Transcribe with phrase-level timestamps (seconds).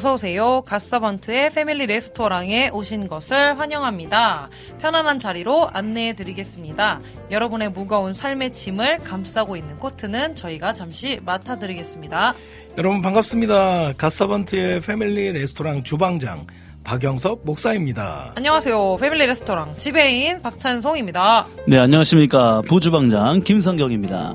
[0.00, 0.62] 어서 오세요.
[0.62, 4.48] 갓서번트의 패밀리 레스토랑에 오신 것을 환영합니다.
[4.80, 7.02] 편안한 자리로 안내해 드리겠습니다.
[7.30, 12.32] 여러분의 무거운 삶의 짐을 감싸고 있는 코트는 저희가 잠시 맡아 드리겠습니다.
[12.78, 13.92] 여러분 반갑습니다.
[13.98, 16.46] 갓서번트의 패밀리 레스토랑 주방장
[16.82, 18.32] 박영섭 목사입니다.
[18.36, 18.96] 안녕하세요.
[18.98, 21.46] 패밀리 레스토랑 지배인 박찬송입니다.
[21.66, 22.62] 네, 안녕하십니까.
[22.66, 24.34] 부주방장 김성경입니다.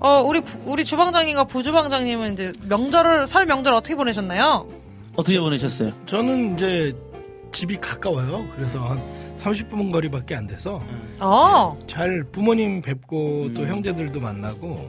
[0.00, 4.66] 어, 우리 부- 우리 주방장님과 부주방장님은 이제 명절을 설 명절 어떻게 보내셨나요?
[5.16, 5.92] 어떻게 보내셨어요?
[6.06, 6.94] 저는 이제
[7.52, 8.44] 집이 가까워요.
[8.54, 8.98] 그래서 한
[9.40, 10.80] 30분 거리밖에 안 돼서
[11.18, 11.76] 어.
[11.86, 14.88] 잘 부모님 뵙고 또 형제들도 만나고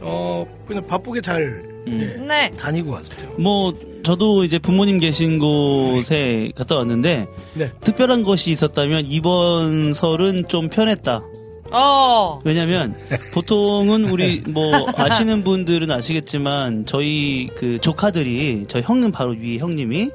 [0.00, 1.42] 어 그냥 바쁘게 잘
[1.88, 2.00] 음.
[2.00, 2.50] 예, 네.
[2.56, 3.14] 다니고 왔죠.
[3.38, 3.72] 뭐,
[4.04, 7.72] 저도 이제 부모님 계신 곳에 갔다 왔는데, 네.
[7.80, 11.22] 특별한 것이 있었다면, 이번 설은 좀 편했다.
[11.70, 12.40] 어.
[12.44, 12.94] 왜냐면,
[13.34, 20.10] 보통은 우리, 뭐, 아시는 분들은 아시겠지만, 저희 그 조카들이, 저희 형님 바로 위에 형님이,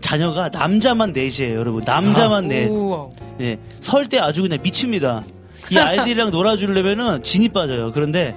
[0.00, 1.82] 자녀가 남자만 넷이에요, 여러분.
[1.84, 2.66] 남자만 넷.
[2.68, 3.08] 우와.
[3.38, 5.24] 네, 설 때 아주 그냥 미칩니다.
[5.70, 7.90] 이 아이들이랑 놀아주려면은 진이 빠져요.
[7.92, 8.36] 그런데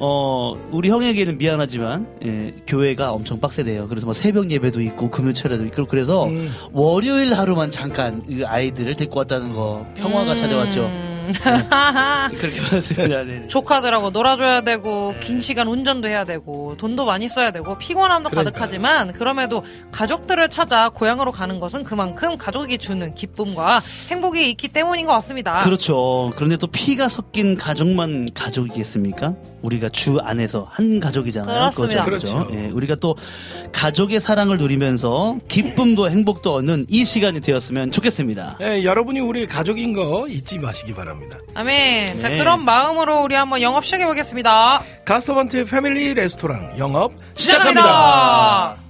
[0.00, 3.88] 어 우리 형에게는 미안하지만 예, 교회가 엄청 빡세대요.
[3.88, 6.52] 그래서 뭐 새벽 예배도 있고 금요 철야도 있고 그래서 음.
[6.72, 10.82] 월요일 하루만 잠깐 이 아이들을 데리고 왔다는 거 평화가 찾아왔죠.
[11.28, 12.28] 음.
[12.38, 13.22] 그렇게 받았습니다.
[13.24, 13.48] 네.
[13.48, 18.52] 조카들하고 놀아줘야 되고 긴 시간 운전도 해야 되고 돈도 많이 써야 되고 피곤함도 그러니까요.
[18.52, 23.80] 가득하지만 그럼에도 가족들을 찾아 고향으로 가는 것은 그만큼 가족이 주는 기쁨과
[24.10, 25.60] 행복이 있기 때문인 것 같습니다.
[25.60, 26.32] 그렇죠.
[26.36, 29.34] 그런데 또 피가 섞인 가족만 가족이겠습니까?
[29.62, 31.52] 우리가 주 안에서 한 가족이잖아요.
[31.52, 32.04] 그렇습니다.
[32.04, 32.46] 그렇죠.
[32.46, 32.54] 그렇죠.
[32.54, 33.16] 예, 우리가 또
[33.72, 38.58] 가족의 사랑을 누리면서 기쁨도 행복도 얻는 이 시간이 되었으면 좋겠습니다.
[38.60, 41.17] 예, 여러분이 우리 가족인 거 잊지 마시기 바랍니다.
[41.54, 42.20] 아멘.
[42.20, 42.38] 자, 네.
[42.38, 44.82] 그런 마음으로 우리 한번 영업 시작해 보겠습니다.
[45.04, 48.76] 갓서번트의 패밀리 레스토랑 영업 시작합니다.
[48.76, 48.87] 전쟁은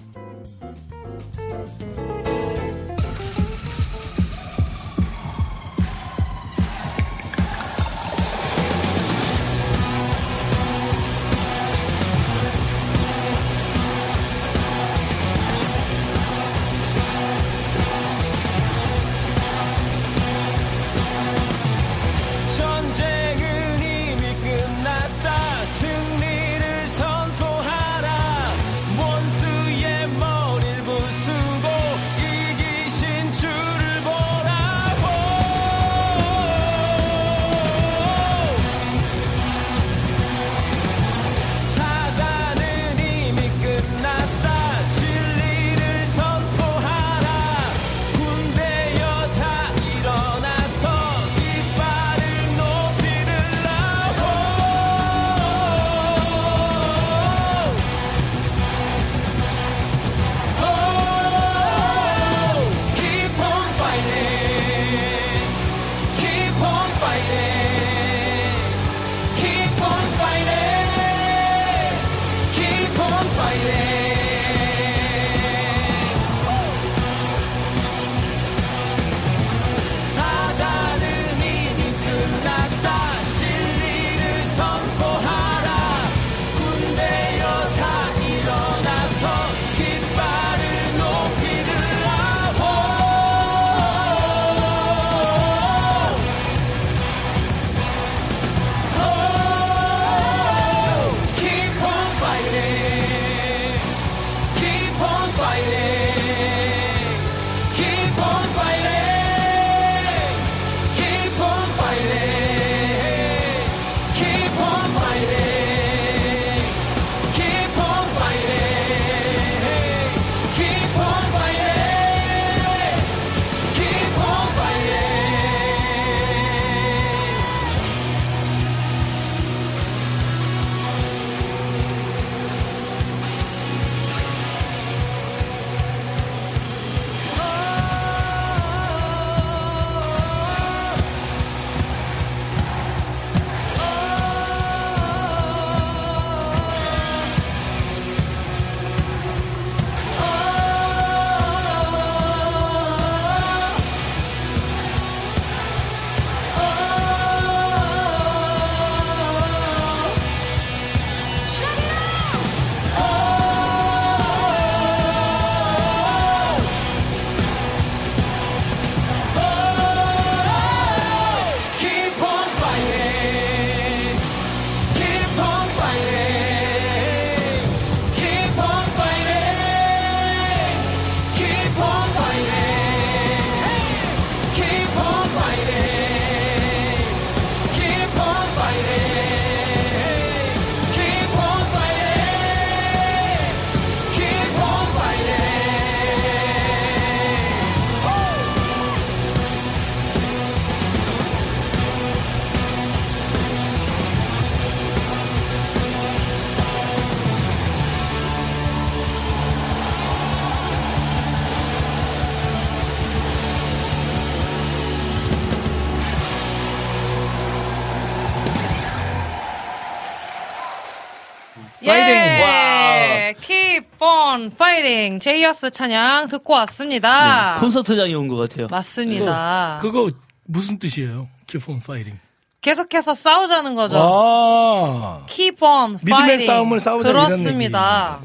[224.29, 225.21] Keep on fighting!
[225.23, 227.55] 제이어스 찬양 듣고 왔습니다.
[227.55, 228.67] 네, 콘서트장에 온 것 같아요.
[228.71, 229.79] 맞습니다.
[229.81, 230.11] 그거
[230.45, 231.29] 무슨 뜻이에요?
[231.47, 232.21] Keep on fighting.
[232.61, 233.97] 계속해서 싸우자는 거죠.
[233.99, 235.21] 아.
[235.29, 236.47] Keep on 믿음의 fighting.
[236.47, 238.19] 싸움을 싸우자 그렇습니다.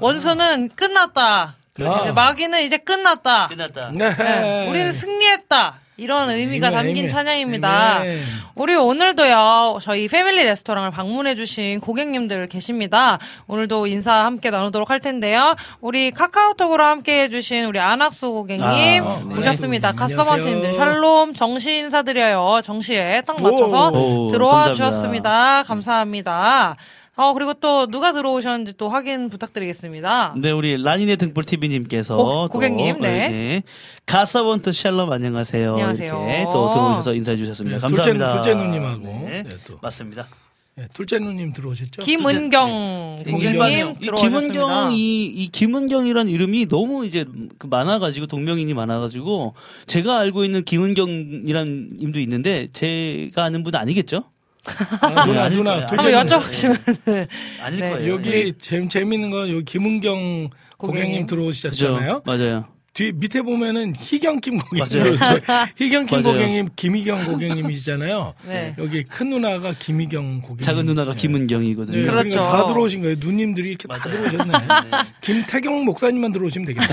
[0.00, 1.54] 원수는 끝났다.
[1.74, 3.46] 네, 마귀는 이제 끝났다.
[3.46, 3.90] 끝났다.
[3.92, 4.16] 네.
[4.16, 5.78] 네, 우리는 승리했다.
[5.98, 7.08] 이런 의미가 아멘, 담긴 아멘.
[7.08, 7.96] 찬양입니다.
[7.96, 8.20] 아멘.
[8.54, 13.18] 우리 오늘도요, 저희 패밀리 레스토랑을 방문해주신 고객님들 계십니다.
[13.48, 15.56] 오늘도 인사 함께 나누도록 할 텐데요.
[15.80, 19.38] 우리 카카오톡으로 함께 해주신 우리 안학수 고객님 아, 네.
[19.38, 19.88] 오셨습니다.
[19.88, 20.16] 안녕하세요.
[20.18, 22.60] 가서번트님들 샬롬 정시 인사드려요.
[22.62, 24.74] 정시에 딱 맞춰서 오, 들어와 감사합니다.
[24.74, 25.62] 주셨습니다.
[25.64, 26.76] 감사합니다.
[27.20, 30.34] 어, 그리고 또 누가 들어오셨는지 또 확인 부탁드리겠습니다.
[30.38, 33.64] 네, 우리 라니네 등불 TV님께서 고- 고객님, 네.
[34.06, 35.72] 가서번트 샬롬 안녕하세요.
[35.72, 36.06] 안녕하세요.
[36.12, 37.78] 이렇게 또 들어오셔서 인사해 주셨습니다.
[37.78, 38.40] 네, 둘째, 감사합니다.
[38.40, 39.02] 둘째 누님하고.
[39.02, 39.78] 네, 네, 또.
[39.82, 40.28] 맞습니다.
[40.76, 42.02] 네, 둘째 누님 들어오셨죠?
[42.02, 44.52] 김은경 네, 고객님 이 들어오셨습니다.
[44.52, 47.24] 김은경이 이 김은경이란 이름이 너무 이제
[47.58, 49.54] 그 많아가지고 동명인이 많아가지고
[49.88, 54.22] 제가 알고 있는 김은경이란 이름도 있는데 제가 아는 분은 아니겠죠?
[55.00, 55.98] 아, 누나, 아닐 누나, 한번.
[55.98, 57.28] 여쭤보시면
[57.62, 58.12] 아닐 네, 거예요.
[58.14, 58.52] 여기 예.
[58.58, 61.26] 재, 재밌는 건 여기 김은경 고객님, 고객님.
[61.26, 61.36] 그죠?
[61.36, 62.22] 들어오셨잖아요.
[62.24, 62.64] 맞아요.
[62.94, 65.16] 뒤 밑에 보면은 희경김 고객님.
[65.76, 66.34] 희경김 맞아요.
[66.34, 68.34] 고객님, 김희경 고객님이시잖아요.
[68.46, 68.74] 네.
[68.78, 70.62] 여기 큰 누나가 김희경 고객님.
[70.62, 71.16] 작은 누나가 네.
[71.20, 71.96] 김은경이거든요.
[71.96, 72.28] 네, 그렇죠.
[72.30, 73.16] 그러니까 다 들어오신 거예요.
[73.20, 74.24] 누님들이 이렇게 다 맞아요.
[74.28, 74.52] 들어오셨네.
[75.22, 76.88] 김태경 목사님만 들어오시면 되겠네요.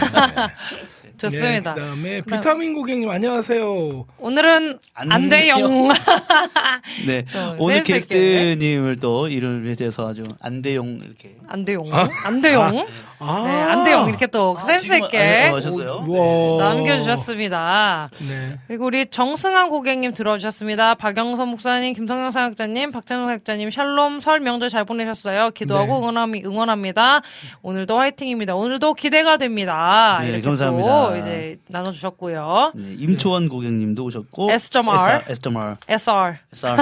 [1.18, 1.74] 좋습니다.
[1.76, 4.06] 네, 그다음에 비타민 고객님 안녕하세요.
[4.20, 5.88] 오늘은 안 안대영
[7.08, 7.25] 네.
[7.32, 7.84] 또 오늘.
[7.84, 11.36] 게스트님을 또 이름에 대해서 아주 안대용 이렇게.
[11.48, 12.10] 안대용 아.
[12.25, 12.86] 안대용
[13.20, 16.04] 아, 네 안대용 이렇게 또 아, 센스 있게 알- 하셨어요?
[16.08, 16.63] 우와.
[16.74, 18.10] 남겨주셨습니다.
[18.20, 18.60] 네.
[18.68, 20.96] 그리고 우리 정승환 고객님 들어주셨습니다.
[20.96, 25.51] 박영선 목사님, 김성영 사역자님, 박찬호 사역자님, 샬롬 설 명절 잘 보내셨어요.
[25.51, 25.98] 기도하고 네.
[26.00, 27.22] 응원함, 응원합니다.
[27.62, 28.56] 오늘도 화이팅입니다.
[28.56, 30.20] 오늘도 기대가 됩니다.
[30.22, 31.05] 네, 감사합니다.
[31.10, 32.74] 또 이제 나눠주셨고요.
[32.76, 35.24] 네, 임초원 고객님도 오셨고 S.R..
[35.28, 35.76] S.R.
[35.88, 36.78] SR, SR.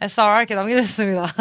[0.00, 0.38] SR.
[0.38, 1.34] 이렇게 남겨주셨습니다.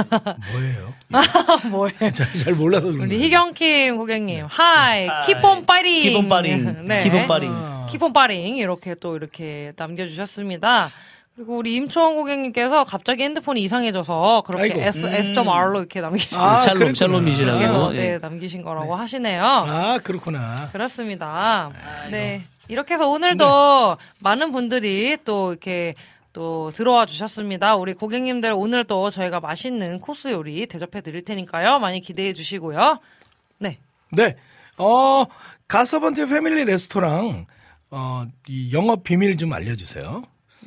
[0.52, 0.94] 뭐예요?
[1.72, 2.12] 뭐예요?
[2.14, 3.24] 잘, 잘 몰라서 그런 우리 거예요.
[3.24, 5.26] 희경킴 고객님, hi, hi.
[5.26, 6.02] keep on fighting.
[6.02, 6.88] keep on fighting.
[6.88, 7.04] 네.
[7.04, 7.52] keep on fighting.
[7.54, 7.86] 아.
[7.90, 10.90] keep on fighting 이렇게 또 이렇게 남겨주셨습니다.
[11.40, 14.82] 그리고 우리 임초원 고객님께서 갑자기 핸드폰이 이상해져서 그렇게 아이고.
[14.82, 15.14] S 음.
[15.14, 16.94] S.R로 이렇게 남기신 아, 샬롬, 그랬구나.
[16.96, 17.96] 샬롬이시라고.
[17.96, 17.98] 예.
[17.98, 19.42] 네, 남기신 거라고 하시네요.
[19.42, 20.68] 아, 그렇구나.
[20.74, 21.72] 그렇습니다.
[22.12, 22.44] 네.
[22.68, 25.96] 이렇게 해서 오늘도 많은 분들이 또 이렇게
[26.34, 27.78] 또 들어와 주셨습니다.
[27.78, 31.80] 우리 고객님들 오늘 또 저희가 맛있는 코스 요리 대접해 드릴 테니까요.
[31.80, 33.00] 많이 기대해 주시고요.
[33.60, 33.80] 네.
[34.12, 34.36] 네.
[34.78, 35.24] 어,
[35.70, 37.46] 가서번트 패밀리 레스토랑,
[37.92, 40.22] 어, 이 영업 비밀 좀 알려주세요.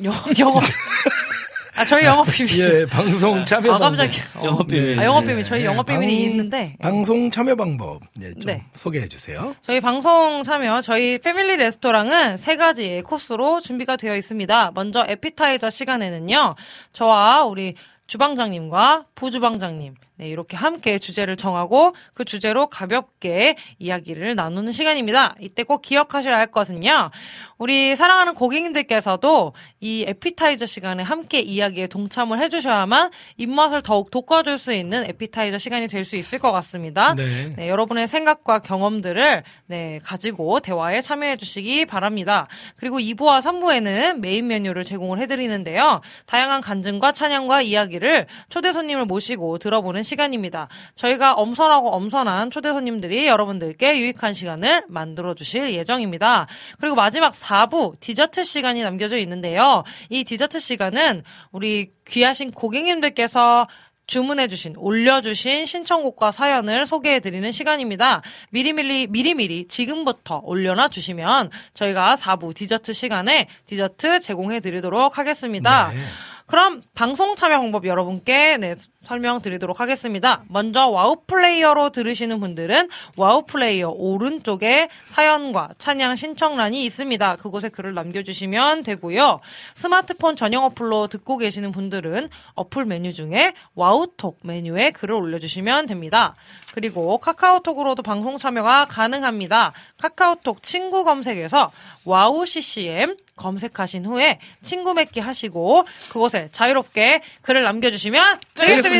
[0.05, 0.63] 영, 영업.
[1.75, 2.59] 아, 저희 영업 비밀.
[2.83, 3.97] 예, 방송 참여 아, 방법.
[3.97, 4.45] 깜짝이야.
[4.45, 5.01] 영업 비밀.
[5.01, 5.43] 아, 영업 비밀.
[5.45, 6.77] 저희 네, 영업 비밀이 방- 있는데.
[6.81, 8.63] 방송 참여 방법, 네, 좀 네.
[8.75, 9.57] 소개해 주세요.
[9.63, 14.73] 저희 방송 참여, 저희 패밀리 레스토랑은 세 가지의 코스로 준비가 되어 있습니다.
[14.75, 16.57] 먼저 에피타이저 시간에는요,
[16.93, 17.75] 저와 우리
[18.07, 25.35] 주방장님과 부주방장님, 네, 이렇게 함께 주제를 정하고 그 주제로 가볍게 이야기를 나누는 시간입니다.
[25.41, 27.11] 이때 꼭 기억하셔야 할 것은요,
[27.59, 35.05] 우리 사랑하는 고객님들께서도 이 에피타이저 시간에 함께 이야기에 동참을 해주셔야만 입맛을 더욱 돋궈줄 수 있는
[35.07, 37.15] 에피타이저 시간이 될 수 있을 것 같습니다.
[37.15, 37.55] 네.
[37.57, 42.49] 네, 여러분의 생각과 경험들을 네, 가지고 대화에 참여해 주시기 바랍니다.
[42.77, 46.01] 그리고 2부와 3부에는 메인 메뉴를 제공을 해드리는데요.
[46.27, 50.69] 다양한 간증과 찬양과 이야기를 초대 손님을 모시고 들어보는 시간입니다.
[50.95, 56.47] 저희가 엄선하고 엄선한 초대 손님들이 여러분들께 유익한 시간을 만들어 주실 예정입니다.
[56.81, 59.85] 그리고 마지막 4부 디저트 시간이 남겨져 있는데요.
[60.09, 63.67] 이 디저트 시간은 우리 귀하신 고객님들께서
[64.07, 68.23] 주문해주신, 올려주신 신청곡과 사연을 소개해드리는 시간입니다.
[68.51, 75.93] 미리미리, 미리미리 지금부터 올려놔 주시면 저희가 4부 디저트 시간에 디저트 제공해드리도록 하겠습니다.
[75.93, 76.03] 네.
[76.47, 80.43] 그럼 방송 참여 방법 여러분께 네, 설명드리도록 하겠습니다.
[80.49, 87.37] 먼저 와우 플레이어로 들으시는 분들은 와우 플레이어 오른쪽에 사연과 찬양 신청란이 있습니다.
[87.37, 89.41] 그곳에 글을 남겨주시면 되고요.
[89.75, 96.35] 스마트폰 전용 어플로 듣고 계시는 분들은 어플 메뉴 중에 와우톡 메뉴에 글을 올려주시면 됩니다.
[96.73, 99.73] 그리고 카카오톡으로도 방송 참여가 가능합니다.
[99.99, 101.71] 카카오톡 친구 검색에서
[102.05, 108.92] 와우 CCM 검색하신 후에 친구 맺기 하시고 그곳에 자유롭게 글을 남겨주시면 되겠습니다.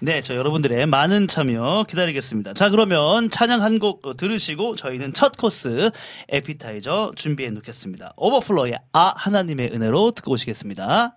[0.00, 2.54] 네, 저 여러분들의 많은 참여 기다리겠습니다.
[2.54, 5.90] 자, 그러면 찬양 한 곡 들으시고 저희는 첫 코스
[6.28, 8.12] 에피타이저 준비해 놓겠습니다.
[8.16, 11.16] 오버플로의 아 하나님의 은혜로 듣고 오시겠습니다.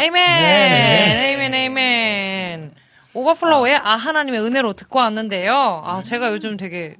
[0.00, 1.28] 에이멘, 네.
[1.28, 2.74] Amen, Amen.
[3.12, 5.82] 오버플로우의 아 하나님의 은혜로 듣고 왔는데요.
[5.84, 6.96] 아 제가 요즘 되게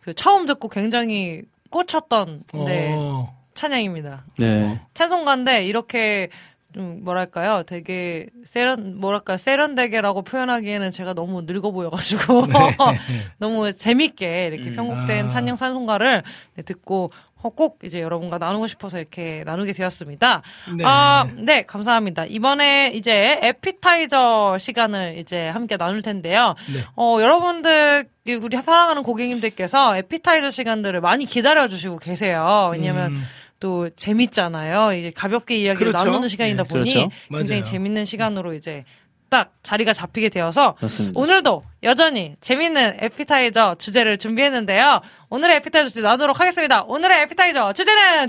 [0.00, 3.32] 그 처음 듣고 굉장히 꽂혔던 네, 어.
[3.54, 4.24] 찬양입니다.
[4.38, 4.80] 네.
[4.94, 6.28] 찬송가인데 이렇게
[6.74, 12.46] 좀 뭐랄까요, 되게 세련 뭐랄까 세련되게라고 표현하기에는 제가 너무 늙어 보여가지고
[13.38, 15.28] 너무 재밌게 이렇게 편곡된 아.
[15.28, 16.22] 찬양 찬송가를
[16.56, 20.42] 네, 듣고 어, 꼭 이제 여러분과 나누고 싶어서 이렇게 나누게 되었습니다.
[20.76, 20.84] 네.
[20.86, 22.24] 아, 네, 감사합니다.
[22.26, 26.54] 이번에 이제 에피타이저 시간을 이제 함께 나눌 텐데요.
[26.72, 26.84] 네.
[26.96, 28.06] 어, 여러분들,
[28.42, 32.70] 우리 사랑하는 고객님들께서 에피타이저 시간들을 많이 기다려 주시고 계세요.
[32.72, 33.22] 왜냐면 음.
[33.60, 34.92] 또 재밌잖아요.
[34.94, 36.06] 이제 가볍게 이야기를 그렇죠.
[36.06, 37.08] 나누는 시간이다 네, 보니 그렇죠.
[37.30, 37.72] 굉장히 맞아요.
[37.72, 38.84] 재밌는 시간으로 이제
[39.32, 41.18] 딱 자리가 잡히게 되어서 맞습니다.
[41.18, 45.00] 오늘도 여전히 재밌는 에피타이저 주제를 준비했는데요.
[45.30, 46.82] 오늘의 에피타이저 주제 나누도록 하겠습니다.
[46.82, 48.28] 오늘의 에피타이저 주제는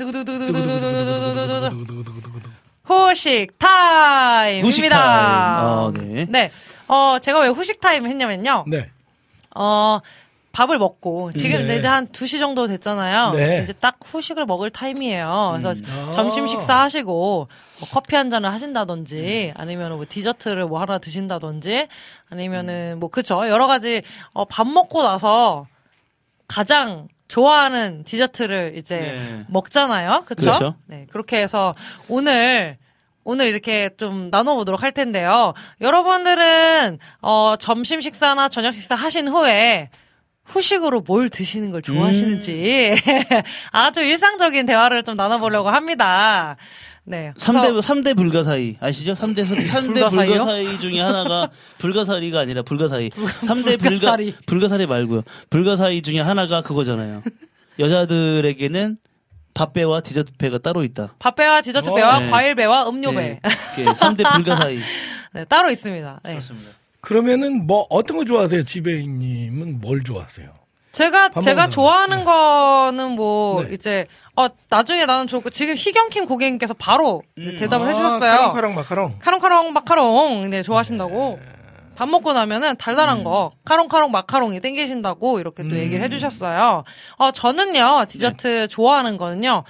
[2.85, 4.65] 후식 타임입니다.
[4.65, 4.93] 후식 타임.
[4.93, 6.25] 아, 네.
[6.29, 6.51] 네.
[6.87, 8.63] 어, 제가 왜 후식 타임 했냐면요.
[8.67, 8.89] 네.
[9.53, 9.99] 어,
[10.53, 11.77] 밥을 먹고 지금 네.
[11.77, 13.31] 이제 한 2시 정도 됐잖아요.
[13.31, 13.63] 네.
[13.63, 15.57] 이제 딱 후식을 먹을 타임이에요.
[15.59, 16.11] 그래서 아.
[16.11, 17.47] 점심 식사 하시고
[17.79, 19.59] 뭐 커피 한 잔을 하신다든지 음.
[19.59, 21.87] 아니면 뭐 디저트를 뭐 하나 드신다든지
[22.29, 25.65] 아니면은 뭐 그쵸 여러 가지 어, 밥 먹고 나서
[26.47, 29.45] 가장 좋아하는 디저트를 이제 네.
[29.49, 30.21] 먹잖아요.
[30.27, 30.51] 그쵸?
[30.51, 30.75] 그렇죠.
[30.85, 31.07] 네.
[31.09, 31.73] 그렇게 해서
[32.07, 32.77] 오늘
[33.23, 35.55] 오늘 이렇게 좀 나눠보도록 할 텐데요.
[35.81, 39.89] 여러분들은 어, 점심 식사나 저녁 식사 하신 후에
[40.45, 42.93] 후식으로 뭘 드시는 걸 좋아하시는지
[43.71, 46.57] 아주 일상적인 대화를 좀 나눠보려고 합니다.
[47.05, 47.33] 네.
[47.37, 49.13] 삼대 그래서 삼대 불가사의 아시죠?
[49.15, 50.33] 삼대 삼대 불가사의요?
[50.35, 53.11] 불가사의 중에 하나가 불가사리가 아니라 불가사의.
[53.45, 54.35] 삼대 불가 불가사리.
[54.45, 55.23] 불가사리 말고요.
[55.49, 57.21] 불가사의 중에 하나가 그거잖아요.
[57.79, 58.97] 여자들에게는
[59.53, 61.15] 밥배와 디저트 배가 따로 있다.
[61.19, 62.29] 밥배와 디저트 배와 어, 네.
[62.29, 63.39] 과일 배와 음료 배.
[63.43, 63.85] 네.
[63.85, 64.79] 3대 불가사의.
[65.33, 66.21] 네, 따로 있습니다.
[66.23, 66.29] 네.
[66.31, 66.71] 그렇습니다.
[67.03, 68.63] 그러면은 뭐 어떤 거 좋아하세요?
[68.63, 70.47] 지배인님은 뭘 좋아하세요?
[70.93, 73.73] 제가 밥 제가 좋아하는 거는 뭐 네.
[73.73, 74.05] 이제
[74.37, 77.55] 어 나중에 나는 좋고 지금 희경킴 고객님께서 바로 음.
[77.59, 78.31] 대답을 아, 해주셨어요.
[78.31, 79.15] 카롱카롱 마카롱.
[79.19, 81.39] 카롱카롱 마카롱 네 좋아하신다고
[81.95, 83.23] 밥 먹고 나면은 달달한 음.
[83.25, 86.83] 거 카롱카롱 마카롱이 땡기신다고 이렇게 또 얘기를 해주셨어요.
[87.17, 88.67] 어 저는요 디저트 네.
[88.67, 89.63] 좋아하는 거는요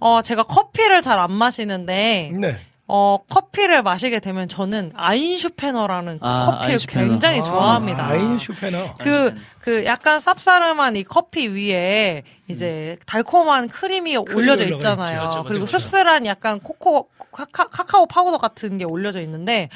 [0.00, 2.58] 어 제가 커피를 잘 안 마시는데 네.
[2.92, 7.08] 어 커피를 마시게 되면 저는 아인슈페너라는 아, 커피를 아인슈페너.
[7.08, 8.04] 굉장히 좋아합니다.
[8.04, 8.96] 아인슈페너.
[8.98, 15.20] 그, 그 약간 쌉싸름한 이 커피 위에 이제 달콤한 크림이 올려져 있잖아요.
[15.20, 15.78] 그렇죠, 그리고 그렇죠.
[15.78, 19.68] 씁쓸한 약간 코코, 카카, 카카오 파우더 같은 게 올려져 있는데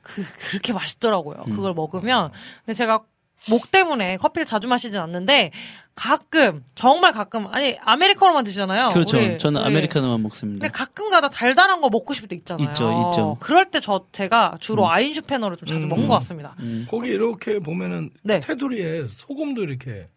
[0.00, 1.44] 그, 그렇게 맛있더라고요.
[1.46, 1.54] 음.
[1.54, 2.30] 그걸 먹으면.
[2.64, 3.02] 근데 제가
[3.48, 5.50] 목 때문에 커피를 자주 마시진 않는데
[5.94, 8.88] 가끔, 정말 가끔, 아니, 아메리카노만 드시잖아요.
[8.90, 9.18] 그렇죠.
[9.18, 10.60] 우리- 저는 우리 아메리카노만 먹습니다.
[10.62, 12.64] 근데 가끔가다 달달한 거 먹고 싶을 때 있잖아요.
[12.68, 13.36] 있죠, 있죠.
[13.40, 15.88] 그럴 때 저 제가 주로 아인슈페너를 좀 자주 음.
[15.90, 16.54] 먹는 것 같습니다.
[16.60, 16.86] 음.
[16.90, 18.40] 거기 이렇게 보면은 네.
[18.40, 20.08] 테두리에 소금도 이렇게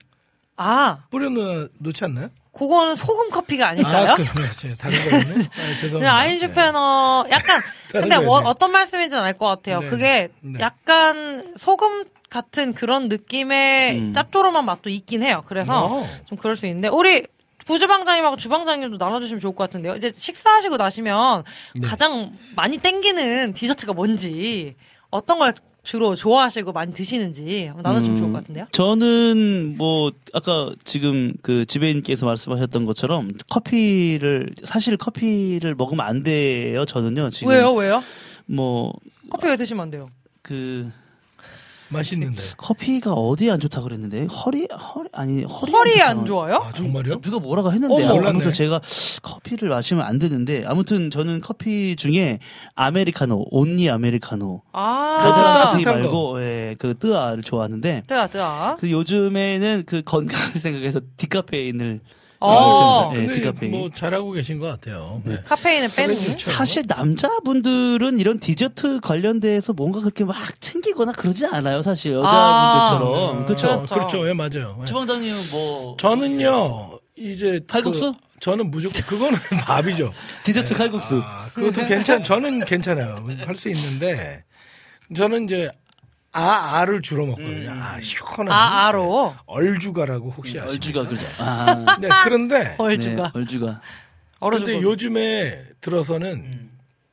[0.58, 2.30] 아, 뿌려 놓- 놓지 않나요?
[2.54, 4.12] 그거는 소금 커피가 아닐까요?
[4.12, 4.52] 아, 그러네.
[4.56, 5.34] 제 다른 거였네.
[5.34, 6.16] 아, 죄송합니다.
[6.16, 7.62] 아인슈페너 약간
[7.92, 8.50] 다른 근데 뭐, 거였네.
[8.50, 9.82] 어떤 말씀인지는 알 것 같아요.
[9.82, 9.90] 네.
[9.90, 10.60] 그게 네.
[10.62, 12.06] 약간 소금
[12.36, 14.14] 같은 그런 느낌의 음.
[14.14, 15.42] 짭조름한 맛도 있긴 해요.
[15.46, 16.10] 그래서 어.
[16.26, 17.24] 좀 그럴 수 있는데 우리
[17.66, 19.96] 부주방장님하고 주방장님도 나눠주시면 좋을 것 같은데요.
[19.96, 21.44] 이제 식사하시고 나시면
[21.76, 21.88] 네.
[21.88, 24.76] 가장 많이 땡기는 디저트가 뭔지
[25.12, 28.68] 어떤 걸 주로 좋아하시고 많이 드시는지 나눠주시면 음, 좋을 것 같은데요.
[28.74, 36.84] 저는 뭐 아까 지금 그 지배인께서 말씀하셨던 것처럼 커피를 사실 커피를 먹으면 안 돼요.
[36.84, 37.30] 저는요.
[37.30, 37.72] 지금 왜요?
[37.72, 38.04] 왜요?
[38.46, 38.92] 뭐
[39.30, 40.08] 커피 왜 드시면 안 돼요?
[40.42, 40.92] 그
[41.90, 42.42] 맛있는데.
[42.58, 46.10] 커피가 어디에 안 좋다 그랬는데 허리 허리 아니 허리 허리 좋다.
[46.10, 46.56] 안 좋아요?
[46.56, 47.22] 아, 정말요?
[47.22, 48.54] 누가 뭐라고 했는데 어머, 아무튼.
[48.54, 48.82] 제가
[49.22, 52.40] 커피를 마시면 안 되는데 아무튼 저는 커피 중에
[52.74, 58.78] 아메리카노 only 아메리카노 아, 달달한 커피 따뜻한 말고 예, 그 뜨아를 좋아하는데 뜨아 뜨아.
[58.80, 62.02] 그 요즘에는 그 건강을 생각해서 디카페인을
[62.40, 63.12] 어.
[63.14, 63.72] 네, 근데 디카페인.
[63.72, 65.22] 뭐 잘하고 계신 것 같아요.
[65.24, 65.40] 네.
[65.46, 66.16] 카페인을 빼는.
[66.16, 66.52] 좋죠.
[66.52, 73.38] 사실 남자분들은 이런 디저트 관련돼서 뭔가 그렇게 막 챙기거나 그러지 않아요, 사실 여자분들처럼.
[73.40, 73.68] 음, 그렇죠.
[73.78, 73.94] 그렇죠.
[73.96, 74.30] 그렇죠.
[74.30, 74.78] 예, 맞아요.
[74.82, 74.86] 예.
[74.86, 77.60] 주방장님은 뭐 저는요, 이제.
[77.68, 78.14] 칼국수?
[78.14, 80.12] 그, 저는 무조건, 그거는 밥이죠.
[80.44, 81.22] 디저트 칼국수.
[81.24, 83.26] 아, 그것도 괜찮, 저는 괜찮아요.
[83.46, 84.44] 할 수 있는데,
[85.16, 85.70] 저는 이제,
[86.38, 87.72] 아, 알을 주로 먹거든요.
[87.72, 87.80] 음.
[87.82, 88.52] 아, 시원한.
[88.52, 89.34] 아, 아로.
[89.46, 91.00] 얼주가라고 혹시 아시죠?
[91.00, 91.26] 얼주가 그죠.
[91.40, 93.32] 아, 네, 그런데, 네, 얼주가.
[93.34, 93.82] 얼주가.
[94.42, 94.70] 얼어주고.
[94.72, 96.70] 근데 요즘에 들어서는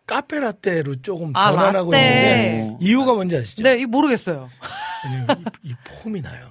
[0.08, 2.04] 카페 라떼로 조금 아, 전환하고 라떼.
[2.04, 3.62] 있는데, 이유가 뭔지 아시죠?
[3.62, 4.50] 네, 이 모르겠어요.
[5.62, 6.50] 이, 이 폼이 나요.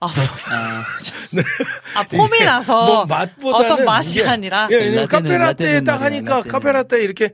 [0.00, 0.06] 아,
[0.50, 0.84] 아,
[1.94, 6.00] 아 폼이 나서 뭐 맛보다는 어떤 맛이 이게- 아니라 예, 라떼는- 카페 라떼 라떼는 딱
[6.02, 6.52] 하니까 라떼는.
[6.52, 7.30] 카페 라떼 이렇게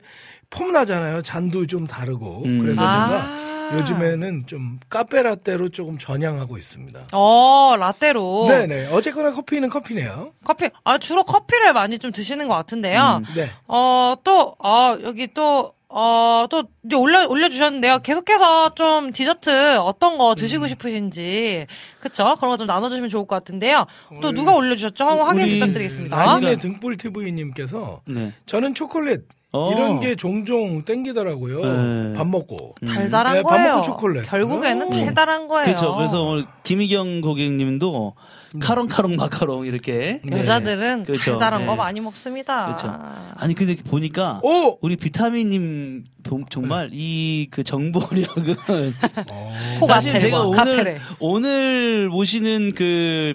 [0.49, 1.21] 폼 나잖아요.
[1.23, 2.43] 잔도 좀 다르고.
[2.45, 2.59] 음.
[2.59, 2.89] 그래서 제가
[3.23, 3.43] 아.
[3.73, 7.07] 요즘에는 좀 카페 라떼로 조금 전향하고 있습니다.
[7.13, 8.47] 어, 라떼로.
[8.49, 8.87] 네네.
[8.91, 10.31] 어쨌거나 커피는 커피네요.
[10.43, 13.21] 커피, 아, 주로 커피를 많이 좀 드시는 것 같은데요.
[13.27, 13.33] 음.
[13.35, 13.49] 네.
[13.67, 17.99] 어, 또, 어, 여기 또, 어, 또, 이제 올려, 올려주셨는데요.
[17.99, 20.35] 계속해서 좀 디저트 어떤 거 음.
[20.35, 21.67] 드시고 싶으신지,
[21.99, 22.33] 그쵸?
[22.37, 23.85] 그런 거 좀 나눠주시면 좋을 것 같은데요.
[24.21, 25.05] 또 누가 올려주셨죠?
[25.07, 26.17] 한번 확인 부탁드리겠습니다.
[26.19, 28.33] 아니네 등불 TV님께서 네.
[28.47, 29.21] 저는 초콜릿
[29.55, 29.71] 어.
[29.71, 31.61] 이런 게 종종 땡기더라고요.
[31.61, 32.13] 네.
[32.13, 32.73] 밥 먹고.
[32.87, 33.69] 달달한 네, 밥 거예요.
[33.75, 34.25] 먹고 초콜릿.
[34.27, 34.89] 결국에는 오.
[34.89, 35.65] 달달한 거예요.
[35.65, 35.95] 그렇죠.
[35.95, 38.15] 그래서 오늘 김희경 고객님도
[38.59, 40.21] 카롱카롱 마카롱 이렇게.
[40.23, 40.37] 네.
[40.39, 41.31] 여자들은 그렇죠.
[41.31, 41.67] 달달한 네.
[41.67, 42.65] 거 많이 먹습니다.
[42.65, 42.93] 그렇죠.
[43.35, 44.77] 아니 근데 보니까 오!
[44.81, 48.55] 우리 비타민님 보- 정말 이 그 정보력은
[49.31, 49.85] 어.
[49.87, 50.97] 사실 제가 오늘 카페레.
[51.19, 53.33] 오늘 모시는 그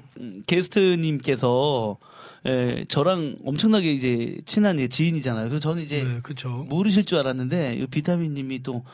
[0.48, 1.96] 게스트님께서
[2.46, 5.48] 에, 저랑 엄청나게 이제 친한 예, 지인이잖아요.
[5.48, 6.64] 그래서 저는 이제 네, 그쵸.
[6.68, 8.85] 모르실 줄 알았는데 이 비타민님이 또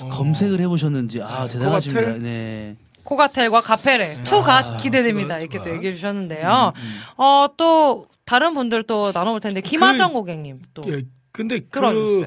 [0.00, 0.08] 어.
[0.08, 2.00] 검색을 해보셨는지 아 네, 대단하십니다.
[2.00, 2.22] 코가텔?
[2.22, 2.76] 네.
[3.04, 5.38] 코가텔과 카페레 투가 아, 기대됩니다.
[5.38, 5.60] 이렇게.
[5.62, 6.72] 또 얘기해 주셨는데요.
[6.74, 7.00] 음, 음.
[7.22, 12.26] 어, 또 다른 분들 또 나눠볼 텐데 김하정 고객님 또 예, 근데 그.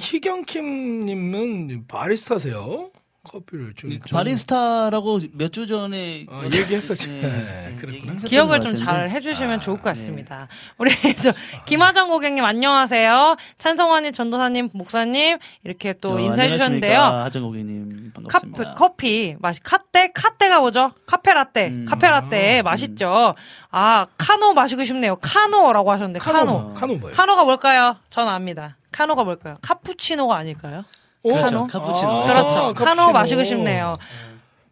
[0.00, 2.90] 희경킴님은 바리스타세요?
[3.28, 7.08] 커피를 좀그 바리스타라고 몇 주 전에 아, 얘기했었지.
[7.08, 7.94] 예, 네, 예, 그랬구나.
[7.96, 8.76] 얘기했었던 기억을 것 좀.
[8.76, 9.90] 잘 해주시면 아, 좋을 것 네.
[9.90, 10.48] 같습니다.
[10.78, 10.90] 우리
[11.22, 11.32] 저
[11.66, 13.36] 김하정 고객님 안녕하세요.
[13.58, 17.00] 찬성환님, 전도사님, 목사님 이렇게 또 어, 인사해 주셨는데요.
[17.00, 18.74] 하정 고객님 카페, 반갑습니다.
[18.74, 20.92] 커피 맛이 카떼 카떼가 뭐죠?
[21.06, 21.86] 카페 라떼 음.
[21.88, 23.34] 카페 라떼 맛있죠.
[23.70, 25.16] 아 카노 마시고 싶네요.
[25.16, 27.16] 카노라고 하셨는데 카노 카노, 카노 뭐예요?
[27.16, 27.96] 카노가 뭘까요?
[28.10, 28.76] 전 압니다.
[28.92, 29.56] 카노가 뭘까요?
[29.62, 30.84] 카푸치노가 아닐까요?
[31.22, 31.44] 그렇죠.
[31.44, 31.66] 카노?
[31.66, 32.08] 카푸치노.
[32.10, 32.48] 아, 그렇죠.
[32.48, 32.74] 카푸치노.
[32.74, 33.98] 카노 마시고 싶네요.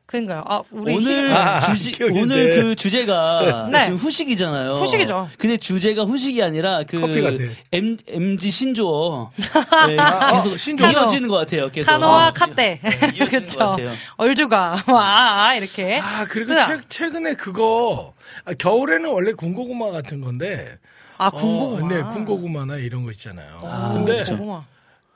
[0.06, 0.44] 그러니까요.
[0.46, 2.54] 아 우리 오늘 희- 아, 주제, 오늘.
[2.62, 3.84] 그 주제가 네.
[3.86, 4.74] 지금 후식이잖아요.
[4.74, 5.28] 후식이죠.
[5.36, 7.38] 근데 주제가 후식이 아니라 그 커피 같아.
[7.72, 9.32] M, MG 신조어
[9.88, 10.92] 네, 아, 계속 신조어.
[10.92, 11.68] 이어지는 것 같아요.
[11.70, 12.78] 계속 카노와 아, 카떼
[13.18, 13.76] 것 그렇죠.
[14.16, 16.68] 얼주가 와 이렇게 아 그리고 뜨아.
[16.68, 20.78] 최, 최근에 그거 아, 겨울에는 원래 군고구마 같은 건데
[21.18, 21.84] 아 군고구마.
[21.84, 23.58] 어, 네 군고구마나 이런 거 있잖아요.
[23.64, 24.62] 아, 근데 군고구마.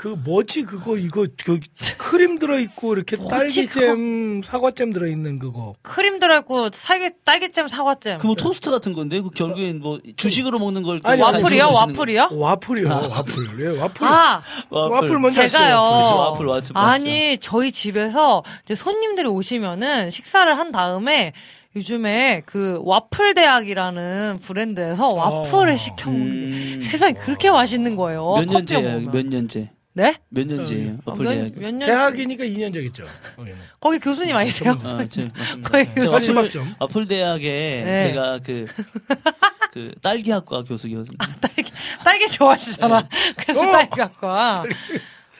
[0.00, 1.60] 그 뭐지 그거 이거 그
[1.98, 8.16] 크림 들어 있고 이렇게 뭐지, 딸기잼 사과잼 들어 있는 그거 크림 들어있고 살기 딸기잼 사과잼.
[8.18, 11.48] 그 뭐 토스트 같은 건데 그 결국엔 뭐 주식으로 먹는 걸 아니, 와플이요?
[11.50, 11.72] 드시는 거.
[11.74, 12.28] 와플이요?
[12.32, 15.76] 와플이요 와플 예 와플 아 와플 먼저 제가요.
[15.76, 16.16] 하시죠, 그렇죠.
[16.16, 21.34] 와플, 와플 아니 저희 집에서 이제 손님들이 오시면은 식사를 한 다음에
[21.76, 25.76] 요즘에 그 와플 대학이라는 브랜드에서 와플을 어.
[25.76, 28.36] 시켜 먹는 게 음, 세상에 그렇게 맛있는 거예요.
[28.36, 28.46] 몇?
[28.46, 29.10] 먹으면.
[29.10, 29.72] 몇 년째?
[29.92, 30.14] 네?
[30.28, 30.98] 몇 년째예요?
[31.04, 31.52] 아, 어플 몇, 대학.
[31.56, 31.86] 몇 년?
[31.88, 34.72] 대학이니까 2년제겠죠 거기는 거기 교수님 아니세요?
[34.84, 35.68] 아, 저, 맞습니다.
[35.68, 36.12] 거의 제가 교수님.
[36.12, 38.08] 마지막점 와플 대학에 네.
[38.08, 38.66] 제가 그,
[39.72, 41.26] 그 딸기학과 교수였습니다.
[41.40, 41.72] 딸기
[42.04, 43.00] 딸기 좋아하시잖아.
[43.02, 43.08] 네.
[43.36, 43.72] 그래서 어!
[43.72, 44.64] 딸기 학과.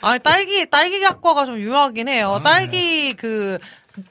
[0.03, 2.35] 아 딸기 딸기 학과가 좀 유명하긴 해요.
[2.37, 3.59] 아, 딸기 그.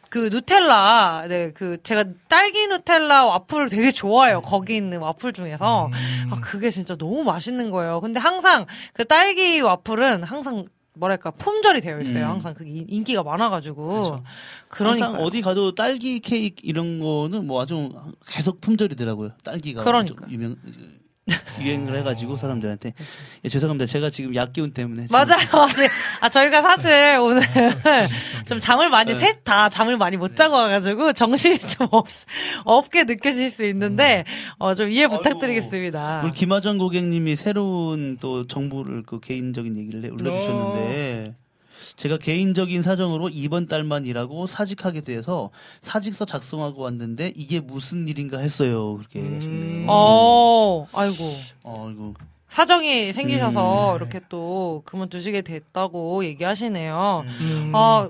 [0.10, 4.41] 그 누텔라, 네, 그 제가 딸기 누텔라 와플을 되게 좋아해요.
[4.41, 5.91] 거기 있는 와플 중에서 음.
[6.32, 8.02] 아 그게 진짜 너무 맛있는 거예요.
[8.02, 12.25] 근데 항상 그 딸기 와플은 항상 뭐랄까 품절이 되어 있어요.
[12.25, 12.30] 음.
[12.32, 14.23] 항상 그게 인기가 많아가지고 그렇죠.
[14.67, 17.89] 그러니까 어디 가도 딸기 케이크 이런 거는 뭐 아주
[18.28, 19.32] 계속 품절이더라고요.
[19.43, 20.25] 딸기가 그러니까.
[20.25, 20.56] 좀 유명
[21.62, 22.94] 유행을 해가지고 사람들한테
[23.46, 23.86] 예, 죄송합니다.
[23.86, 25.68] 제가 지금 약 기운 때문에 지금 맞아요.
[25.74, 25.88] 지-
[26.22, 27.42] 아, 저희가 사실 오늘
[28.48, 29.20] 좀 잠을 많이, 네.
[29.20, 32.08] 셋다 잠을 많이 못 자고 와가지고 정신이 좀 없,
[32.65, 34.26] 없게 느껴질 수 있는데,
[34.58, 36.22] 어, 좀 이해 부탁드리겠습니다.
[36.24, 41.36] 우리 김하정 고객님이 새로운 또 정보를 그 개인적인 얘기를 해- 올려주셨는데
[41.96, 45.50] 제가 개인적인 사정으로 이번 달만 일하고 사직하게 돼서
[45.82, 48.98] 사직서 작성하고 왔는데 이게 무슨 일인가 했어요.
[48.98, 49.36] 그렇게 음.
[49.38, 49.86] 하셨네요.
[49.89, 51.34] 어, 아이고.
[51.63, 52.13] 어, 이거
[52.48, 53.96] 사정이 생기셔서 음.
[53.98, 57.24] 이렇게 또 그만두시게 됐다고 얘기하시네요.
[57.42, 57.72] 음.
[57.76, 58.10] 아,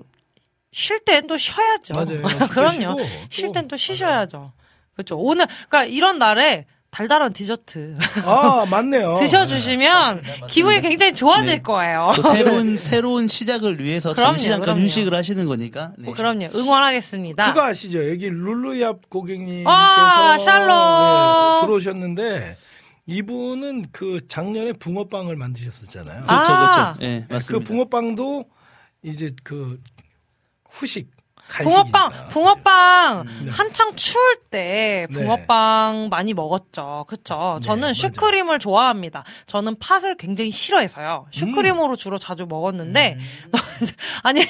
[0.71, 1.93] 쉴땐 또 쉬어야죠.
[1.95, 2.97] 맞아요 그럼요.
[3.29, 3.53] 쉴 또.
[3.53, 4.51] 땐또 쉬셔야죠.
[4.93, 5.17] 그렇죠.
[5.17, 11.61] 오늘, 그러니까 이런 날에 달달한 디저트 아 맞네요 드셔주시면 기분이 굉장히 좋아질 네.
[11.61, 12.11] 거예요.
[12.15, 14.81] 또 새로운 새로운 시작을 위해서 그럼요, 잠시 잠깐 그럼요.
[14.81, 15.93] 휴식을 하시는 거니까.
[15.99, 16.11] 네.
[16.11, 16.47] 그럼요.
[16.55, 17.53] 응원하겠습니다.
[17.53, 18.09] 그거 아시죠?
[18.09, 20.67] 여기 룰루얍 고객님께서 아, 샬롬.
[20.67, 22.57] 네, 들어오셨는데
[23.05, 26.23] 이분은 그 작년에 붕어빵을 만드셨었잖아요.
[26.25, 26.93] 그렇죠, 아.
[26.95, 27.05] 그렇죠.
[27.05, 27.65] 예, 그 맞습니다.
[27.67, 28.45] 붕어빵도
[29.03, 29.79] 이제 그
[30.69, 31.09] 후식.
[31.49, 33.51] 붕어빵, 붕어빵 음, 네.
[33.51, 35.13] 한창 추울 때 네.
[35.15, 37.05] 붕어빵 많이 먹었죠.
[37.07, 37.57] 그쵸?
[37.61, 37.93] 네, 저는 맞아요.
[37.93, 39.23] 슈크림을 좋아합니다.
[39.47, 41.25] 저는 팥을 굉장히 싫어해서요.
[41.27, 41.31] 음.
[41.31, 43.17] 슈크림으로 주로 자주 먹었는데
[44.23, 44.45] 아니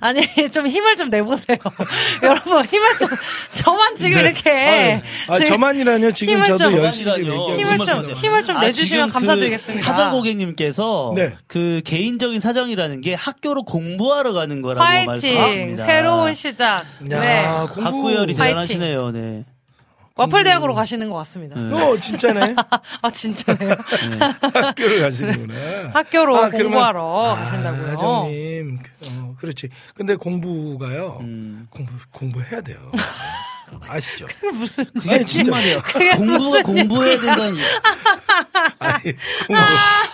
[0.00, 1.58] 아니 좀 힘을 좀 내보세요.
[2.22, 3.08] 여러분 힘을 좀
[3.52, 6.12] 저만 지금 이렇게 아, 아, 저만이라뇨.
[6.12, 7.10] 지금 저도 좀- 열심히.
[7.18, 8.02] 얘기하고 힘을 좀?
[8.12, 9.84] 힘을 좀 아, 내주시면 지금 감사드리겠습니다.
[9.84, 11.34] 그 하정 고객님께서 네.
[11.46, 15.84] 그 개인적인 사정이라는 게 학교로 공부하러 가는 거라고 말씀하십니다.
[15.84, 16.84] 새로운 시작.
[17.10, 17.82] 야, 네 공부.
[17.82, 18.34] 학구열이.
[18.34, 19.10] 대단하시네요.
[19.10, 19.44] 네.
[20.18, 21.58] 와플 대학으로 가시는 것 같습니다.
[21.60, 21.74] 네.
[21.74, 22.54] 어, 진짜네.
[23.02, 23.74] 아 진짜네요.
[24.40, 25.90] 학교를 가시는구나.
[25.92, 27.90] 학교로 아, 그러면- 공부하러 아, 가신다고요.
[27.92, 29.68] 하정님, 어, 그렇지.
[29.94, 31.18] 근데 공부가요.
[31.20, 31.66] 음.
[31.70, 32.78] 공부 공부해야 돼요.
[33.88, 34.26] 아시죠?
[34.40, 34.86] 그게 무슨
[35.26, 35.50] 진짜.
[35.50, 35.82] 말이에요?
[36.16, 37.56] 공부가 공부해야 된다는
[38.78, 39.02] 아니,
[39.46, 39.62] 공부,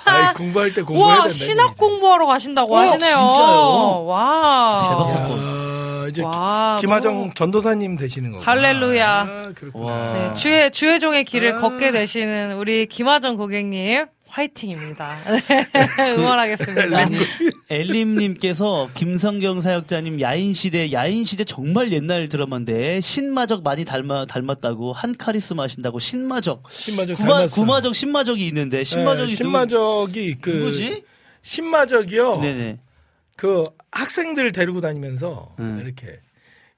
[0.06, 1.30] 아니, 공부할 때 공부해야 된다.
[1.34, 3.16] 신학 공부하러 가신다고 어, 하시네요.
[3.16, 4.04] 진짜요?
[4.06, 5.62] 와 대박 야, 사건.
[6.08, 8.44] 이제 와, 김하정 너무- 전도사님 되시는 거고.
[8.44, 9.08] 할렐루야.
[9.20, 9.84] 아, 그렇구나.
[9.84, 10.12] 와.
[10.12, 11.58] 네, 주의 주의종의 길을 아.
[11.58, 15.18] 걷게 되시는 우리 김하정 고객님 화이팅입니다.
[15.28, 16.98] 네, 응원하겠습니다.
[16.98, 17.16] 아니,
[17.68, 25.98] 엘림님께서 김성경 사역자님 야인시대 야인시대 정말 옛날 드라마인데 신마적 많이 닮아 닮았다고 한 카리스마 하신다고
[25.98, 27.54] 신마적 신마적 구마, 닮았어.
[27.54, 31.02] 구마적 신마적이 있는데 신마적이 네, 신마적이 그 누구지?
[31.42, 32.40] 신마적이요.
[32.40, 32.78] 네네
[33.42, 35.80] 그 학생들 데리고 다니면서 음.
[35.84, 36.20] 이렇게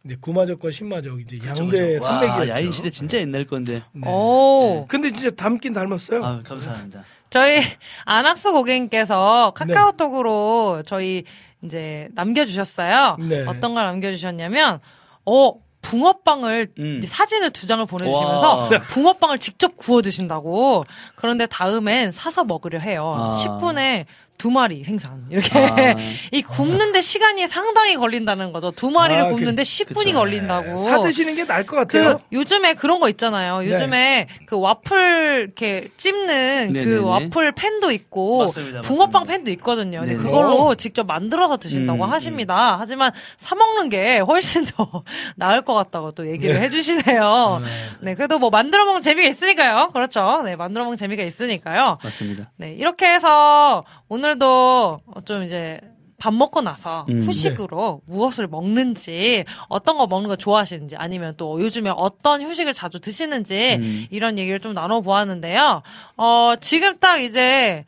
[0.02, 2.04] 이제 구마적과 신마적 이제 그쵸, 양대 그쵸.
[2.04, 2.48] 와, 산맥이었죠.
[2.52, 4.08] 야인 시대 진짜 옛날 건데 네.
[4.08, 6.24] 오, 근데 진짜 닮긴 닮았어요.
[6.24, 7.60] 아 감사합니다 저희
[8.06, 11.24] 안학수 고객님께서 카카오톡으로 저희
[11.62, 13.18] 이제 남겨주셨어요.
[13.28, 13.44] 네.
[13.46, 14.80] 어떤 걸 남겨주셨냐면,
[15.26, 17.02] 어, 붕어빵을 음.
[17.04, 18.68] 사진을 두 장을 보내주시면서 와.
[18.88, 20.84] 붕어빵을 직접 구워 드신다고.
[21.14, 23.14] 그런데 다음엔 사서 먹으려 해요.
[23.16, 23.44] 아.
[23.44, 25.24] 10분에 두 마리 생산.
[25.30, 25.58] 이렇게.
[25.58, 25.96] 아.
[26.32, 28.72] 이 굽는데 시간이 상당히 걸린다는 거죠.
[28.72, 30.12] 두 마리를 아, 그- 굽는데 10분이 그쵸.
[30.18, 30.76] 걸린다고.
[30.76, 32.20] 사 드시는 게 나을 것그 같아요.
[32.32, 33.60] 요즘에 그런 거 있잖아요.
[33.60, 33.70] 네.
[33.70, 36.84] 요즘에 그 와플 이렇게 찝는 네네네.
[36.84, 39.32] 그 와플 팬도 있고 맞습니다, 붕어빵 맞습니다.
[39.32, 40.00] 팬도 있거든요.
[40.00, 40.16] 근데.
[40.16, 42.76] 그걸로 직접 만들어서 드신다고 음, 하십니다.
[42.78, 45.04] 하지만 사 먹는 게 훨씬 더
[45.36, 47.62] 나을 것 같다고 또 얘기를 해주시네요.
[48.00, 49.90] 네, 그래도 뭐 만들어 먹는 재미가 있으니까요.
[49.92, 50.42] 그렇죠.
[50.44, 51.98] 네, 만들어 먹는 재미가 있으니까요.
[52.02, 52.50] 맞습니다.
[52.56, 55.80] 네, 이렇게 해서 오늘 도 좀 이제
[56.16, 61.90] 밥 먹고 나서 음, 후식으로 무엇을 먹는지 어떤 거 먹는 거 좋아하시는지 아니면 또 요즘에
[61.94, 64.06] 어떤 휴식을 자주 드시는지 음.
[64.10, 65.82] 이런 얘기를 좀 나눠보았는데요.
[66.16, 67.84] 어, 지금 딱 이제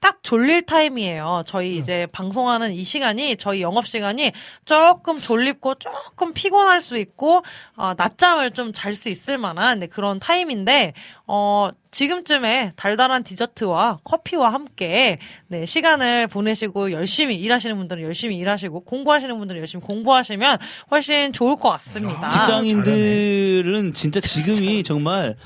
[0.00, 1.42] 딱 졸릴 타임이에요.
[1.46, 4.32] 저희 이제 방송하는 이 시간이 저희 영업 시간이
[4.64, 7.42] 조금 졸립고 조금 피곤할 수 있고
[7.76, 10.94] 어, 낮잠을 좀 잘 수 있을 만한 네, 그런 타임인데
[11.26, 19.38] 어, 지금쯤에 달달한 디저트와 커피와 함께 네, 시간을 보내시고 열심히 일하시는 분들은 열심히 일하시고 공부하시는
[19.38, 20.58] 분들은 열심히 공부하시면
[20.90, 22.26] 훨씬 좋을 것 같습니다.
[22.26, 25.36] 아, 직장인들은 진짜 지금이 정말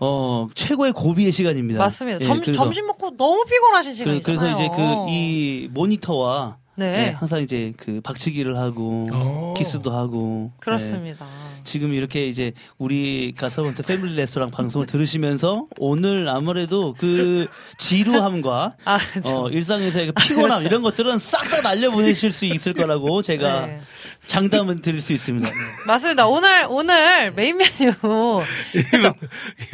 [0.00, 1.78] 어 최고의 고비의 시간입니다.
[1.78, 2.18] 맞습니다.
[2.22, 4.22] 예, 점, 그래서- 점심 먹고 너무 피곤하신 그, 시간이잖아요.
[4.22, 6.92] 그 래서 이제 그 이 모니터와 네.
[6.92, 9.54] 네, 항상 이제 그 박치기를 하고 오.
[9.54, 11.26] 키스도 하고 그렇습니다.
[11.26, 11.30] 네,
[11.64, 17.46] 지금 이렇게 이제 우리 갓서번트 패밀리 레스토랑 방송을 들으시면서 오늘 아무래도 그
[17.78, 18.98] 지루함과 아.
[19.24, 20.66] 어, 일상에서의 그 피곤함 그렇죠.
[20.66, 23.80] 이런 것들은 싹 다 날려 보내실 수 있을 거라고 제가 네.
[24.28, 25.48] 장담을 드릴 수 있습니다.
[25.48, 25.54] 네.
[25.86, 26.26] 맞습니다.
[26.28, 27.92] 오늘 오늘 메인 메뉴
[28.90, 29.14] 그렇죠.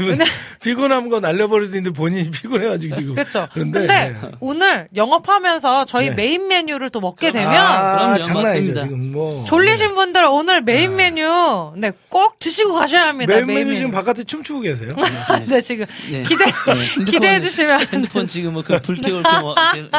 [0.00, 0.18] 이분
[0.62, 3.14] 피곤한 거 날려버릴 수 있는데 본인이 피곤해가지고 지금.
[3.14, 3.48] 그렇죠.
[3.52, 4.30] 그런데, 근데 네.
[4.40, 6.14] 오늘 영업하면서 저희 네.
[6.14, 8.82] 메인 메뉴를 또 먹게 되면 아, 그럼요, 장난 아니죠 맞습니다.
[8.84, 9.44] 지금 뭐.
[9.44, 13.34] 졸리신 분들 오늘 메인 메뉴 네 꼭 드시고 가셔야 합니다.
[13.34, 14.90] 메인 메인 메뉴 지금 바깥에 춤추고 계세요.
[15.48, 16.22] 네 지금 네.
[16.22, 19.90] 기대 핸드폰- 기대해 주시면 핸드폰 지금 뭐 그불 켜올 때 뭐, 이렇게,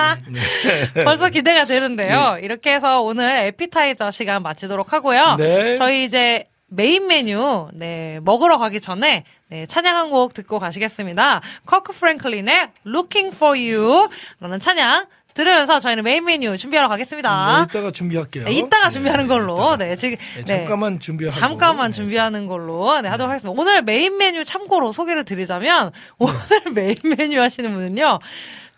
[0.93, 1.03] 네.
[1.05, 2.37] 벌써 기대가 되는데요.
[2.41, 5.35] 이렇게 해서 오늘 에피타이저 시간 마치도록 하고요.
[5.37, 5.75] 네.
[5.75, 11.41] 저희 이제 메인 메뉴 네 먹으러 가기 전에 네, 찬양 한 곡 듣고 가시겠습니다.
[11.65, 15.05] 커크 프랭클린의 Looking for You라는 찬양
[15.37, 17.57] 들으면서 저희는 메인 메뉴 준비하러 가겠습니다.
[17.59, 18.43] 네, 이따가 준비할게요.
[18.45, 19.53] 네, 이따가 네, 준비하는 걸로.
[19.55, 19.77] 이따가.
[19.77, 20.43] 네, 지금 네, 네.
[20.45, 21.39] 잠깐만 준비하고.
[21.39, 21.95] 잠깐만 네.
[21.95, 23.61] 준비하는 걸로 네, 하도록 하겠습니다.
[23.61, 26.35] 오늘 메인 메뉴 참고로 소개를 드리자면 오늘
[26.73, 28.19] 메인 메뉴 하시는 분은요.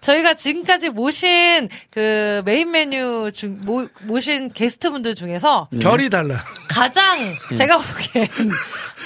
[0.01, 6.43] 저희가 지금까지 모신 그 메인 메뉴 중 모, 모신 게스트분들 중에서 결이 달라.
[6.69, 8.27] 가장 제가 보기엔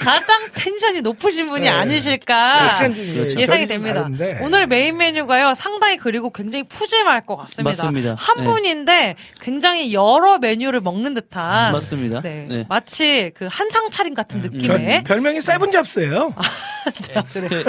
[0.00, 1.68] 가장 텐션이 높으신 분이 네.
[1.68, 3.40] 아니실까 그렇죠.
[3.40, 4.02] 예상이 됩니다.
[4.02, 4.38] 다른데.
[4.42, 7.84] 오늘 메인 메뉴가요 상당히 그리고 굉장히 푸짐할 것 같습니다.
[7.84, 8.14] 맞습니다.
[8.18, 8.44] 한 네.
[8.44, 12.22] 분인데 굉장히 여러 메뉴를 먹는 듯한 맞습니다.
[12.22, 12.66] 네, 네.
[12.68, 16.34] 마치 그 한상 차림 같은 별, 느낌의 별명이 seven jobs예요.
[17.32, 17.64] 그,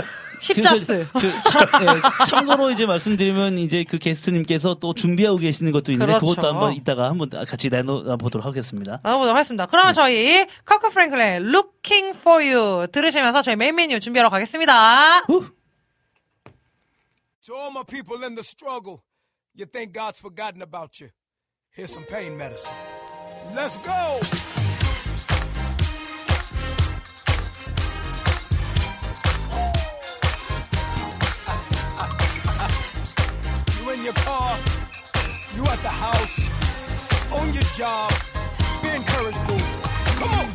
[0.53, 1.07] 십jobs.
[1.13, 6.27] 그 참, 예, 참고로 이제 말씀드리면 이제 그 게스트님께서 또 준비하고 계시는 것도 있는데 그렇죠.
[6.27, 8.99] 그것도 한번 이따가 한번 같이 나눠보도록 하겠습니다.
[9.03, 9.65] 나눠보도록 하겠습니다.
[9.65, 15.25] 그러면 저희 커크 프랭클린의 Looking for You 들으시면서 저희 메인 메뉴 준비하러 가겠습니다.
[15.27, 18.99] To all my people in the struggle,
[19.55, 21.09] you think God's forgotten about you.
[21.75, 22.75] Here's some pain medicine.
[23.53, 24.54] Let's go!
[34.05, 34.59] Your car,
[35.55, 36.51] you at the house,
[37.33, 38.13] on your job.
[38.83, 39.57] Be encouraged, boo.
[40.19, 40.54] Come on!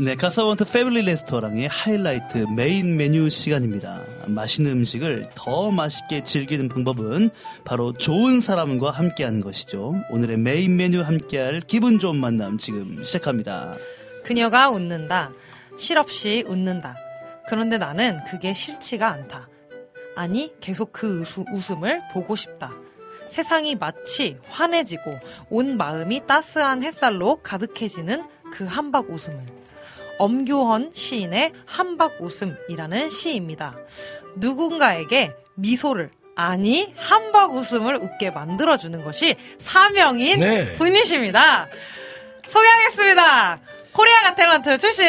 [0.00, 4.04] 네, 갓서번트 패밀리 레스토랑의 하이라이트 메인 메뉴 시간입니다.
[4.28, 7.30] 맛있는 음식을 더 맛있게 즐기는 방법은
[7.64, 9.96] 바로 좋은 사람과 함께하는 것이죠.
[10.10, 13.74] 오늘의 메인 메뉴 함께할 기분 좋은 만남 지금 시작합니다.
[14.22, 15.32] 그녀가 웃는다.
[15.76, 16.94] 실없이 웃는다.
[17.48, 19.48] 그런데 나는 그게 싫지가 않다.
[20.14, 22.72] 아니, 계속 그 웃음, 웃음을 보고 싶다.
[23.26, 25.18] 세상이 마치 환해지고
[25.50, 28.22] 온 마음이 따스한 햇살로 가득해지는
[28.52, 29.57] 그 함박 웃음을.
[30.18, 33.76] 엄교헌 시인의 함박 웃음이라는 시입니다.
[34.36, 40.72] 누군가에게 미소를 아니 함박 웃음을 웃게 만들어주는 것이 사명인 네.
[40.74, 41.68] 분이십니다.
[42.46, 43.60] 소개하겠습니다.
[43.98, 45.04] 코리아 갓 탤런트 출신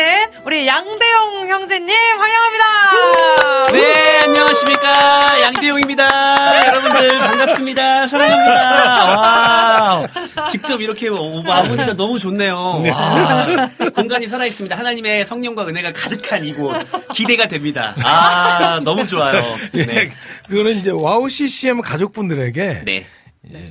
[0.46, 3.72] 우리 양대용 형제님 환영합니다.
[3.72, 5.42] 네, 안녕하십니까.
[5.44, 6.68] 양대용입니다.
[6.68, 8.08] 여러분들, 반갑습니다.
[8.08, 9.06] 사랑합니다.
[9.06, 10.08] 와우.
[10.50, 12.84] 직접 이렇게 와보니까 너무 좋네요.
[12.90, 13.70] 와.
[13.94, 14.76] 공간이 살아있습니다.
[14.76, 16.76] 하나님의 성령과 은혜가 가득한 이곳.
[17.14, 17.94] 기대가 됩니다.
[18.04, 19.56] 아, 너무 좋아요.
[19.76, 20.10] 예, 네.
[20.48, 23.06] 그거는 이제 WOW CCM 가족분들에게 네.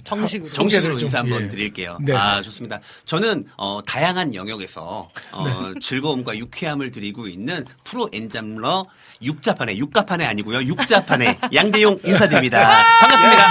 [0.05, 0.49] 정식으로.
[0.51, 1.49] 정식으로 소개를 좀, 인사 한번 예.
[1.49, 1.99] 드릴게요.
[2.01, 2.15] 네.
[2.15, 2.81] 아, 좋습니다.
[3.05, 8.87] 저는, 어, 다양한 영역에서, 어, 즐거움과 유쾌함을 드리고 있는 프로 N잡러
[9.23, 10.63] 육자판의, 육가판의 아니고요.
[10.63, 12.59] 육자판의 양대용 인사드립니다.
[13.01, 13.45] 반갑습니다.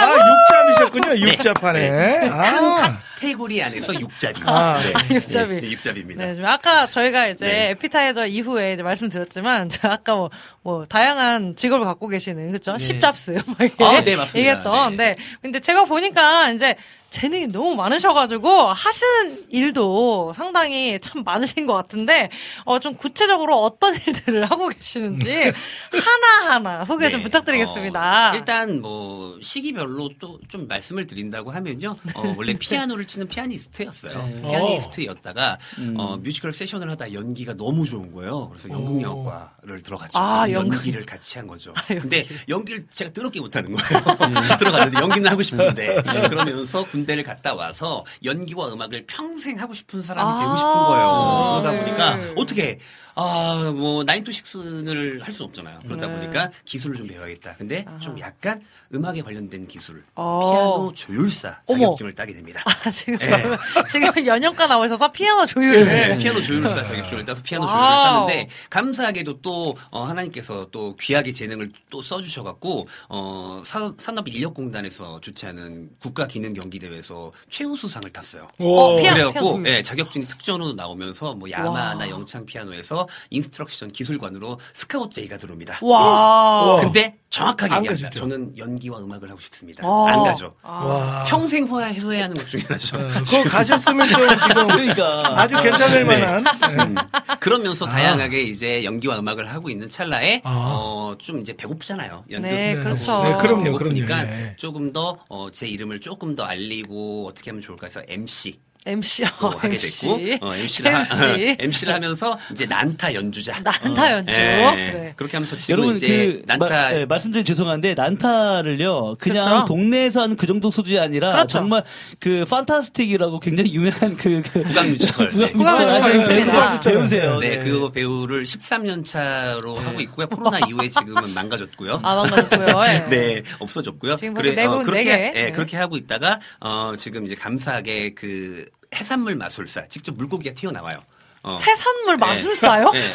[0.00, 0.39] 아
[0.70, 4.40] 육잡이셨군요 육잡판에 아, 카테고리 안에서 육잡이.
[4.46, 5.14] 아, 네.
[5.16, 5.60] 육잡이.
[5.60, 6.24] 네, 육잡입니다.
[6.24, 7.70] 네, 지금 아까 저희가 이제 네.
[7.70, 10.30] 에피타이저 이후에 이제 말씀드렸지만, 아까 뭐,
[10.62, 12.78] 뭐, 다양한 직업을 갖고 계시는, 그쵸?
[12.78, 13.32] 십잡스.
[13.46, 14.38] 막 이렇게 아, 네, 맞습니다.
[14.38, 14.96] 얘기했던.
[14.96, 15.16] 네.
[15.42, 16.76] 근데 제가 보니까 이제
[17.10, 22.30] 재능이 너무 많으셔가지고 하시는 일도 상당히 참 많으신 것 같은데
[22.64, 25.52] 어, 좀 구체적으로 어떤 일들을 하고 계시는지
[25.92, 27.24] 하나하나 소개 좀 네.
[27.24, 28.30] 부탁드리겠습니다.
[28.30, 31.96] 어, 일단 뭐 시기별로 또 좀 말씀을 드린다고 하면요.
[32.14, 34.18] 어, 원래 피아노를 치는 피아니스트였어요.
[34.26, 34.42] 네.
[34.42, 35.94] 피아니스트였다가 음.
[35.98, 38.48] 어, 뮤지컬 세션을 하다 연기가 너무 좋은 거예요.
[38.48, 40.18] 그래서 연극영화과를 들어갔죠.
[40.18, 40.76] 아, 연극.
[40.78, 41.72] 연기를 같이 한 거죠.
[41.86, 44.56] 근데 연기를 제가 더럽게 못하는 거예요.
[44.58, 50.30] 들어갔는데 연기는 하고 싶은데 그러면서 군 대를 갔다 와서 연기와 음악을 평생 하고 싶은 사람이
[50.30, 50.38] 아.
[50.40, 51.60] 되고 싶은 거예요.
[51.62, 51.84] 그러다 네.
[51.84, 52.78] 보니까 어떻게
[53.14, 55.80] 아, 뭐, nine to six를 할 수는 없잖아요.
[55.86, 56.14] 그러다 네.
[56.14, 57.54] 보니까 기술을 좀 배워야겠다.
[57.56, 58.60] 근데 좀 약간
[58.94, 60.40] 음악에 관련된 기술, 어.
[60.40, 61.78] 피아노 조율사 어머.
[61.78, 62.62] 자격증을 따게 됩니다.
[62.66, 63.28] 아, 지금 네.
[63.90, 68.26] 지금 연영과 나오셔서 피아노 조율을 네, 피아노 조율사 자격증을 따서 피아노 조율을 wow.
[68.26, 77.32] 따는데 감사하게도 또 어, 하나님께서 또 귀하게 재능을 또 써주셔갖고 어, 사- 산업인력공단에서 주최하는 국가기능경기대회에서
[77.48, 78.48] 최우수상을 탔어요.
[78.58, 79.62] 어, 피아노, 그래갖고.
[79.66, 82.99] 예, 자격증 특전으로 나오면서 뭐 야마하나 영창 피아노에서
[83.30, 85.78] instruction 기술관으로 스카우트 제의가 들어옵니다.
[85.82, 86.78] 와.
[86.80, 88.08] 근데 정확하게 안 얘기합니다.
[88.08, 88.20] 가시죠?
[88.20, 89.86] 저는 연기와 음악을 하고 싶습니다.
[89.86, 90.06] 어.
[90.08, 90.54] 안 가죠.
[90.62, 91.24] 와.
[91.28, 92.96] 평생 후회, 후회하는 것 중에 하나죠.
[92.96, 95.40] 어, 그거 가셨으면 좀 지금 그러니까.
[95.40, 96.16] 아주 괜찮을 네.
[96.18, 96.44] 만한.
[96.76, 96.82] 네.
[96.84, 96.94] 음,
[97.38, 100.74] 그러면서 다양하게 이제 연기와 음악을 하고 있는 찰나에 아.
[100.76, 102.24] 어, 좀 이제 배고프잖아요.
[102.30, 103.22] 연극 네, 하고 그렇죠.
[103.22, 104.30] 네, 그럼요, 배고프니까 그럼요.
[104.30, 104.54] 네.
[104.56, 110.00] 조금 더제 이름을 조금 더 알리고 어떻게 하면 좋을까 해서 MC MC 또 하게 MC.
[110.00, 111.56] 됐고 어, MC를, MC.
[111.60, 113.60] MC를 하면서 이제 난타 연주자.
[113.60, 114.32] 난타 연주.
[114.32, 115.12] 예, 네.
[115.16, 119.64] 그렇게 하면서 지금 여러분 이제 그 난타 마- 네, 말씀드리 죄송한데 난타를요 그냥 그렇죠.
[119.66, 121.58] 동네에서 하는 그 정도 수준이 아니라 그렇죠.
[121.58, 121.84] 정말
[122.18, 125.28] 그 판타스틱이라고 굉장히 유명한 그, 그 국악 뮤지컬.
[125.36, 125.52] 네.
[125.52, 126.80] 국악 뮤지컬 있습니다.
[126.80, 127.38] 배우세요.
[127.38, 130.26] 네, 그 배우를 13년 차로 하고 있고요.
[130.28, 132.00] 코로나 이후에 지금은 망가졌고요.
[132.02, 132.84] 아, 반갑고요.
[132.86, 133.06] 예.
[133.10, 134.16] 네, 없어졌고요.
[134.16, 135.38] 지금 벌써 네 분, 그렇게, 네 개.
[135.38, 135.52] 예, 네.
[135.52, 138.64] 그렇게 하고 있다가, 어, 지금 이제 감사하게 그
[138.94, 140.98] 해산물 마술사, 직접 물고기가 튀어나와요.
[141.42, 141.58] 어.
[141.58, 142.26] 해산물 네.
[142.26, 142.90] 마술사요?
[142.92, 143.12] 네.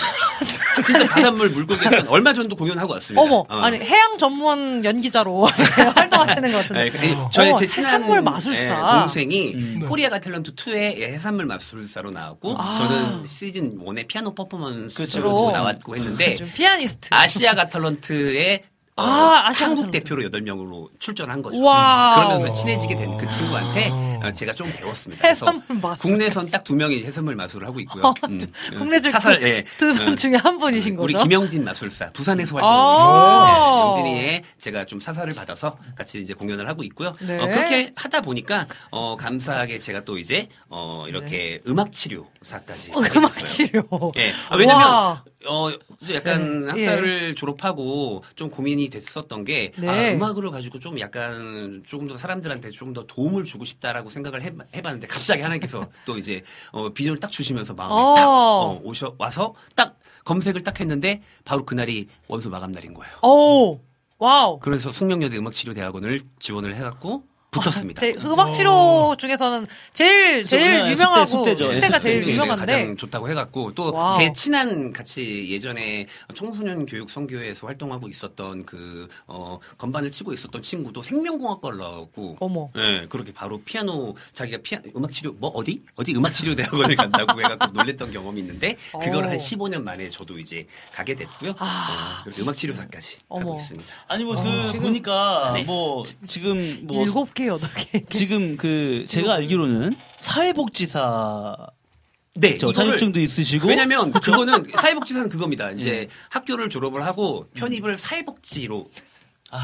[0.83, 3.21] 진짜 바닷물 물고기가 튀어 얼마 전에도 공연하고 왔습니다.
[3.21, 3.59] 어머, 어.
[3.61, 5.45] 아니 해양 전문 연기자로
[5.95, 6.83] 활동하시는 것 같은데.
[6.85, 8.63] 네, 그, 저희 어머, 제 친한 해산물 마술사.
[8.63, 9.85] 예, 동생이 네.
[9.85, 12.73] Korea Got Talent 2의 해산물 마술사로 나왔고 아.
[12.75, 15.51] 저는 시즌 1의 피아노 퍼포먼스로 그렇죠.
[15.51, 17.09] 나왔고 했는데 좀 피아니스트.
[17.11, 19.91] Asia Got Talent의 어, 아, 아시아가 한국.
[19.91, 21.61] 대표로 8명으로 출전한 거죠.
[21.61, 22.15] wow.
[22.15, 23.89] 그러면서 친해지게 된 그 친구한테
[24.23, 25.21] 어, 제가 좀 배웠습니다.
[25.21, 26.01] 그래서 해산물 마술.
[26.11, 28.13] 국내선 딱 두 명이 해산물 마술을 하고 있고요.
[28.29, 29.63] 음, 음, 국내 중 사설, 예.
[29.77, 31.23] 두분 어, 중에 한 분이신 우리 거죠?
[31.25, 32.61] 김영진 마술사 부산에서 아.
[32.61, 33.45] 활동하고 있습니다.
[33.45, 33.81] 네,
[34.15, 37.15] 영진이의 제가 좀 사사를 받아서 같이 이제 공연을 하고 있고요.
[37.21, 37.37] 네.
[37.37, 43.31] 어, 그렇게 하다 보니까 어, 감사하게 제가 또 이제 어, 이렇게 음악 치료사까지 어, 음악.
[43.33, 43.83] 치료.
[44.17, 44.33] 예.
[44.49, 45.23] 아, 왜냐면 와.
[45.47, 45.69] 어
[46.11, 46.71] 약간 네.
[46.87, 49.87] 학사를 졸업하고 좀 고민이 됐었던 게 네.
[49.87, 54.51] 아, 음악으로 가지고 좀 약간 조금 더 사람들한테 조금 더 도움을 주고 싶다라고 생각을 해,
[54.75, 58.13] 해봤는데 갑자기 하나님께서 또 이제 어, 비전을 딱 주시면서 마음에 어.
[58.15, 63.13] 딱 어, 오셔 와서 딱 검색을 딱 했는데 바로 그날이 원서 마감 날인 거예요.
[63.21, 63.79] 오,
[64.17, 64.59] wow.
[64.59, 67.23] 그래서 숙명여대 음악치료대학원을 지원을 해갖고
[67.59, 67.99] 붙었습니다.
[68.01, 71.63] 제 음악 치료 중에서는 제일 제일 숙제, 유명하고 숙제죠.
[71.65, 73.93] 숙제가 제일 숙명여대 유명한데 가장 좋다고 해갖고 또.
[74.17, 81.01] 제 친한 같이 예전에 청소년 교육 선교회에서 활동하고 있었던 그 어, 건반을 치고 있었던 친구도
[81.01, 82.69] 생명공학과를 나왔고 어머.
[82.77, 87.39] 예 그렇게 바로 피아노 자기가 피아 음악 치료 뭐 어디 어디 음악 치료 대학원을 간다고
[87.41, 89.29] 해갖고 놀랬던 경험이 있는데 그걸 어.
[89.29, 91.53] 한 15년 만에 저도 이제 가게 됐고요.
[91.57, 92.19] 아.
[92.19, 93.17] 어, 그리고 음악 치료사까지.
[93.29, 93.93] 하고 있습니다.
[94.07, 95.63] 아니 뭐그 어, 지금- 보니까 네.
[95.63, 98.03] 뭐 지금 뭐 일곱 개 여덟 개.
[98.09, 101.55] 지금 그 제가 알기로는 사회복지사
[102.37, 105.71] 네, 저 자격증도 있으시고 왜냐면 그거는 사회복지사는 그겁니다.
[105.71, 106.07] 이제 예.
[106.29, 108.89] 학교를 졸업을 하고 편입을 사회복지로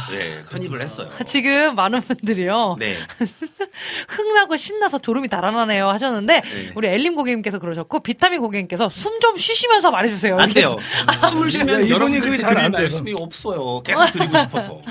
[0.09, 1.09] 네, 편입을 했어요.
[1.25, 2.77] 지금 많은 분들이요.
[2.79, 2.95] 네.
[4.07, 6.71] 흥나고 신나서 졸음이 달아나네요 하셨는데 네.
[6.75, 10.35] 우리 엘림 고객님께서 그러셨고 비타민 고객님께서 숨 좀 쉬시면서 말해주세요.
[10.39, 10.77] 안 돼요.
[11.29, 12.79] 숨을 쉬면 이분이 여러분들께 그게 잘안 돼서.
[13.01, 13.83] 말씀이 없어요.
[13.83, 14.81] 계속 드리고 싶어서.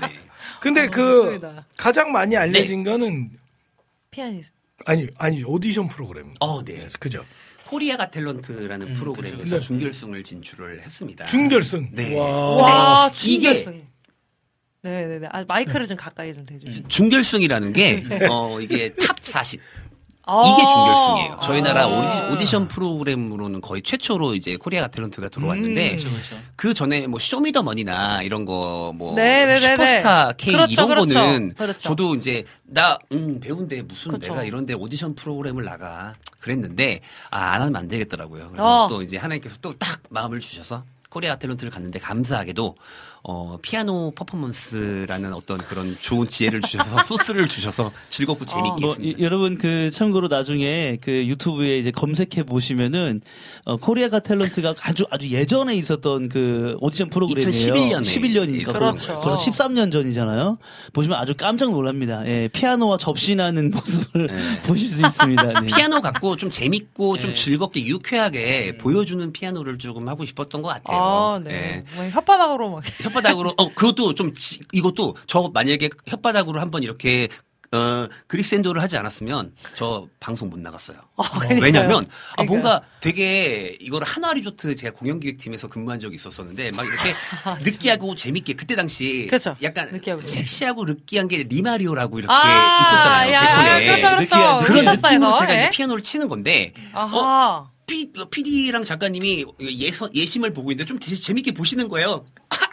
[0.00, 0.09] 네.
[0.60, 1.66] 근데 그 좋습니다.
[1.76, 3.30] 가장 많이 알려진 거는
[4.10, 4.52] 피아니스트.
[4.86, 6.32] 아니 아니 오디션 프로그램.
[6.40, 6.86] 어, 네.
[6.98, 7.24] 그죠?
[7.66, 9.60] Korea Got Talent라는 음, 프로그램에서 그쵸.
[9.60, 11.26] 준결승을 진출을 했습니다.
[11.26, 11.90] 준결승.
[11.92, 12.18] 네.
[12.18, 12.56] 와.
[12.56, 13.30] 와 네.
[13.30, 13.90] 이게- 준결승.
[14.82, 15.28] 네네네.
[15.30, 16.88] 아, 마이크를 좀 가까이 좀 대주시면.
[16.88, 19.60] 준결승이라는 게, 어, 이게 top 40.
[20.32, 20.42] 아.
[20.46, 21.40] 이게 준결승이에요.
[21.42, 22.30] 저희 나라 아.
[22.30, 26.36] 오디, 션 프로그램으로는 거의 최초로 이제 Korea Got Talent가 들어왔는데, 그렇죠, 그렇죠.
[26.56, 29.58] 그 전에 뭐 쇼미더머니나 이런 거뭐 네네네네.
[29.60, 31.14] 슈퍼스타 K 그렇죠, 이런 그렇죠.
[31.14, 31.78] 거는 그렇죠.
[31.80, 34.32] 저도 이제 나 음, 배운데 무슨 그렇죠.
[34.32, 37.00] 내가 이런데 오디션 프로그램을 나가 그랬는데
[37.30, 38.48] 아, 안 하면 안 되겠더라고요.
[38.50, 38.88] 그래서 어.
[38.88, 42.76] 또 이제 하나님께서 또 딱 마음을 주셔서 Korea Got Talent를 갔는데 감사하게도
[43.22, 49.18] 어, 피아노 퍼포먼스라는 어떤 그런 좋은 지혜를 주셔서 소스를 주셔서 즐겁고 재밌게 뭐, 했습니다.
[49.18, 53.20] 이- 여러분 그 참고로 나중에 그 유튜브에 이제 검색해 보시면은
[53.66, 57.48] 어, 코리아가 탤런트가 아주 아주 예전에 있었던 그 오디션 프로그램이에요.
[57.50, 59.18] 2011 년에 11년이니까 그렇죠.
[59.18, 60.58] 벌써 13년 전이잖아요.
[60.94, 62.26] 보시면 아주 깜짝 놀랍니다.
[62.26, 64.62] 예, 피아노와 접신하는 모습을 네.
[64.62, 65.60] 보실 수 있습니다.
[65.60, 65.66] 네.
[65.66, 67.34] 피아노 갖고 좀 재밌고 좀 네.
[67.34, 70.98] 즐겁게 유쾌하게 보여주는 피아노를 조금 하고 싶었던 것 같아요.
[70.98, 71.84] 아, 네.
[71.86, 71.94] 예.
[71.96, 72.82] 뭐 혓바닥으로 막.
[73.12, 77.28] 혓바닥으로 어 그것도 좀 지- 이것도 저 만약에 혓바닥으로 한번 이렇게
[77.72, 80.96] 어 그리센도를 하지 않았으면 저 방송 못 나갔어요.
[81.16, 81.60] 그러니까요.
[81.62, 81.98] 왜냐면
[82.32, 82.46] 아 그러니까요.
[82.48, 87.14] 뭔가 되게 이거를 하나 리조트 제가 공연기획팀에서 근무한 적이 있었었는데 막 이렇게
[87.62, 89.56] 느끼하고 재밌게 그때 당시 아, 그렇죠.
[89.62, 90.26] 약간 느끼하고.
[90.26, 93.32] 섹시하고 느끼한 게 리마리오라고 이렇게 아, 있었잖아요.
[93.34, 93.84] 야, 제 야, 폰에.
[93.86, 94.20] 그렇죠, 그렇죠.
[94.24, 94.96] 느끼한 그런.
[94.96, 95.70] 느낌으로 제가 이제 예.
[95.70, 97.70] 피아노를 치는 건데 아하.
[97.86, 102.24] 피, PD랑 작가님이 예선, 예심을 보고 있는데 좀 되게 재밌게 보시는 거예요.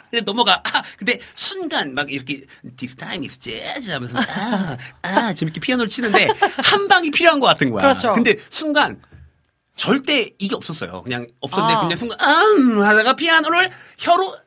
[0.08, 0.62] 아, 근데 넘어가.
[0.64, 2.44] 아, 근데 순간 막 이렇게
[2.78, 6.28] This time is jazz 하면서 아, 아, 재밌게 피아노를 치는데
[6.64, 7.82] 한 방이 필요한 것 같은 거야.
[7.82, 8.14] 그렇죠.
[8.14, 9.02] 근데 순간
[9.76, 11.04] 절대 이게 없었어요.
[11.04, 11.82] 그냥 없었는데 아.
[11.82, 14.47] 그냥 순간 음 하다가 피아노를 혀로 딱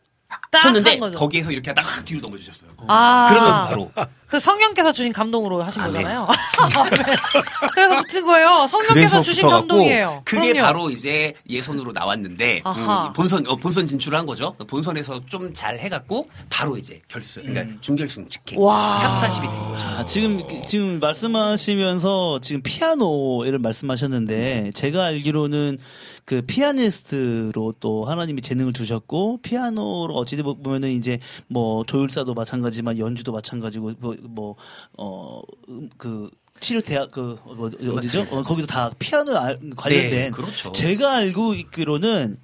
[0.62, 0.99] 쳤는데.
[0.99, 2.70] 거기에서 이렇게 하다가 확 뒤로 넘어지셨어요.
[2.89, 3.28] 아.
[3.31, 3.91] 그러면서 바로
[4.26, 5.93] 그 성령께서 주신 감동으로 하신 아, 네.
[6.03, 6.28] 거잖아요.
[7.74, 8.66] 그래서 붙은 거예요.
[8.68, 10.22] 성령께서 주신 붙어갖고 감동이에요.
[10.24, 10.66] 그게 그럼요.
[10.66, 12.62] 바로 이제 예선으로 나왔는데.
[12.64, 14.55] 음, 본선 어, 본선 진출한 거죠.
[14.68, 18.62] 본선에서 좀 잘 해갖고 바로 이제 결승, 그러니까 준결승 직행 음.
[18.64, 18.99] 와.
[19.01, 19.87] top 40이 된 거죠.
[19.87, 25.78] 아, 지금 지금 말씀하시면서 지금 피아노를 말씀하셨는데 제가 알기로는
[26.31, 31.18] 그 피아니스트로 또 하나님이 재능을 주셨고 피아노로 어찌 보면은 이제
[31.49, 33.95] 뭐 조율사도 마찬가지지만 연주도 마찬가지고
[34.95, 37.66] 뭐어그 치료 대학 그 뭐,
[37.97, 38.28] 어디죠?
[38.31, 40.70] 어, 거기도 다 피아노 알- 관련된 네, 그렇죠.
[40.70, 42.37] 제가 알고 있기로는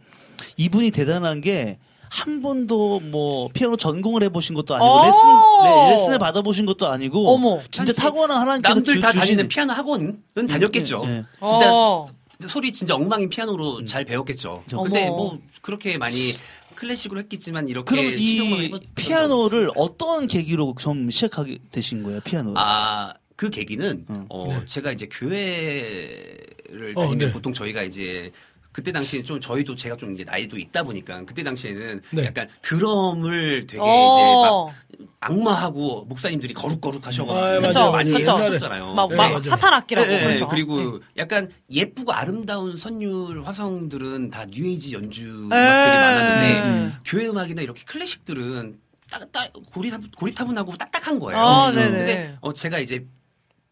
[0.57, 1.78] 이분이 대단한 게
[2.09, 5.05] 한 번도 뭐 피아노 전공을 해보신 것도 아니고 오!
[5.05, 5.20] 레슨
[5.64, 7.61] 네, 레슨을 받아보신 것도 아니고 어머.
[7.70, 11.03] 진짜 타고난 하나님께서 남들 주, 다 주신 다니는 피아노 학원은 다녔겠죠.
[11.07, 11.24] 예, 예.
[11.45, 12.09] 진짜 어.
[12.47, 14.64] 소리 진짜 엉망인 피아노로 잘 배웠겠죠.
[14.68, 15.16] 근데 어머.
[15.16, 16.34] 뭐 그렇게 많이
[16.74, 19.70] 클래식으로 했겠지만 이렇게 이 적은 피아노를.
[19.74, 22.53] 어떤 계기로 좀 시작하게 되신 거예요, 피아노?
[22.57, 24.26] 아, 그 계기는, 어.
[24.28, 24.66] 어, 네.
[24.66, 27.32] 제가 이제 교회를 어, 다니면 네.
[27.32, 28.30] 보통 저희가 이제
[28.76, 32.24] 그때 당시에 좀 저희도 제가 좀 이제 나이도 있다 보니까 그때 당시에는 네.
[32.26, 34.68] 약간 드럼을 되게 어.
[34.68, 37.90] 이제 막 악마하고 목사님들이 거룩거룩 하셔가지고 아.
[37.90, 38.32] 많이 그쵸.
[38.32, 38.92] 하셨잖아요.
[38.92, 39.42] 막, 네, 막 맞아요.
[39.44, 40.46] 사탄 악기라고 네, 그러죠.
[40.48, 45.56] 그리고 약간 예쁘고 아름다운 선율 화성들은 다 뉴에이지 연주 네.
[45.56, 46.94] 음악들이 많았는데 음.
[47.06, 48.78] 교회 음악이나 이렇게 클래식들은
[49.10, 51.40] 딱, 딱 고리타, 고리타분하고 딱딱한 거예요.
[51.40, 51.76] 아, 음.
[51.76, 53.06] 근데 어, 제가 이제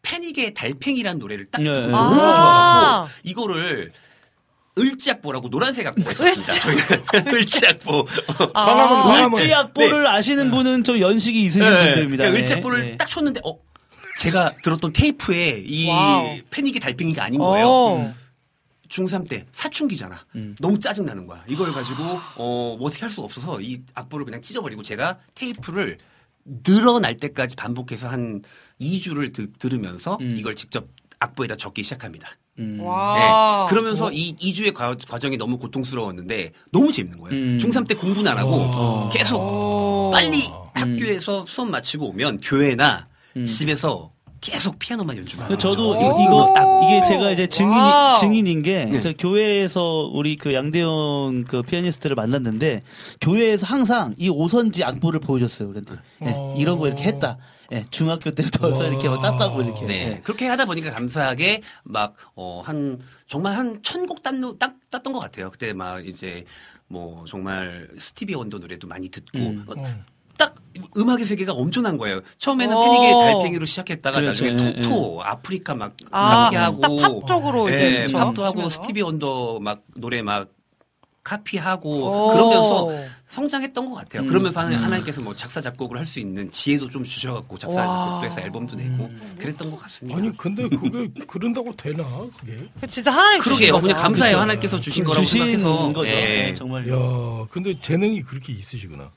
[0.01, 1.71] 패닉의 달팽이라는 노래를 딱 네.
[1.71, 1.91] 듣고 네.
[1.91, 2.35] 너무 아.
[2.35, 3.91] 좋아갖고 이거를
[4.77, 6.53] 을지악보라고 노란색 악보가 있었습니다.
[6.59, 8.07] 저희가 을지악보.
[8.53, 8.65] 아.
[8.65, 9.41] 광화문, 광화문.
[9.41, 12.29] 을지 악보를 아시는 분은 좀 연식이 있으신 분들입니다.
[12.29, 12.29] 네.
[12.39, 12.97] 을지악보를 네.
[12.97, 13.57] 딱 쳤는데 어
[14.17, 16.37] 제가 들었던 테이프에 이 wow.
[16.49, 17.67] 패닉의 달팽이가 아닌 거예요.
[17.67, 18.13] 어.
[18.89, 20.25] 중3 때 사춘기잖아.
[20.35, 20.55] 음.
[20.59, 21.43] 너무 짜증나는 거야.
[21.47, 22.03] 이걸 가지고,
[22.35, 25.97] 어, 뭐 어떻게 할 수가 없어서 이 악보를 그냥 찢어버리고 제가 테이프를
[26.63, 28.43] 늘어날 때까지 반복해서 한
[28.79, 30.35] 2주를 들으면서 음.
[30.37, 30.87] 이걸 직접
[31.19, 32.29] 악보에다 적기 시작합니다.
[32.59, 32.79] 음.
[32.81, 33.65] 와.
[33.65, 33.69] 네.
[33.69, 37.35] 그러면서 이 2주의 과, 과정이 너무 고통스러웠는데 너무 재밌는 거예요.
[37.35, 37.57] 음.
[37.61, 39.09] 중3 때 공부는 안 하고 어.
[39.11, 40.11] 계속 오.
[40.13, 43.45] 빨리 학교에서 수업 마치고 오면 교회나 음.
[43.45, 45.57] 집에서 계속 피아노만 연주만 하죠.
[45.57, 45.95] 저도 오.
[46.21, 46.53] 이- 이거
[46.87, 47.73] 이게 제가 이제 증인.
[48.19, 49.01] 증인인 게 네.
[49.01, 52.83] 저 교회에서 우리 그 양대영 그 피아니스트를 만났는데
[53.21, 55.69] 교회에서 항상 이 오선지 악보를 보여줬어요.
[55.69, 56.53] 그런데 네, 어.
[56.57, 57.37] 이런 거 이렇게 했다.
[57.71, 59.85] 예, 중학교 때부터 벌써 이렇게 막 땄다고 이렇게.
[59.85, 59.93] 네.
[60.17, 60.21] 예.
[60.23, 65.19] 그렇게 하다 보니까 감사하게 막, 어, 한, 정말 한 천 곡 땄, 땄, 땄던 것
[65.19, 65.49] 같아요.
[65.51, 66.45] 그때 막 이제
[66.87, 69.65] 뭐 정말 스티비 원더 노래도 많이 듣고 음.
[69.67, 69.73] 어,
[70.37, 70.55] 딱
[70.97, 72.19] 음악의 세계가 엄청난 거예요.
[72.37, 72.83] 처음에는 오.
[72.83, 74.45] 패닉의 달팽이로 시작했다가 그렇죠.
[74.45, 76.89] 나중에 예, 토토, 아프리카 막 아, 카피하고 딱
[77.21, 78.11] 팝쪽으로 이제 예?
[78.11, 78.69] 팝도 하고.
[78.69, 80.49] 스티비 원더 막 노래 막
[81.23, 82.33] 카피하고 오.
[82.33, 82.89] 그러면서
[83.27, 84.21] 성장했던 것 같아요.
[84.23, 84.27] 음.
[84.27, 87.87] 그러면서 하나- 하나님께서 뭐 작사 작곡을 할 수 있는 지혜도 좀 주셔갖고 작사 와.
[88.21, 89.09] 작곡도 해서 앨범도 내고
[89.39, 90.19] 그랬던 것 같습니다.
[90.19, 92.03] 아니 근데 그게 그런다고 되나
[92.39, 92.69] 그게?
[92.79, 93.73] 그 진짜 하나님 그러게요.
[93.73, 93.87] 거죠.
[93.87, 94.35] 그냥 감사해요.
[94.35, 94.41] 그쵸.
[94.41, 96.07] 하나님께서 주신 거라고 주신 생각해서 거죠.
[96.09, 96.11] 예.
[96.13, 96.87] 네, 정말.
[96.87, 96.95] 야,
[97.49, 99.09] 근데 재능이 그렇게 있으시구나.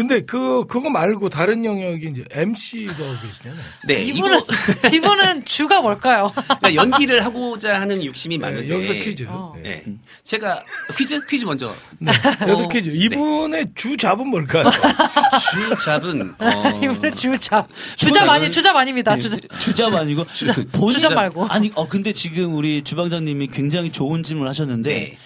[0.00, 3.60] 근데 그 그거 말고 다른 영역이 이제 MC가 계시잖아요.
[3.86, 4.40] 네, 이분은
[4.94, 6.32] 이분은 주가 뭘까요?
[6.58, 9.26] 그러니까 연기를 하고자 하는 욕심이 네, 많은데 여기서 퀴즈.
[9.28, 9.52] 어.
[9.62, 9.82] 네.
[9.84, 9.94] 네.
[10.24, 10.64] 제가
[10.96, 12.88] 퀴즈 퀴즈 먼저 네, 여기서 어, 퀴즈.
[12.88, 14.70] 이분의 주 잡은 뭘까요?
[15.52, 19.14] 주 잡은 어, 이분은 주잡 주잡 아니 주잡 아닙니다.
[19.16, 20.24] 네, 주잡 주잡 아니고
[20.72, 21.46] 본인 주잡 말고.
[21.48, 25.18] 아니 어 근데 지금 우리 주방장님이 굉장히 좋은 질문을 하셨는데 네.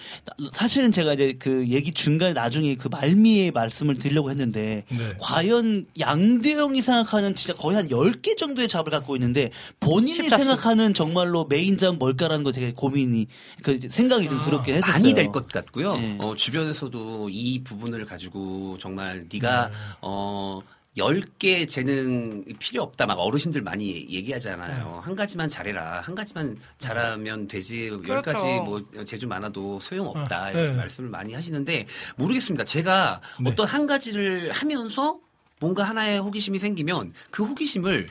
[0.53, 5.13] 사실은 제가 이제 그 얘기 중간에 나중에 그 말미에 말씀을 드리려고 했는데 네.
[5.19, 11.77] 과연 양대영이 생각하는 진짜 거의 한 10개 정도의 잡을 갖고 있는데 본인이 생각하는 정말로 메인
[11.77, 13.27] 잡 뭘까라는 거 되게 고민이
[13.61, 14.93] 그 생각이 좀 들었긴 했었어요.
[14.93, 15.93] 많이 될 것 같고요.
[15.95, 16.17] 네.
[16.19, 19.71] 어, 주변에서도 이 부분을 가지고 정말 네가
[20.01, 20.61] 어
[20.97, 23.05] 10개 재능 필요 없다.
[23.05, 25.01] 막 어르신들 많이 얘기하잖아요.
[25.03, 26.01] 한 가지만 잘해라.
[26.01, 27.87] 한 가지만 잘하면 되지.
[27.89, 28.31] 열 그렇죠.
[28.31, 30.43] 가지 뭐 재주 많아도 소용없다.
[30.43, 30.77] 아, 이렇게 네.
[30.77, 31.85] 말씀을 많이 하시는데
[32.15, 32.63] 모르겠습니다.
[32.63, 33.49] 제가 네.
[33.49, 35.19] 어떤 한 가지를 하면서
[35.59, 38.07] 뭔가 하나의 호기심이 생기면 그 호기심을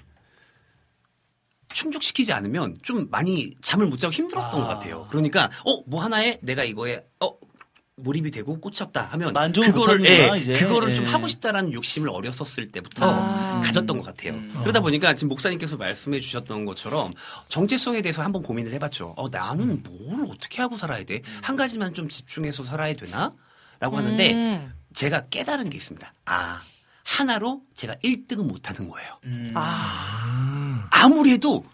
[1.68, 5.06] 충족시키지 않으면 좀 많이 잠을 못 자고 힘들었던 것 같아요.
[5.10, 7.30] 그러니까 어 뭐 하나에 내가 이거에 어
[7.96, 10.52] 몰입이 되고 꽂혔다 하면 만족을 그거를 예, 이제.
[10.54, 11.08] 그거를 좀 예.
[11.08, 13.60] 하고 싶다라는 욕심을 어렸었을 때부터 아.
[13.62, 14.40] 가졌던 것 같아요.
[14.60, 17.12] 그러다 보니까 지금 목사님께서 말씀해 주셨던 것처럼
[17.48, 19.14] 정체성에 대해서 한번 고민을 해봤죠.
[19.16, 21.22] 어 나는 뭘 어떻게 하고 살아야 돼?
[21.42, 23.32] 한 가지만 좀 집중해서 살아야 되나?
[23.78, 24.72] 라고 하는데 음.
[24.92, 26.12] 제가 깨달은 게 있습니다.
[26.26, 26.60] 아
[27.04, 29.18] 하나로 제가 1등은 못하는 거예요.
[29.54, 31.64] 아, 아무리 해도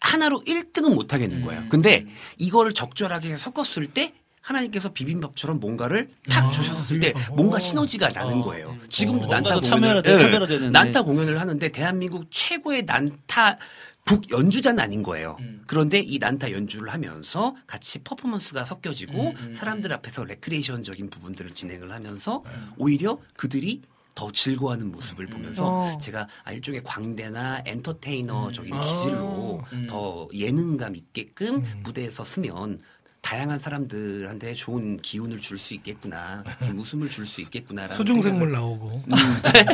[0.00, 1.62] 하나로 1등은 못 하겠는 거예요.
[1.62, 1.68] 음.
[1.70, 2.06] 근데
[2.38, 4.14] 이거를 적절하게 섞었을 때
[4.54, 7.34] 하나님께서 비빔밥처럼 뭔가를 탁 아, 주셨을 때 비빔밥.
[7.36, 7.58] 뭔가 오.
[7.58, 8.76] 시너지가 나는 거예요.
[8.88, 9.30] 지금도 어.
[9.30, 11.04] 난타 공연을 차별화돼- 차별화되는, 난타 네.
[11.04, 13.58] 공연을 하는데 대한민국 최고의 난타
[14.04, 15.36] 북 연주자는 아닌 거예요.
[15.40, 15.62] 음.
[15.66, 22.42] 그런데 이 난타 연주를 하면서 같이 퍼포먼스가 음, 섞여지고 사람들 앞에서 레크레이션적인 부분들을 진행을 하면서
[22.46, 22.70] 음.
[22.76, 23.82] 오히려 그들이
[24.16, 25.98] 더 즐거워하는 모습을 보면서 어.
[25.98, 28.80] 제가 아, 일종의 광대나 엔터테이너적인 음.
[28.80, 29.86] 기질로 음.
[29.88, 32.80] 더 예능감 있게끔 무대에서 쓰면
[33.22, 39.02] 다양한 사람들한테 좋은 기운을 줄 수 있겠구나, 좀 웃음을 줄 수 있겠구나라는 수중생물 나오고.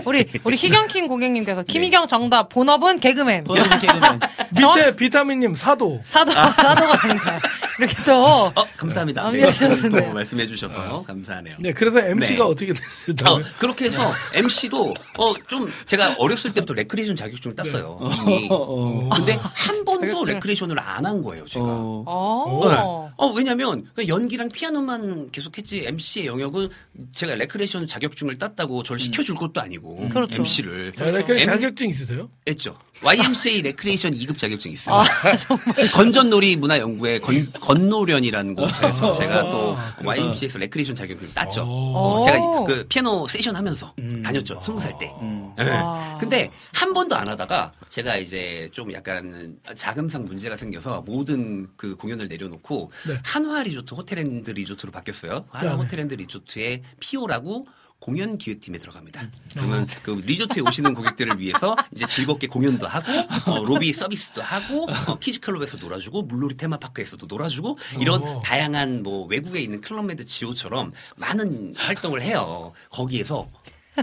[0.04, 4.20] 우리 우리 희경킹 고객님께서 김희경 정답 본업은 개그맨 본업은 개그맨.
[4.52, 6.00] 밑에 비타민님 사도.
[6.04, 7.40] 사도 사도가 아닌가
[7.78, 9.26] 이렇게 또 어 감사합니다.
[9.26, 9.50] 아, 네.
[9.90, 11.56] 또 말씀해 주셔서 감사하네요.
[11.60, 12.50] 네, 그래서 MC가 네.
[12.50, 13.16] 어떻게 됐어요?
[13.26, 17.98] 어, 그렇게 해서 MC도 어 좀 제가 어렸을 때부터 레크레이션 자격증을 땄어요.
[18.22, 18.48] 이미.
[18.50, 19.08] 어.
[19.14, 20.24] 근데 한 번도.
[20.24, 21.64] 레크레이션을 안 한 거예요, 제가.
[21.64, 22.04] 어.
[22.06, 23.12] 어.
[23.16, 26.68] 어, 왜냐면, 그 연기랑 피아노만 계속했지, MC의 영역은
[27.12, 30.36] 제가 레크레이션 자격증을 땄다고 저를 시켜줄 것도 아니고, 그렇죠.
[30.42, 30.92] MC를.
[30.98, 32.28] 아, 네, 그 자격증 있으세요?
[32.48, 32.76] 했죠.
[33.02, 35.00] YMCA 레크레이션 2급 자격증이 있습니다.
[35.02, 35.90] 아, 정말.
[35.92, 40.10] 건전놀이 문화연구회 건, 건노련이라는 곳에서 제가 또 아, 그렇구나.
[40.10, 41.62] YMCA에서 레크레이션 자격증을 땄죠.
[41.64, 41.96] 오.
[41.96, 43.92] 어, 제가 그 피아노 세션 하면서
[44.24, 44.60] 다녔죠.
[44.62, 45.12] 스무 살 때.
[45.20, 45.52] 음.
[45.58, 45.68] 예.
[45.70, 46.16] 와.
[46.20, 52.28] 근데 한 번도 안 하다가 제가 이제 좀 약간 자금상 문제가 생겨서 모든 그 공연을
[52.28, 53.14] 내려놓고 네.
[53.24, 55.44] 한화 리조트 호텔 앤드 리조트로 바뀌었어요.
[55.50, 55.76] 한화 네.
[55.82, 57.66] 호텔 앤드 리조트의 피오라고
[57.98, 59.22] 공연 기획팀에 들어갑니다.
[59.22, 59.32] 음.
[59.52, 63.10] 그러면 그 리조트에 오시는 고객들을 위해서 이제 즐겁게 공연도 하고
[63.50, 68.42] 어, 로비 서비스도 하고 어, kids 클럽에서 놀아주고 물놀이 테마파크에서도 놀아주고 이런 어.
[68.42, 72.72] 다양한 뭐 외국에 있는 Club Med GO처럼 많은 활동을 해요.
[72.90, 73.48] 거기에서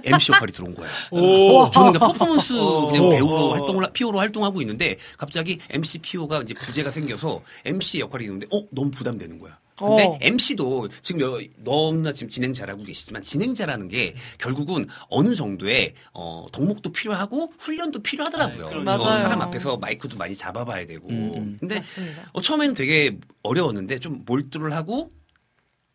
[0.04, 0.92] MC 역할이 들어온 거예요.
[1.12, 1.70] 오.
[1.72, 3.10] 저는 그냥 퍼포먼스 그냥 오.
[3.10, 3.52] 배우로 오.
[3.54, 8.92] 활동을 피오로 활동하고 있는데 갑자기 MC 피오가 이제 부재가 생겨서 MC 역할이 있는데 어 너무
[8.92, 9.58] 부담되는 거야.
[9.78, 10.18] 근데 어.
[10.22, 16.92] MC도 지금 여- 너무나 지금 진행 잘하고 계시지만 진행자라는 게 결국은 어느 정도의 어 덕목도
[16.92, 18.70] 필요하고 훈련도 필요하더라고요.
[18.70, 18.76] 네.
[18.76, 19.18] 어, 맞아요.
[19.18, 21.10] 사람 앞에서 마이크도 많이 잡아봐야 되고.
[21.10, 21.58] 음.
[21.60, 22.30] 근데 맞습니다.
[22.34, 25.10] 어, 처음에는 되게 어려웠는데 좀 몰두를 하고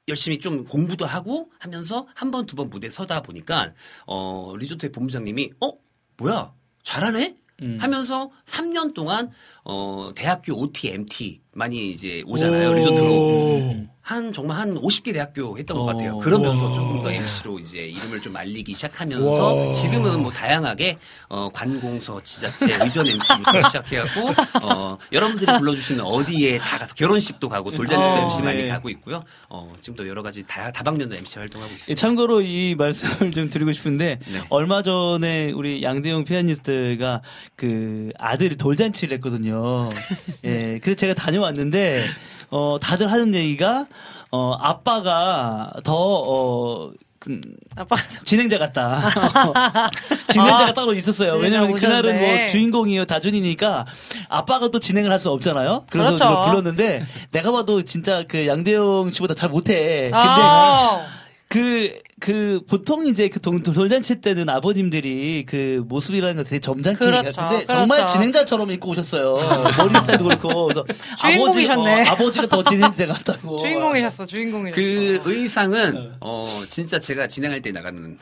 [0.09, 3.74] 열심히 좀 공부도 하고 하면서 한 번 두번 무대 서다 보니까
[4.07, 5.72] 어 리조트의 본부장님이 어
[6.16, 6.53] 뭐야
[6.83, 7.76] 잘하네 음.
[7.81, 9.31] 하면서 3년 동안
[9.64, 12.74] 어 대학교 OT, MT 많이 이제 오잖아요 오.
[12.74, 13.74] 리조트로
[14.09, 15.86] 한 정말 한 50개 대학교 했던 것 어.
[15.86, 16.16] 같아요.
[16.16, 16.72] 그러면서 와.
[16.72, 19.70] 조금 더 MC로 이제 이름을 좀 알리기 시작하면서 와.
[19.70, 20.96] 지금은 뭐 다양하게
[21.28, 28.14] 어 관공서, 지자체, 의전 MC부터 시작해갖고 어 여러분들이 불러주시는 어디에 다 가서 결혼식도 가고 돌잔치도
[28.14, 28.68] 어, MC 많이 네.
[28.70, 29.24] 가고 있고요.
[29.50, 32.00] 어 지금도 여러 가지 다 다방면도 MC 활동하고 예, 있습니다.
[32.00, 34.42] 참고로 이 말씀을 좀 드리고 싶은데 네.
[34.48, 37.20] 얼마 전에 우리 양대영 피아니스트가
[37.56, 39.90] 그 아들이 돌잔치를 했거든요.
[40.44, 42.06] 예, 그래서 제가 다녀왔는데
[42.51, 43.86] 어 다들 하는 얘기가
[44.30, 46.90] 어 아빠가 더 어
[47.20, 47.40] 그,
[47.76, 49.11] 아빠 진행자 같다.
[50.30, 51.34] 진행자가 아, 따로 있었어요.
[51.34, 52.18] 왜냐면 그날은.
[52.20, 53.86] 뭐 주인공이요 다준이니까
[54.28, 55.84] 아빠가 또 진행을 할 수 없잖아요.
[55.90, 56.42] 그래서 그렇죠.
[56.49, 60.03] 불렀는데 내가 봐도 진짜 그 양대영 씨보다 잘 못해.
[60.03, 61.05] 근데 아,
[61.49, 66.99] 그, 그, 보통 이제 그 동- 돌잔치 때는 아버님들이 그 모습이라는 거 되게 점잖게.
[66.99, 67.72] 그렇죠, 근데 그렇죠.
[67.72, 69.36] 정말 진행자처럼 입고 오셨어요.
[69.78, 70.66] 머리 스타일도 그렇고.
[70.66, 70.84] 그래서
[71.18, 71.90] 주인공이셨네.
[72.03, 73.57] 아버지, 어, 아버지가 더 진행자 같다고.
[73.57, 74.76] 주인공이셨어 주인공이셨어.
[74.78, 78.18] 그 의상은 어 진짜 제가 진행할 때 나가는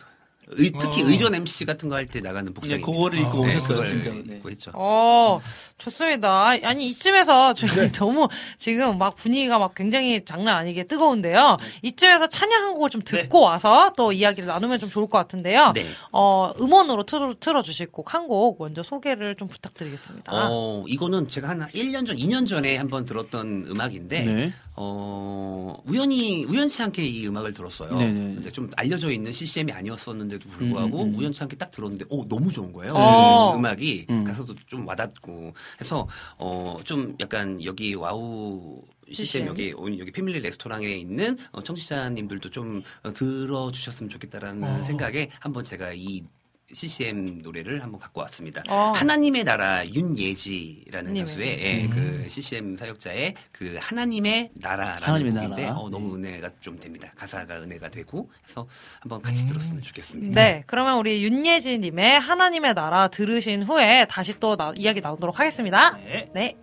[0.48, 1.06] 의- 특히 어.
[1.08, 4.10] 의전 MC 같은 거 할 때 나가는 복장이 그거를 입고 네, 오셨어요, 그걸 진짜.
[4.24, 4.36] 네.
[4.36, 4.70] 입고 했죠.
[4.74, 5.40] 어,
[5.78, 6.46] 좋습니다.
[6.48, 7.92] 아니 이쯤에서 저희 네.
[7.92, 11.58] 너무 지금 막 분위기가 막 굉장히 장난 아니게 뜨거운데요.
[11.82, 15.72] 이쯤에서 찬양 한 곡을 좀 듣고 와서 또 이야기를 나누면 좀 좋을 것 같은데요.
[15.74, 15.84] 네.
[16.12, 20.32] 어 음원으로 틀어, 틀어 주실 곡 한 곡 먼저 소개를 좀 부탁드리겠습니다.
[20.32, 24.52] 어, 이거는 제가 한 1년 전, 2년 전에 한번 들었던 음악인데, 네.
[24.74, 27.94] 어, 우연히, 우연치 않게 이 음악을 들었어요.
[27.94, 28.34] 네네.
[28.34, 31.18] 근데 좀 알려져 있는 CCM이 아니었었는데도 불구하고 음, 음, 음.
[31.18, 32.94] 우연치 않게 딱 들었는데, 오, 너무 좋은 거예요.
[32.96, 33.52] 어.
[33.52, 34.24] 그 음악이 음.
[34.24, 36.08] 가서도 좀 와닿고 해서,
[36.38, 39.46] 어, 좀 약간 여기 WOW CCM.
[39.46, 45.92] 여기 온 여기 패밀리 레스토랑에 있는 어, 청취자님들도 좀 어, 들어주셨으면 좋겠다라는 생각에 한번 제가
[45.92, 46.24] 이
[46.72, 48.62] CCM 노래를 한번 갖고 왔습니다.
[48.68, 48.92] 어.
[48.96, 51.24] 하나님의 나라 윤예지라는 님의.
[51.26, 55.76] 가수의 예, 그 CCM 사역자의 그 하나님의 나라라는 하나님의 곡인데 나라.
[55.78, 57.12] 어, 너무 은혜가 좀 됩니다.
[57.16, 58.66] 가사가 은혜가 되고 해서
[59.00, 60.40] 한번 같이 들었으면 좋겠습니다.
[60.40, 65.92] 네, 그러면 우리 윤예진님의 하나님의 나라 들으신 후에 다시 또 나- 이야기 나누도록 하겠습니다.
[65.98, 66.30] 네.
[66.34, 66.54] 네.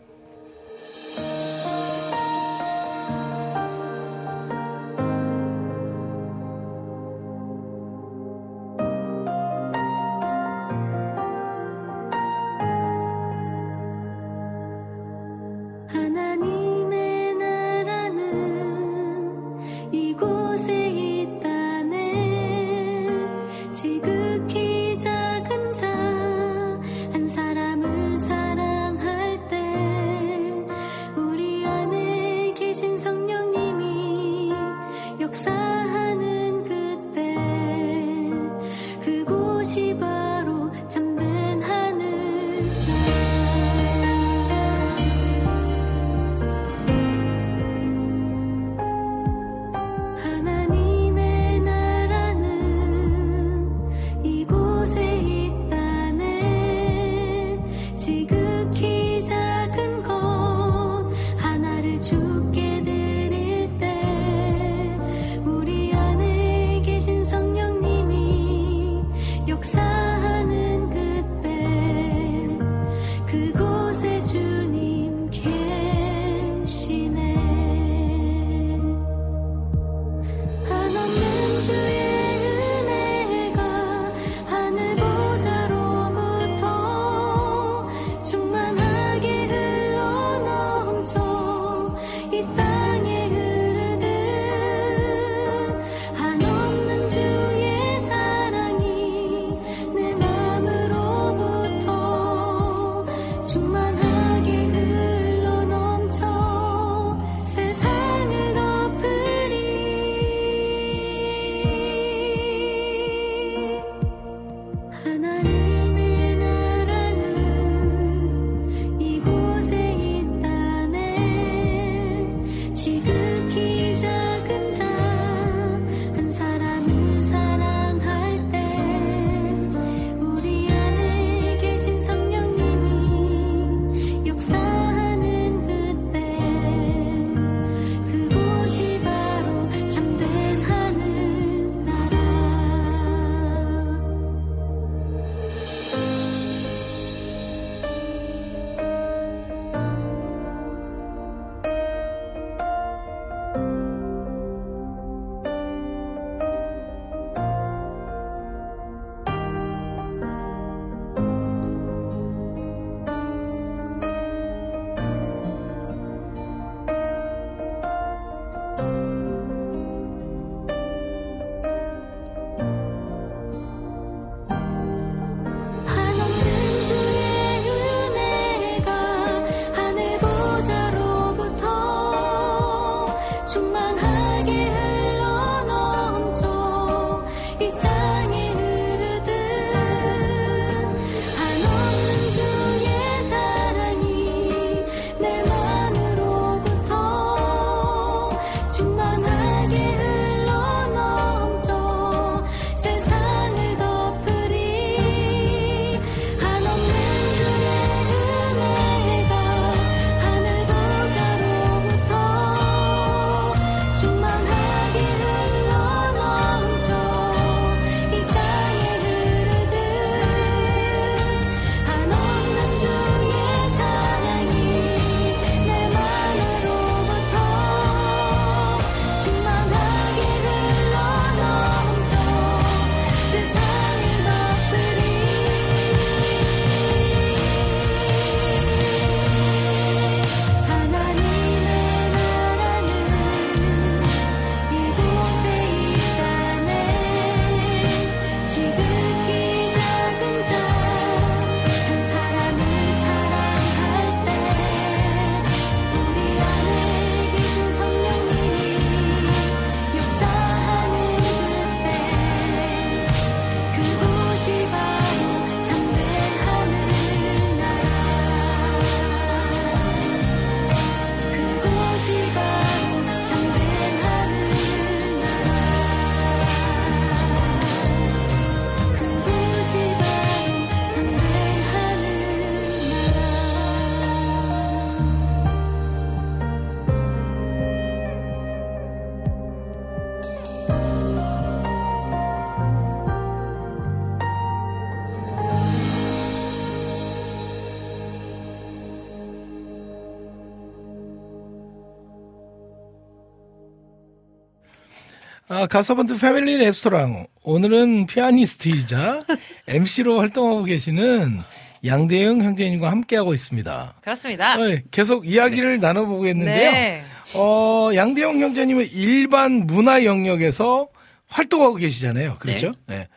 [305.63, 307.27] 아, 가서번트 패밀리 레스토랑.
[307.43, 309.21] 오늘은 피아니스트이자
[309.67, 311.39] MC로 활동하고 계시는
[311.85, 313.95] 양대영 형제님과 함께하고 있습니다.
[314.01, 314.57] 그렇습니다.
[314.57, 316.71] 네, 계속 이야기를 나눠보겠는데요.
[316.71, 317.03] 네.
[317.35, 320.89] 어, 양대영 형제님은 일반 문화 영역에서
[321.27, 322.39] 활동하고 계시잖아요.
[322.39, 322.73] 그렇죠?
[322.87, 323.07] 네.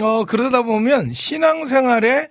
[0.00, 2.30] 어, 그러다 보면 신앙생활에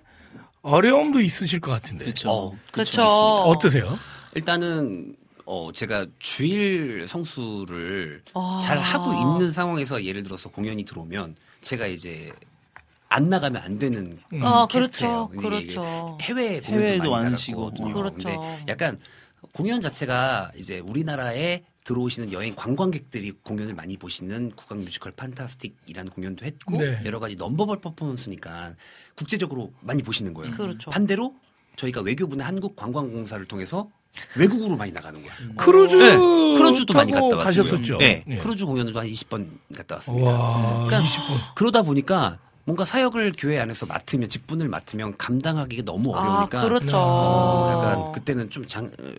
[0.62, 2.06] 어려움도 있으실 것 같은데.
[2.06, 2.30] 그렇죠.
[2.30, 3.04] 어, 그렇죠.
[3.04, 3.96] 어떠세요?
[4.34, 5.14] 일단은
[5.44, 8.60] 어 제가 주일 성수를 아.
[8.62, 12.32] 잘 하고 있는 상황에서 예를 들어서 공연이 들어오면 제가 이제
[13.08, 15.28] 안 나가면 안 되는 아, 캐스트예요.
[15.28, 15.58] 그렇죠.
[15.58, 16.18] 이게 그렇죠.
[16.22, 17.60] 해외 공연도 많이 많으시고.
[17.60, 17.94] 나갔거든요.
[17.94, 18.16] 그렇죠.
[18.16, 18.98] 근데 약간
[19.52, 26.76] 공연 자체가 이제 우리나라에 들어오시는 여행 관광객들이 공연을 많이 보시는 국악 뮤지컬 판타스틱이라는 공연도 했고
[26.78, 27.02] 네.
[27.04, 28.74] 여러 가지 넘버벌 퍼포먼스니까
[29.16, 30.54] 국제적으로 많이 보시는 거예요.
[30.54, 30.90] 그렇죠.
[30.90, 31.34] 반대로
[31.76, 33.90] 저희가 외교부나 한국관광공사를 통해서
[34.36, 35.54] 외국으로 많이 나가는 거예요.
[35.56, 37.40] 크루즈 네, 크루즈도 많이 갔다 왔고요.
[37.44, 37.98] 가셨었죠.
[37.98, 38.36] 네, 예.
[38.38, 40.30] 크루즈 공연도 한 20번 갔다 왔습니다.
[40.30, 41.54] 와, 그러니까 20번.
[41.54, 46.96] 그러다 보니까 뭔가 사역을 교회 안에서 맡으면 직분을 맡으면 감당하기가 너무 아, 어려우니까 그렇죠.
[46.96, 49.12] 어, 약간 그때는 좀 장, 어,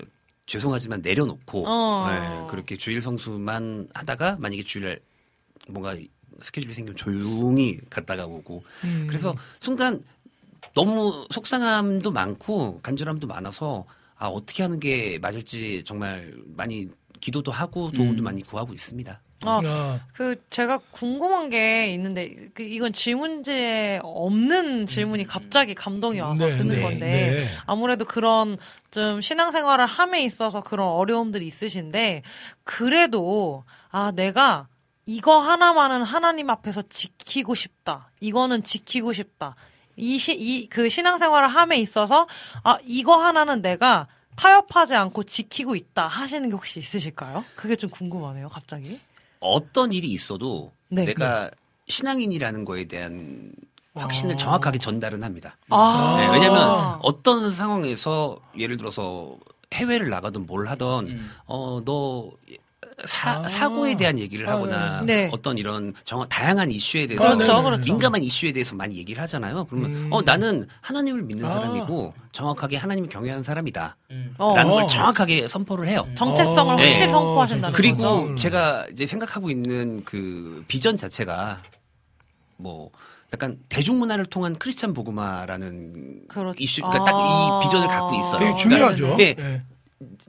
[0.45, 2.07] 죄송하지만 내려놓고 어.
[2.09, 4.99] 네, 그렇게 주일 성수만 하다가 만약에 주일
[5.67, 5.95] 뭔가
[6.41, 9.05] 스케줄이 생기면 조용히 갔다가 오고 음.
[9.07, 10.03] 그래서 순간
[10.73, 13.85] 너무 속상함도 많고 간절함도 많아서
[14.24, 16.88] 아 어떻게 하는 게 맞을지 정말 많이
[17.19, 18.24] 기도도 하고 도움도 음.
[18.24, 19.19] 많이 구하고 있습니다.
[19.41, 26.45] 아, 아, 그 제가 궁금한 게 있는데 그 이건 질문지에 없는 질문이 갑자기 감동이 와서
[26.47, 27.47] 네, 드는 네, 건데 네.
[27.65, 28.57] 아무래도 그런
[28.91, 32.21] 좀 신앙생활을 함에 있어서 그런 어려움들이 있으신데
[32.63, 34.69] 그래도 아 내가
[35.05, 38.09] 이거 하나만은 하나님 앞에서 지키고 싶다.
[38.21, 39.57] 이거는 지키고 싶다.
[39.95, 42.27] 이시이그 신앙생활을 함에 있어서
[42.63, 47.45] 아 이거 하나는 내가 타협하지 않고 지키고 있다 하시는 게 혹시 있으실까요?
[47.55, 48.99] 그게 좀 궁금하네요, 갑자기.
[49.39, 51.05] 어떤 일이 있어도 네.
[51.05, 51.51] 내가
[51.87, 53.51] 신앙인이라는 거에 대한
[53.95, 54.37] 확신을 아.
[54.37, 55.57] 정확하게 전달은 합니다.
[55.69, 56.15] 아.
[56.17, 59.37] 네, 왜냐하면 어떤 상황에서 예를 들어서
[59.73, 61.31] 해외를 나가든 뭘 하던 음.
[61.45, 62.31] 어너
[63.05, 63.47] 사, 아.
[63.47, 65.29] 사고에 대한 얘기를 아, 하거나 네.
[65.31, 67.81] 어떤 이런 정 다양한 이슈에 대해서 그렇죠, 그렇죠.
[67.91, 69.65] 민감한 이슈에 대해서 많이 얘기를 하잖아요.
[69.65, 70.07] 그러면 음.
[70.11, 71.49] 어 나는 하나님을 믿는 아.
[71.49, 73.97] 사람이고 정확하게 하나님을 경외하는 사람이다.
[74.37, 74.55] 어.
[74.55, 74.75] 라는 어.
[74.75, 76.07] 걸 정확하게 선포를 해요.
[76.15, 76.77] 정체성을 어.
[76.77, 77.11] 확실히 네.
[77.11, 78.35] 선포하신다는 그리고 거죠.
[78.35, 81.61] 제가 이제 생각하고 있는 그 비전 자체가
[82.57, 82.91] 뭐
[83.33, 87.59] 약간 대중문화를 통한 크리스찬 복음화라는 그렇- 이슈, 그러니까 딱 아.
[87.61, 88.39] 이 비전을 갖고 있어요.
[88.39, 89.15] 되게 아, 중요하죠.
[89.17, 89.33] 네.
[89.33, 89.63] 네.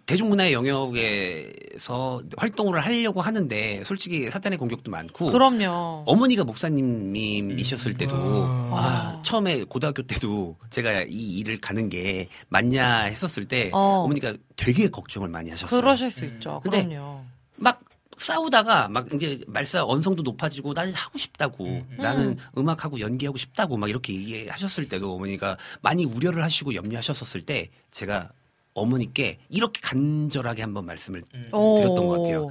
[0.06, 6.04] 대중문화의 영역에서 활동을 하려고 하는데 솔직히 사탄의 공격도 많고 그럼요.
[6.06, 8.74] 어머니가 목사님이셨을 때도 아.
[8.74, 14.04] 아, 처음에 고등학교 때도 제가 이 일을 가는 게 맞냐 했었을 때 어.
[14.04, 14.08] 어.
[14.08, 15.80] 머니가 되게 걱정을 많이 하셨어요.
[15.80, 16.60] 그러실 수 있죠.
[16.62, 17.24] 근데 그럼요.
[17.56, 17.80] 막
[18.16, 24.14] 싸우다가 막 이제 말싸 언성도 높아지고 나는 하고 싶다고 나는 음악하고 연기하고 싶다고 막 이렇게
[24.14, 28.30] 얘기하셨을 때도 어머니가 많이 우려를 하시고 염려하셨었을 때 제가
[28.74, 32.50] 어머니께 이렇게 간절하게 한번 말씀을 드렸던 것 같아요.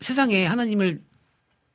[0.00, 1.02] 세상에 하나님을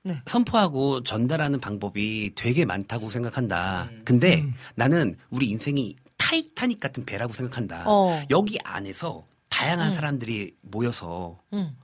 [0.03, 0.21] 네.
[0.25, 3.89] 선포하고 전달하는 방법이 되게 많다고 생각한다.
[4.05, 4.45] 근데
[4.75, 7.83] 나는 우리 인생이 타이타닉 같은 배라고 생각한다.
[7.85, 8.23] 어.
[8.29, 9.91] 여기 안에서 다양한 음.
[9.91, 11.75] 사람들이 모여서 음.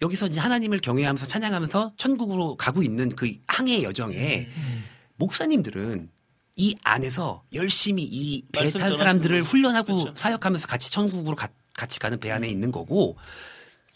[0.00, 4.84] 여기서 이제 하나님을 경외하면서 찬양하면서 천국으로 가고 있는 그 항해 여정에 음.
[5.16, 6.10] 목사님들은
[6.56, 9.42] 이 안에서 열심히 이 배 탄 사람들을.
[9.42, 10.12] 훈련하고 그렇죠.
[10.16, 13.16] 사역하면서 같이 천국으로 가- 같이 가는 배 안에 있는 거고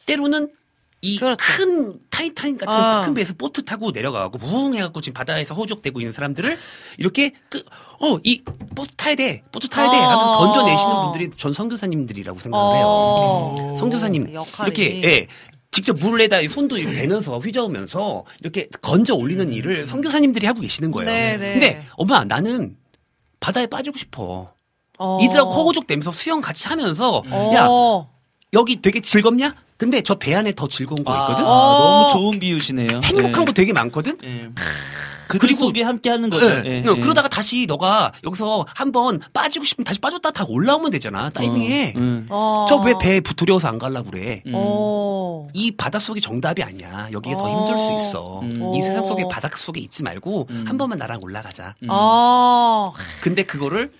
[0.07, 0.50] 때로는
[1.02, 1.36] 이 그렇죠.
[1.59, 3.00] 큰 타이타닉 같은 아.
[3.02, 6.57] 큰 배에서 보트 타고 내려가고 무웅 해갖고 지금 바다에서 허우적대고 있는 사람들을
[6.98, 7.62] 이렇게 그,
[8.00, 8.42] 어, 이
[8.74, 10.38] 보트 타야 돼, 보트 타야 돼 하면서 아.
[10.38, 12.86] 건져내시는 분들이 전 선교사님들이라고 생각을 해요.
[12.88, 13.76] 어.
[13.78, 14.68] 선교사님 역할이.
[14.68, 15.26] 이렇게 예,
[15.76, 21.06] 직접 물에다 이 손도 이렇게 대면서 휘저으면서 이렇게 건져 올리는 일을 선교사님들이 하고 계시는 거예요.
[21.06, 21.12] 음.
[21.12, 21.52] 네, 네.
[21.52, 22.78] 근데 엄마 나는
[23.40, 24.54] 바다에 빠지고 싶어.
[24.98, 25.18] 어.
[25.20, 27.50] 이들하고 호구족 되면서 수영 같이 하면서 어.
[27.54, 27.68] 야
[28.54, 29.54] 여기 되게 즐겁냐?
[29.76, 31.44] 근데 저 배 안에 더 즐거운 거 있거든.
[31.44, 31.78] 아, 어.
[31.78, 33.02] 너무 좋은 비유시네요.
[33.04, 34.16] 행복한 거 되게 많거든.
[34.24, 34.48] 예.
[35.28, 36.46] 그들 그리고- 속에 함께 하는 거죠.
[36.46, 36.62] 예.
[36.84, 37.00] 예, 어, 예.
[37.00, 41.30] 그러다가 다시 너가 여기서 한번 빠지고 싶으면 다시 빠졌다 다 올라오면 되잖아.
[41.30, 41.94] 다이빙해.
[41.96, 42.26] 어, 음.
[42.30, 42.66] 어.
[42.68, 44.42] 저왜 배에 두려워서 안 갈라 그래?
[44.46, 44.52] 음.
[44.54, 45.48] 어.
[45.52, 47.08] 이 바다 속이 정답이 아니야.
[47.12, 47.48] 여기가 더 어.
[47.66, 48.40] 힘들 수 있어.
[48.40, 48.72] 음.
[48.74, 49.04] 이 세상 어.
[49.04, 50.64] 속에 바닥 속에 있지 말고 음.
[50.66, 51.74] 한 번만 나랑 올라가자.
[51.82, 51.88] 음.
[51.90, 52.92] 아.
[53.20, 53.90] 근데 그거를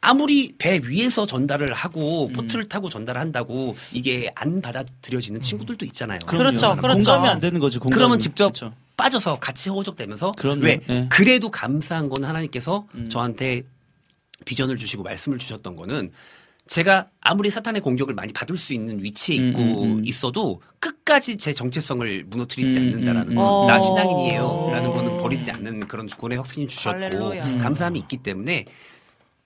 [0.00, 1.72] 아무리 배 위에서 전달을 음.
[1.74, 6.20] 하고 보트를 타고 전달을 한다고 이게 안 받아들여지는 친구들도 있잖아요.
[6.26, 6.50] 그럼요.
[6.50, 6.94] 그렇죠, 그렇죠.
[6.98, 7.80] 공감이 안 되는 거죠.
[7.80, 7.98] 공감이.
[7.98, 8.72] 그러면 직접 그렇죠.
[8.96, 10.62] 빠져서 같이 호적되면서 그럼요.
[10.62, 11.06] 왜 예.
[11.10, 13.08] 그래도 감사한 건 하나님께서 음.
[13.08, 13.62] 저한테
[14.44, 16.12] 비전을 주시고 말씀을 주셨던 거는
[16.66, 20.04] 제가 아무리 사탄의 공격을 많이 받을 수 있는 위치에 음, 있고 음, 음.
[20.04, 23.66] 있어도 끝까지 제 정체성을 무너뜨리지 음, 않는다라는 음, 건, 음.
[23.68, 23.80] 나 어.
[23.80, 24.70] 신앙인이에요.
[24.72, 27.46] 라는 거는 버리지 않는 그런 구원의 확신이 주셨고, 할렐루야.
[27.46, 27.58] 음.
[27.58, 28.64] 감사함이 있기 때문에,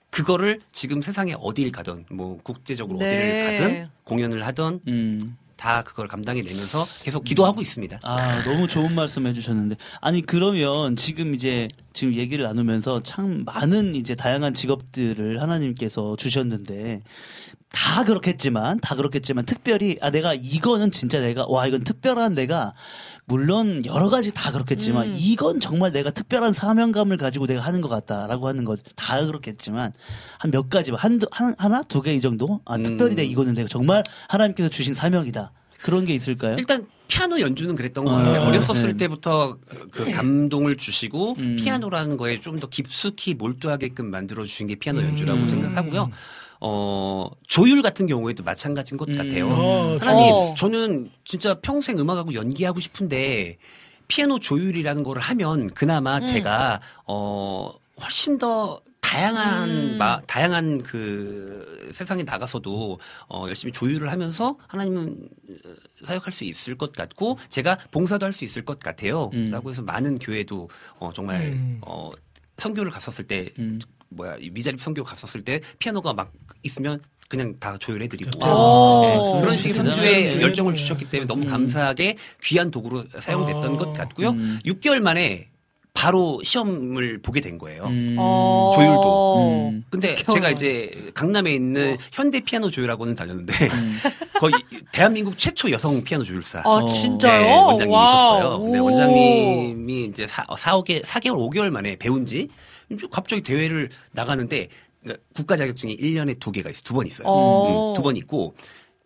[0.09, 3.07] 그거를 지금 세상에 어딜 가든, 뭐, 국제적으로 네.
[3.07, 5.37] 어디를 가든, 공연을 하든, 음.
[5.61, 8.01] 다 그걸 감당해내면서 계속 기도하고 있습니다.
[8.03, 9.77] 아, 너무 좋은 말씀 해주셨는데.
[10.01, 17.03] 아니, 그러면 지금 이제, 지금 얘기를 나누면서 참 많은 이제 다양한 직업들을 하나님께서 주셨는데,
[17.73, 22.73] 다 그렇겠지만, 다 그렇겠지만, 특별히, 아, 내가 이거는 진짜 내가, 와, 이건 특별한 내가,
[23.31, 25.15] 물론 여러 가지 다 그렇겠지만, 음.
[25.17, 29.93] 이건 정말 내가 특별한 사명감을 가지고 내가 하는 것 같다라고 하는 것, 다 그렇겠지만,
[30.39, 31.83] 한 몇 가지만, 한, 한, 하나?
[31.85, 32.61] 두 개 이 정도?
[32.65, 32.83] 아, 음.
[32.83, 35.53] 특별히 내 이거는 내가 정말 하나님께서 주신 사명이다.
[35.83, 36.57] 그런 게 있을까요?
[36.59, 38.33] 일단 피아노 연주는 그랬던 것 아, 같아요.
[38.33, 38.39] 네.
[38.49, 38.97] 어렸었을 네.
[38.99, 39.57] 때부터
[39.93, 41.57] 그 감동을 주시고 음.
[41.59, 45.49] 피아노라는 거에 좀 더 깊숙이 몰두하게끔 만들어 주신 게 피아노 연주라고 음.
[45.49, 46.11] 생각하고요.
[46.61, 49.17] 어, 조율 같은 경우에도 마찬가지인 것 음.
[49.17, 49.49] 같아요.
[49.49, 50.55] 어, 하나님, 어.
[50.57, 53.57] 저는 진짜 평생 음악하고 연기하고 싶은데
[54.09, 56.25] 피아노 조율이라는 거를 하면 그나마 음.
[56.25, 57.71] 제가 어
[58.03, 59.99] 훨씬 더 다양한 음.
[59.99, 62.99] 마, 다양한 그 세상에 나가서도
[63.29, 65.29] 어 열심히 조율을 하면서 하나님은
[65.65, 69.31] 어, 사역할 수 있을 것 같고 제가 봉사도 할 수 있을 것 같아요.
[69.35, 69.51] 음.
[69.51, 71.79] 라고 해서 많은 교회도 어 정말 음.
[71.83, 72.11] 어
[72.59, 73.81] 선교를 갔었을 때 음.
[74.11, 76.33] 뭐야 이 미자립 선교 갔었을 때 피아노가 막
[76.63, 79.03] 있으면 그냥 다 조율해드리고 오.
[79.03, 79.75] 네, 그런 식의.
[79.75, 81.49] 선교에 열정을 주셨기 때문에 너무 음.
[81.49, 83.77] 감사하게 귀한 도구로 사용됐던 어.
[83.77, 84.31] 것 같고요.
[84.31, 84.59] 음.
[84.67, 85.47] 6개월 만에
[85.95, 87.85] 바로 시험을 보게 된 거예요.
[87.85, 88.17] 음.
[88.19, 88.73] 어.
[88.75, 89.71] 조율도.
[89.71, 89.85] 음.
[89.91, 90.41] 근데 겨울.
[90.41, 93.99] 제가 이제 강남에 있는 현대 피아노 조율학원을 다녔는데 음.
[94.41, 94.55] 거의
[94.91, 96.61] 대한민국 최초 여성 피아노 조율사.
[96.65, 96.89] 아, 어.
[96.89, 97.43] 진짜요?
[97.43, 98.69] 네, 원장님이셨어요.
[98.73, 98.85] 네, 오.
[98.87, 102.49] 원장님이 이제 4, 4, 4개월, 5개월 만에 배운 지
[103.11, 104.69] 갑자기 대회를 나가는데
[105.03, 106.83] 그러니까 국가 자격증이 1년에 두 개가 있어요.
[106.85, 107.27] 두번 있어요.
[107.29, 107.91] 어.
[107.93, 108.55] 음, 두번 있고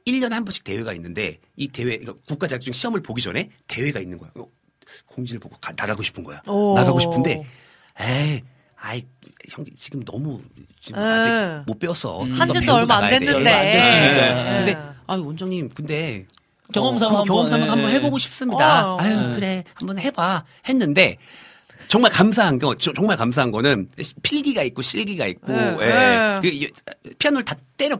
[0.06, 4.18] 1년에 한 번씩 대회가 있는데 이 대회 그러니까 국가 자격증 시험을 보기 전에 대회가 있는
[4.18, 4.30] 거야.
[4.34, 4.46] 어,
[5.06, 6.42] 공지를 보고 가- 나가고 싶은 거야.
[6.46, 6.74] 오.
[6.74, 7.44] 나가고 싶은데
[8.00, 8.42] 에이
[8.76, 9.02] 아이
[9.50, 10.40] 형 지금 너무
[10.80, 11.04] 지금 에.
[11.06, 12.22] 아직 못 배웠어.
[12.22, 12.32] 음.
[12.34, 13.08] 한 지도 배우고 얼마 안.
[13.10, 13.34] 됐는데.
[13.34, 14.42] 얼마 안 됐으니까.
[14.42, 14.56] 네.
[14.64, 16.26] 근데 아 원장님 근데
[16.72, 17.94] 경험 삼아 어, 한번, 경험 삼아 예, 한번 예.
[17.94, 18.94] 해보고 싶습니다.
[18.94, 18.98] 어.
[19.00, 19.34] 아유 네.
[19.36, 21.18] 그래 한번 해봐 했는데
[21.88, 23.88] 정말 감사한 거 저- 정말 감사한 거는
[24.22, 25.86] 필기가 있고 실기가 있고 네, 예.
[25.86, 26.38] 네.
[26.42, 26.70] 그 이-
[27.18, 27.98] 피아노를 다 때려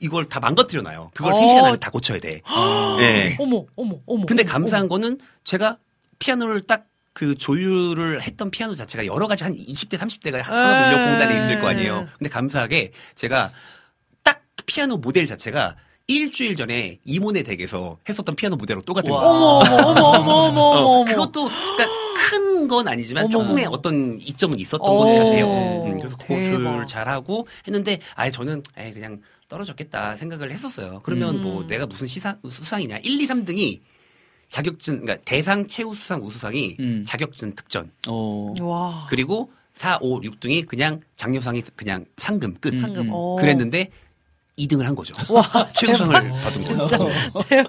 [0.00, 1.10] 이걸 다 망가뜨려 놔요.
[1.14, 1.36] 그걸 어.
[1.36, 2.42] 3시간 안에 다 고쳐야 돼.
[3.00, 3.36] 예.
[3.40, 4.26] 어머, 어머, 어머.
[4.26, 5.78] 근데 어머, 감사한 거는 제가
[6.18, 6.86] 피아노를 딱
[7.16, 12.08] 그 조율을 했던 피아노 자체가 여러 가지 한 20대 30대가 산업인력 공단에 있을 거 아니에요.
[12.18, 13.52] 근데 감사하게 제가
[14.24, 15.76] 딱그 피아노 모델 자체가
[16.06, 19.20] 일주일 전에 이모네 댁에서 했었던 피아노 모델로 똑같은 와.
[19.20, 19.34] 거예요.
[19.34, 19.46] 어머,
[19.90, 21.04] 어머, 어머, 어머, 어, 어머.
[21.04, 23.30] 그것도 그러니까 큰 건 아니지만 어머.
[23.30, 25.84] 조금의 어떤 이점은 있었던 오, 것 같아요.
[25.84, 26.62] 음, 그래서 그 대박.
[26.62, 31.00] 조율 잘하고 했는데 아예 저는 아예 그냥 떨어졌겠다 생각을 했었어요.
[31.02, 31.42] 그러면 음.
[31.42, 33.80] 뭐 내가 무슨 시상 수상이냐 1, 2, 3등이
[34.48, 37.04] 자격증 그러니까 대상 최우 수상 우수상이 음.
[37.06, 38.54] 자격증 특전 어.
[38.62, 39.06] 와.
[39.10, 42.72] 그리고 4, 5, 6등이 그냥 장려상이 그냥 상금 끝.
[42.72, 43.06] 음, 방금.
[43.06, 43.10] 음.
[43.12, 43.36] 어.
[43.36, 43.90] 그랬는데
[44.58, 45.14] 2등을 한 거죠.
[45.32, 45.42] 와,
[45.74, 47.08] 최우상을 받은 거죠.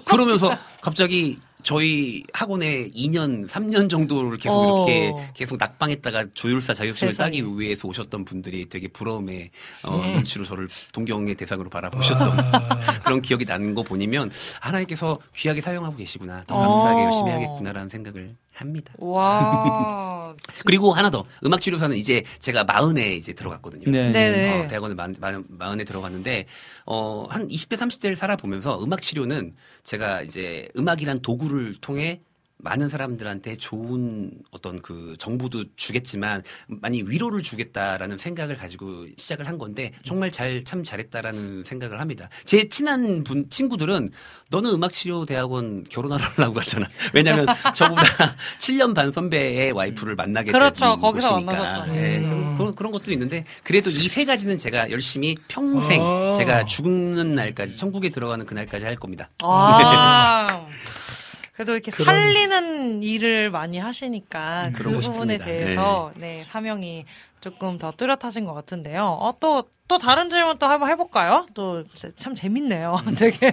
[0.04, 4.88] 그러면서 갑자기 저희 학원에 2년, 3년 정도를 계속 어.
[4.88, 7.26] 이렇게 계속 낙방했다가 조율사 자격증을 세상에.
[7.26, 9.50] 따기 위해서 오셨던 분들이 되게 부러움의
[9.82, 10.12] 어, 음.
[10.12, 13.00] 눈치로 저를 동경의 대상으로 바라보셨던 아.
[13.02, 14.30] 그런 기억이 나는 거 보니면
[14.60, 16.44] 하나님께서 귀하게 사용하고 계시구나.
[16.46, 16.68] 더 어.
[16.68, 18.92] 감사하게 열심히 하겠구나라는 생각을 합니다.
[18.98, 20.34] 와.
[20.64, 23.90] 그리고 하나 더 음악 치료사는 이제 제가 마흔에 이제 들어갔거든요.
[23.90, 24.10] 네.
[24.10, 24.64] 네네.
[24.64, 26.46] 어, 대학원을 마, 마, 마흔에 들어갔는데
[26.86, 29.54] 어, 한 20대 30대를 살아보면서 음악 치료는
[29.84, 32.22] 제가 이제 음악이란 도구를 통해
[32.58, 39.92] 많은 사람들한테 좋은 어떤 그 정보도 주겠지만 많이 위로를 주겠다라는 생각을 가지고 시작을 한 건데
[40.04, 42.28] 정말 잘 참 잘했다라는 생각을 합니다.
[42.44, 44.08] 제 친한 분 친구들은
[44.48, 46.88] 너는 음악 치료 대학원 결혼하려고 갔잖아.
[47.12, 48.02] 왜냐면 저보다
[48.58, 50.92] 7년 반 선배의 와이프를 만나게 그렇죠.
[50.92, 51.40] 된 거기서.
[51.40, 51.94] 만나셨잖아요.
[52.02, 56.32] 예, 그런, 그런, 그런 것도 있는데 그래도 이 세 가지는 제가 열심히 평생 아.
[56.38, 59.28] 제가 죽는 날까지 천국에 들어가는 그날까지 할 겁니다.
[59.42, 60.66] 아.
[61.56, 65.44] 그래도 이렇게 그런- 살리는 일을 많이 하시니까 그 그러고 부분에 싶습니다.
[65.46, 66.44] 대해서 네.
[66.44, 67.06] 사명이
[67.40, 69.04] 조금 더 뚜렷하신 것 같은데요.
[69.20, 71.46] 어, 또, 또 다른 질문 또 한번 해볼까요?
[71.54, 71.82] 또
[72.16, 72.96] 참 재밌네요.
[73.16, 73.52] 되게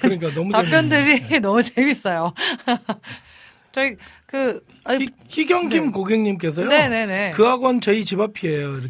[0.00, 2.32] 그러니까 너무 답변들이 너무 재밌어요.
[3.72, 3.96] 저희
[4.26, 5.90] 그 아니, 희, 경김 네.
[5.92, 6.68] 고객님께서요.
[6.68, 7.32] 네네네.
[7.34, 8.78] 그 학원 저희 집 앞이에요.
[8.78, 8.88] 이렇게.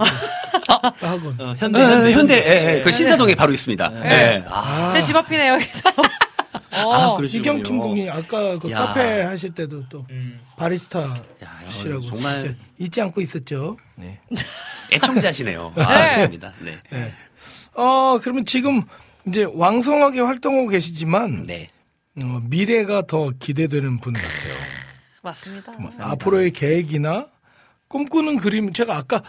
[1.01, 1.41] 그 학원.
[1.41, 2.83] 어, 네, 현대, 네, 현대, 현대, 예, 예.
[2.83, 3.89] 그 신사동에 바로 있습니다.
[3.89, 4.11] 네.
[4.11, 4.45] 예.
[4.49, 5.89] 아, 제 집 앞이네 여기서.
[5.89, 6.03] 어,
[6.73, 7.53] 아, 그러시군요.
[7.53, 8.79] 희경 김 고객님 아까 그 야.
[8.87, 10.41] 카페 하실 때도 또 음.
[10.57, 13.77] 바리스타시라고 야, 정말 진짜 잊지 않고 있었죠.
[13.97, 14.19] 네.
[14.93, 15.73] 애청자시네요.
[15.77, 16.15] 아, 네.
[16.15, 16.53] 그렇습니다.
[16.61, 16.77] 네.
[16.91, 17.13] 네.
[17.75, 18.83] 어, 그러면 지금
[19.27, 21.69] 이제 왕성하게 활동하고 계시지만 네.
[22.21, 24.55] 어, 미래가 더 기대되는 분 같아요.
[25.23, 25.73] 맞습니다.
[25.99, 27.27] 앞으로의 계획이나
[27.89, 29.23] 꿈꾸는 그림 제가 아까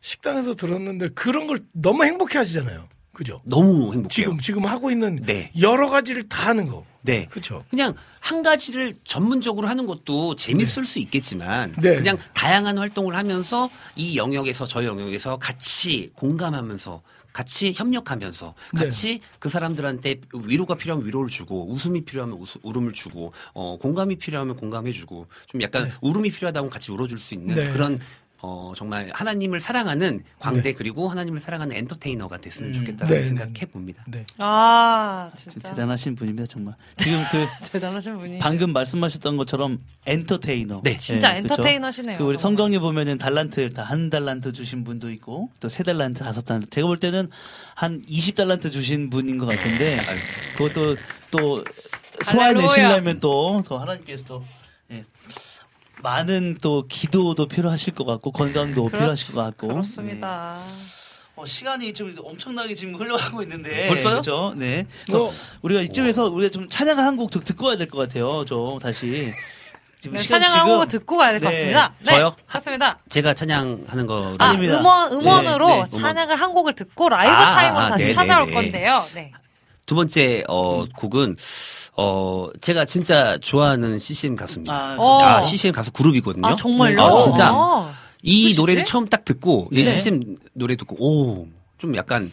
[0.00, 2.86] 식당에서 들었는데 그런 걸 너무 행복해 하시잖아요.
[3.14, 3.40] 그죠?
[3.44, 4.08] 너무 행복해요.
[4.08, 5.50] 지금 지금 하고 있는 네.
[5.60, 6.84] 여러 가지를 다 하는 거.
[7.02, 7.26] 네.
[7.30, 7.64] 그렇죠.
[7.70, 11.96] 그냥 한 가지를 전문적으로 하는 것도 재밌을 수 있겠지만 네.
[11.96, 17.02] 그냥 다양한 활동을 하면서 이 영역에서 저 영역에서 같이 공감하면서
[17.32, 18.80] 같이 협력하면서 네.
[18.84, 24.56] 같이 그 사람들한테 위로가 필요하면 위로를 주고 웃음이 필요하면 웃, 울음을 주고 어, 공감이 필요하면
[24.56, 27.70] 공감해 주고 좀 약간 울음이 필요하다면 같이 울어 줄 수 있는 네.
[27.70, 27.98] 그런
[28.46, 33.66] 어, 정말 하나님을 사랑하는 광대 그리고 하나님을 사랑하는 엔터테이너가 됐으면 좋겠다는 네, 생각해 네.
[33.66, 34.04] 봅니다.
[34.06, 34.26] 네.
[34.36, 35.70] 아, 좀 진짜.
[35.70, 36.74] 대단하신 분입니다, 정말.
[36.98, 38.38] 지금 그 대단하신 분이.
[38.38, 40.82] 방금 말씀하셨던 것처럼 엔터테이너.
[40.84, 40.98] 네.
[40.98, 42.36] 진짜 예, 엔터테이너시네요, 그 우리.
[42.36, 46.68] 성경에 보면은 달란트 다 한 달란트 주신 분도 있고 또 세 달란트 다섯 달란트.
[46.70, 47.30] 제가 볼 때는
[47.74, 49.98] 한 20달란트 주신 분인 것 같은데
[50.58, 50.96] 그것도
[51.30, 51.64] 또
[52.22, 54.63] 소화내시려면 또 더 하나님께서 또 예.
[56.14, 60.58] 많은 또 기도도 필요하실 것 같고 건강도 필요하실 것 같고 그렇습니다.
[60.60, 60.94] 예.
[61.36, 64.12] 어, 시간이 좀 엄청나게 지금 흘러가고 있는데 벌써요?
[64.12, 64.54] 그렇죠?
[64.56, 64.86] 네.
[65.06, 65.30] 그래서 어.
[65.62, 68.44] 우리가 이쯤에서 우리가 좀 찬양 한곡 듣고 가야 될 것 같아요.
[68.44, 69.32] 좀 다시.
[69.98, 71.52] 지금 네, 시간 찬양 한 지금- 곡을 듣고 가야 될 것 네.
[71.56, 71.94] 같습니다.
[72.00, 72.36] 네, 저요?
[72.52, 72.98] 좋습니다.
[73.08, 74.78] 제가 찬양하는 거 아, 아닙니다.
[74.78, 78.46] 음원, 음원으로 네, 네, 찬양을 한 곡을 듣고 라이브 아, 타임으로 아, 다시 네, 찾아올
[78.46, 78.54] 네, 네.
[78.54, 79.04] 건데요.
[79.14, 79.32] 네.
[79.86, 81.36] 두 번째 어 곡은
[81.96, 84.72] 어 제가 진짜 좋아하는 CCM 가수입니다.
[84.74, 85.22] 아, 어.
[85.22, 86.46] 아, CCM 가수 그룹이거든요.
[86.46, 87.00] 아, 정말요?
[87.02, 87.94] 아, 진짜 아.
[88.22, 88.60] 이 누구시지?
[88.60, 89.84] 노래를 처음 딱 듣고 이 네.
[89.84, 91.46] CCM 노래 듣고 오
[91.84, 92.32] 좀 약간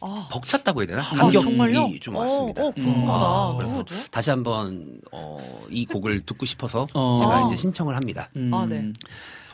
[0.00, 0.28] 아.
[0.30, 1.02] 벅찼다고 해야 되나?
[1.02, 1.90] 아, 감격이 정말요?
[2.00, 2.64] 좀 어, 왔습니다.
[2.66, 3.24] 어, 궁금하다.
[3.24, 3.94] 아, 그래서 누구죠?
[4.10, 7.14] 다시 한번 어, 이 곡을 듣고 싶어서 어.
[7.18, 7.46] 제가 아.
[7.46, 8.28] 이제 신청을 합니다.
[8.36, 8.92] 음, 아, 네.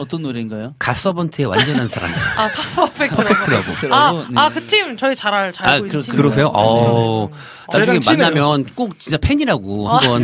[0.02, 0.74] 어떤 노래인가요?
[0.78, 2.10] 갓서번트의 완전한 사랑.
[2.36, 3.64] 아, Perfect Love.
[3.64, 3.94] Perfect라고.
[3.94, 4.34] 아, 네.
[4.40, 6.16] 아, 그 팀 저희 잘, 알- 잘 아, 알고 있는 그렇- 팀.
[6.16, 6.50] 그러세요?
[6.54, 7.30] 어,
[7.72, 8.18] 나중에 저희랑 친해요.
[8.44, 10.22] 만나면 꼭 진짜 팬이라고 한번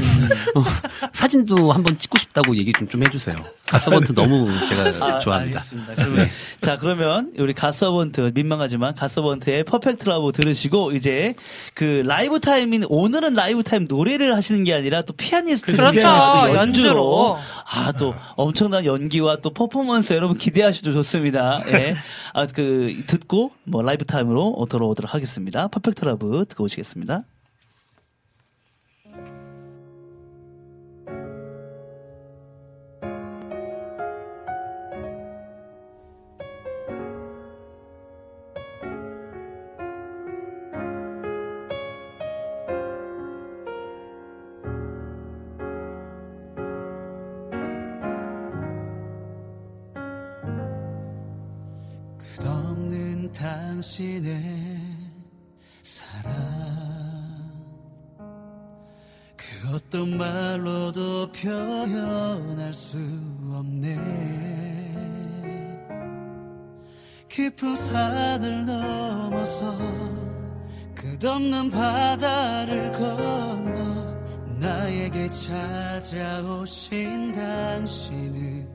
[0.54, 0.62] 어,
[1.12, 3.36] 사진도 한번 찍고 싶다고 얘기 좀, 좀 해주세요.
[3.66, 5.60] 갓서번트 너무 제가 아, 좋아합니다.
[5.60, 5.94] 알겠습니다.
[5.94, 6.30] 그러면,
[6.60, 11.34] 자, 그러면 우리 갓서번트, 민망하지만 갓서번트의 Perfect Love 들으시고 이제
[11.74, 15.92] 그 라이브 타임인 오늘은 라이브 타임 노래를 하시는 게 아니라 또 피아니스트 그렇죠.
[15.98, 17.36] 피아니스트 연주로.
[17.70, 21.62] 아, 또 엄청난 연기와 또 퍼포먼스 여러분 기대하셔도 좋습니다.
[21.68, 21.94] 예.
[22.32, 25.68] 아, 그 듣고 뭐 라이브 타임으로 돌아오도록 하겠습니다.
[25.68, 27.24] 퍼펙트 라브 듣고 오시겠습니다.
[53.78, 54.34] 당신의
[55.82, 56.34] 사랑.
[59.36, 62.98] 그 어떤 말로도 표현할 수
[63.54, 63.96] 없네.
[67.28, 69.78] 깊은 산을 넘어서
[70.96, 74.12] 끝없는 바다를 건너
[74.58, 78.68] 나에게 찾아오신 당신은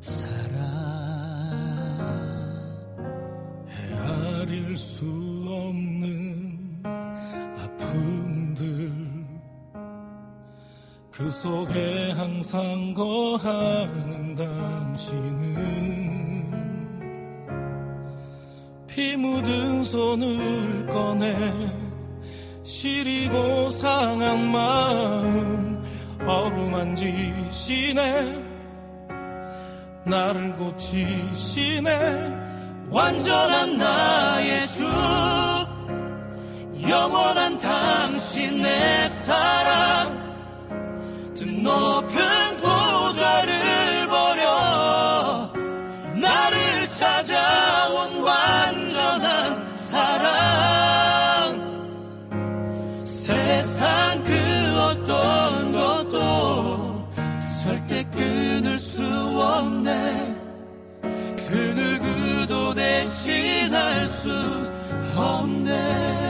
[0.00, 1.17] 사랑
[4.78, 5.04] 수
[5.48, 6.82] 없는
[7.58, 8.92] 아픔들.
[11.10, 15.48] 그 속에 항상 거하는 당신은
[18.86, 21.34] 피 묻은 손을 꺼내
[22.62, 25.82] 시리고 상한 마음
[26.24, 27.98] 어루만지시네.
[30.04, 32.47] 나를 고치시네
[32.90, 34.82] 완전한 나의 주
[36.88, 40.16] 영원한 당신의 사랑.
[41.34, 42.37] 드높은
[63.28, 64.30] 대신할 수
[65.14, 66.27] 없네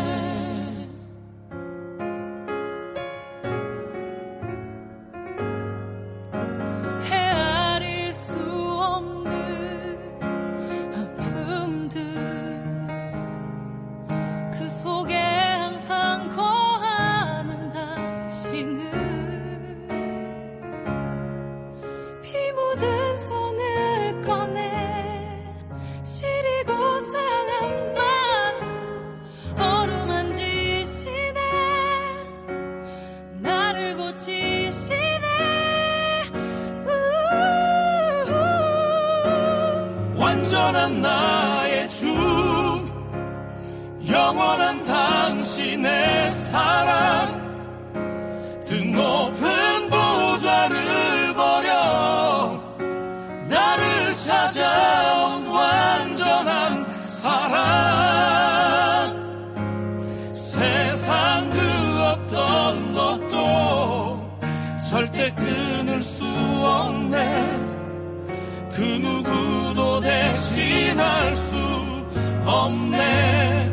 [72.69, 73.70] 없네.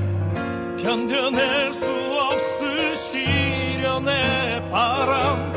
[0.81, 5.53] 견뎌낼 수 없을 시련의 바람.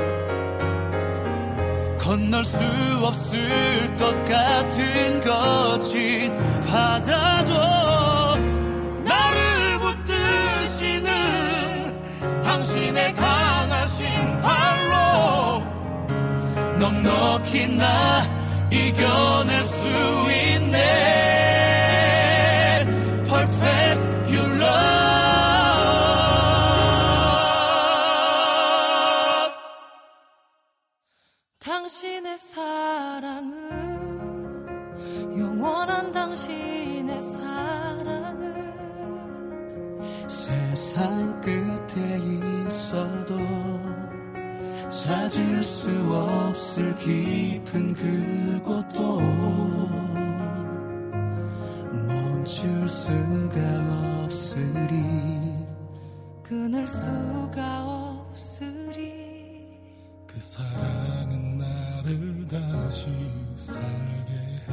[1.99, 2.65] 건널 수
[3.03, 6.35] 없을 것 같은 거친
[6.67, 7.53] 바다도
[9.05, 11.13] 나를 붙드시는
[12.43, 15.63] 당신의 강하신 발로
[16.79, 18.23] 넉넉히 나
[18.71, 21.38] 이겨낼 수 있네
[32.29, 34.19] 당신의 사랑은
[35.39, 38.59] 영원한 당신의 사랑은
[40.29, 42.19] 세상 끝에
[42.67, 43.39] 있어도
[44.91, 49.21] 찾을 수 없을 깊은 그곳도
[52.07, 53.61] 멈출 수가
[54.25, 54.97] 없으리.
[56.43, 57.85] 끊을 수가
[58.29, 59.18] 없으리
[60.39, 63.09] 그 사랑은 나를 다시
[63.57, 64.33] 살게
[64.69, 64.73] 해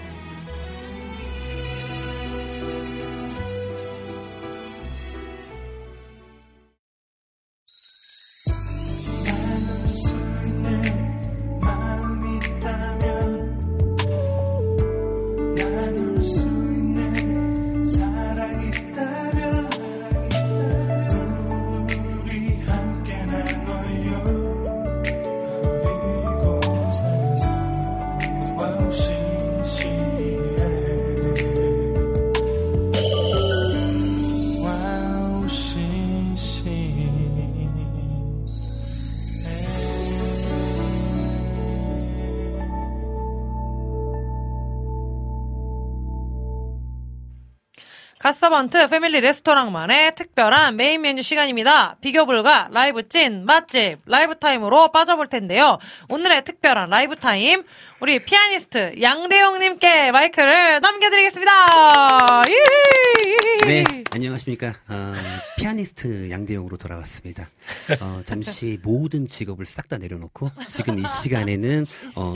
[48.31, 51.97] 갓서번트 패밀리 레스토랑만의 특별한 메인 메뉴 시간입니다.
[51.99, 55.79] 비교 불가 라이브 찐 맛집 라이브 타임으로 빠져볼 텐데요.
[56.07, 57.63] 오늘의 특별한 라이브 타임
[58.01, 62.41] 우리 피아니스트 양대용님께 마이크를 넘겨드리겠습니다.
[62.47, 63.35] 이히!
[63.67, 64.73] 네, 안녕하십니까.
[64.89, 65.13] 어,
[65.57, 67.47] 피아니스트 양대용으로 돌아왔습니다.
[68.01, 72.33] 어, 잠시 모든 직업을 싹 다 내려놓고 지금 이 시간에는 어.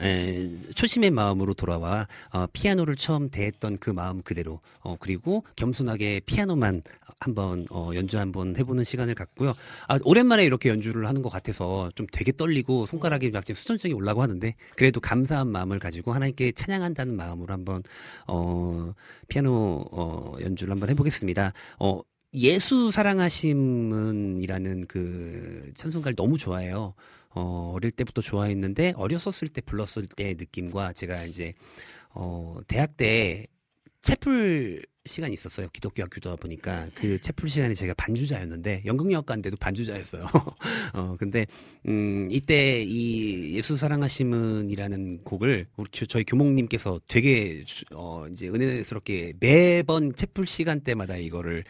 [0.00, 6.82] 에, 초심의 마음으로 돌아와 어, 피아노를 처음 대했던 그 마음 그대로 어, 그리고 겸손하게 피아노만
[7.20, 9.54] 한번 어, 연주 한번 해보는 시간을 갖고요.
[9.88, 14.22] 아, 오랜만에 이렇게 연주를 하는 것 같아서 좀 되게 떨리고 손가락이 막 지금 수전증이 올라고
[14.22, 17.82] 하는데 그래도 감사한 마음을 가지고 하나님께 찬양한다는 마음으로 한번
[18.26, 18.92] 어,
[19.28, 21.52] 피아노 어, 연주를 한번 해보겠습니다.
[21.80, 22.00] 어,
[22.34, 26.94] 예수 사랑하심은이라는 그 찬송가를 너무 좋아해요.
[27.30, 31.54] 어, 어릴 때부터 좋아했는데 어렸었을 때 불렀을 때의 느낌과 제가 이제
[32.10, 33.46] 어, 대학 때
[34.08, 35.68] 채플 시간이 있었어요.
[35.70, 40.24] 기독교 학교다 보니까 그 채플 시간에 제가 반주자였는데 연극영화과인데도 반주자였어요.
[40.94, 41.46] 어 근데
[41.86, 49.34] 음 이때 이 예수 사랑하심은이라는 곡을 우리 교- 저희 교목님께서 되게 주- 어 이제 은혜스럽게
[49.40, 51.64] 매번 채플 시간 때마다 이거를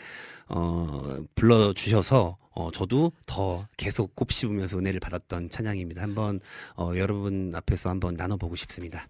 [0.49, 6.03] 어 불러 주셔서 어 저도 더 계속 곱씹으면서 은혜를 받았던 찬양입니다.
[6.03, 6.39] 한번
[6.77, 9.09] 어 여러분 앞에서 한번 나눠 보고 싶습니다.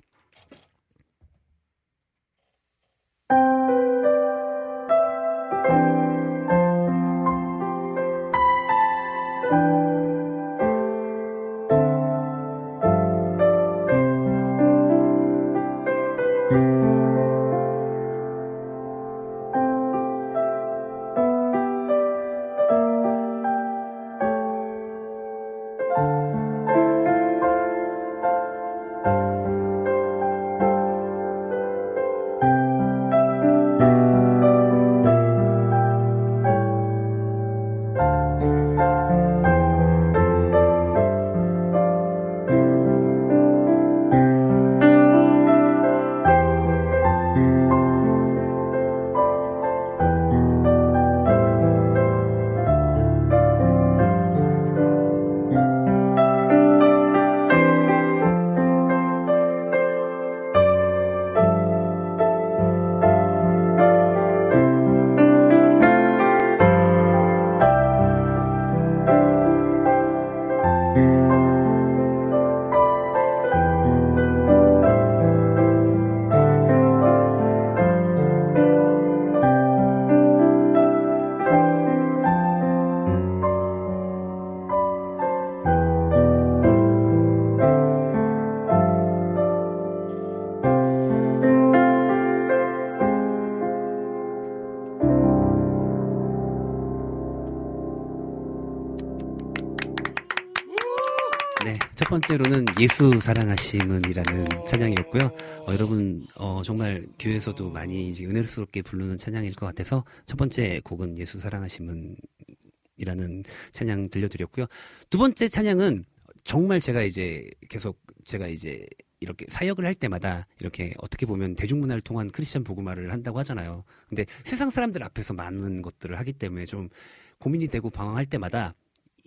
[102.81, 105.31] 예수 사랑하심은이라는 찬양이었고요.
[105.67, 111.41] 어, 여러분 어, 정말 교회에서도 많이 은혜스럽게 부르는 찬양일 것 같아서 첫 번째 곡은 예수
[111.41, 113.43] 사랑하심은이라는
[113.73, 114.67] 찬양 들려드렸고요.
[115.11, 116.05] 두 번째 찬양은
[116.45, 118.87] 정말 제가 이제 계속 제가 이제
[119.19, 123.83] 이렇게 사역을 할 때마다 이렇게 어떻게 보면 대중문화를 통한 크리스천 복음화를 한다고 하잖아요.
[124.09, 126.91] 근데 세상 사람들 앞에서 많은 것들을 하기 때문에 좀
[127.39, 128.77] 고민이 되고 방황할 때마다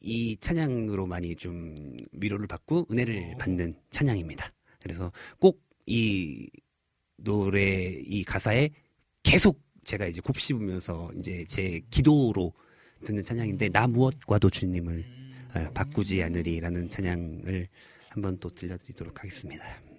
[0.01, 4.51] 이 찬양으로 많이 좀 위로를 받고 은혜를 받는 찬양입니다.
[4.79, 6.49] 그래서 꼭 이
[7.17, 8.69] 노래 이 가사에
[9.23, 12.53] 계속 제가 이제 곱씹으면서 이제 제 기도로
[13.03, 15.05] 듣는 찬양인데 나 무엇과도 주님을
[15.53, 17.67] 아, 바꾸지 않으리라는 찬양을
[18.09, 19.90] 한번 또 들려드리도록 하겠습니다.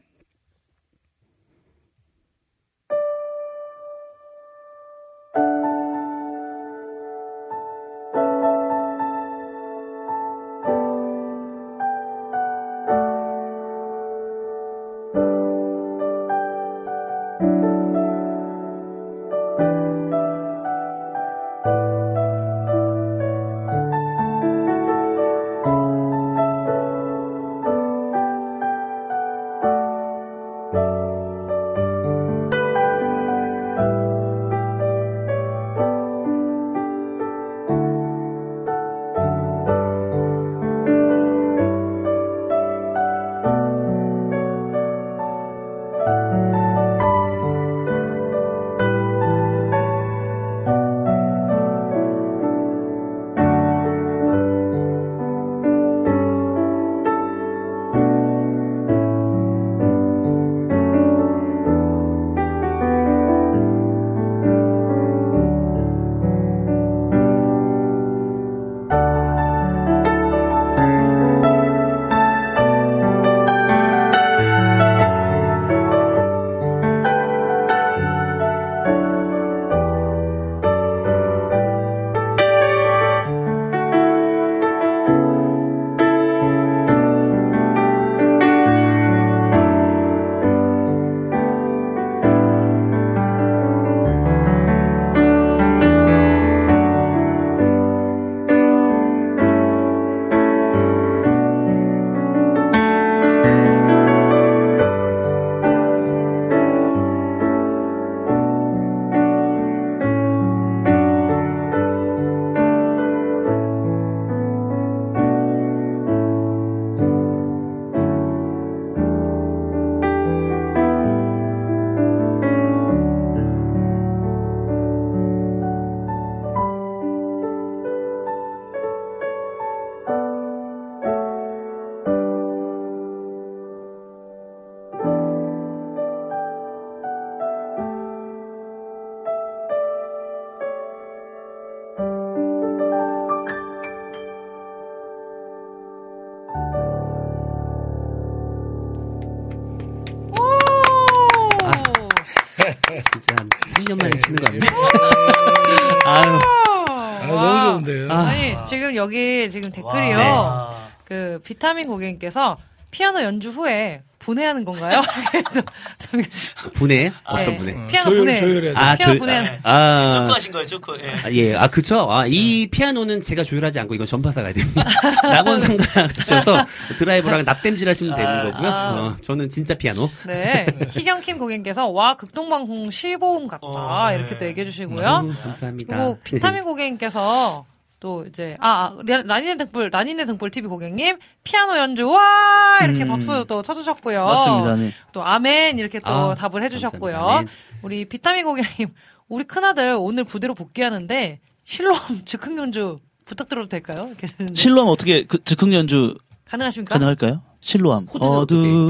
[161.62, 162.58] 비타민 고객님께서
[162.90, 165.00] 피아노 연주 후에 분해하는 건가요?
[166.74, 167.12] 분해?
[167.24, 167.56] 어떤 네.
[167.56, 167.72] 분해?
[167.74, 168.36] 어, 피아노 조율, 분해.
[168.40, 168.78] 조율해야 돼.
[168.78, 169.50] 아, 피아노 조- 분해하는.
[169.62, 170.98] 아, 쪼크하신 거예요, 쪼크.
[171.00, 171.10] 예.
[171.24, 172.10] 아, 예, 아, 그쵸.
[172.10, 174.82] 아, 이 피아노는 제가 조율하지 않고 이건 전파사 가야 됩니다.
[175.22, 176.66] 낙원 상가셔서
[176.98, 178.68] 드라이버랑 납땜질 하시면 되는 거고요.
[178.68, 178.90] 아.
[178.92, 180.10] 어, 저는 진짜 피아노.
[180.26, 180.66] 네.
[180.90, 184.16] 희경킴 고객님께서 와 극동방송 실보음 같다 어, 네.
[184.16, 185.06] 이렇게 또 얘기해 주시고요.
[185.06, 185.96] 아유, 감사합니다.
[185.96, 187.66] 그리고 비타민 고객님께서
[188.02, 193.04] 또 이제 아, 아 라- 라니네 등불 라니네 등불 TV 고객님 피아노 연주 와 이렇게
[193.04, 193.08] 음.
[193.08, 194.24] 박수 또 쳐주셨고요.
[194.24, 194.74] 맞습니다.
[194.74, 194.92] 네.
[195.12, 197.12] 또 아멘 이렇게 또 아, 답을 해주셨고요.
[197.12, 197.38] 감사합니다.
[197.38, 197.48] 아멘.
[197.82, 198.88] 우리 비타민 고객님
[199.28, 204.10] 우리 큰아들 오늘 부대로 복귀하는데 실로암 즉흥 연주 부탁드려도 될까요?
[204.52, 206.16] 실로암 어떻게 그 즉흥 연주
[206.46, 206.94] 가능하십니까?
[206.94, 207.40] 가능할까요?
[207.60, 208.06] 실로암.
[208.06, 208.88] 코드는 어두운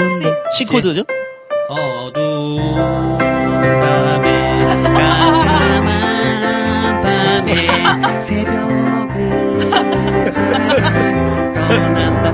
[0.53, 0.65] C.
[0.65, 1.05] C 코드죠?
[1.69, 2.73] 어두운
[3.19, 4.65] 밤에
[5.85, 8.82] 깜깜한 밤에 새벽
[10.25, 10.59] 을 찾아.
[11.69, 12.33] 떠난다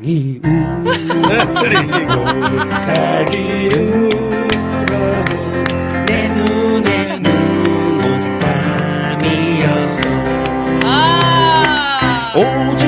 [0.00, 0.40] 이내
[6.28, 10.02] 눈에 눈 오직 밤이었어
[10.84, 12.81] 아 오주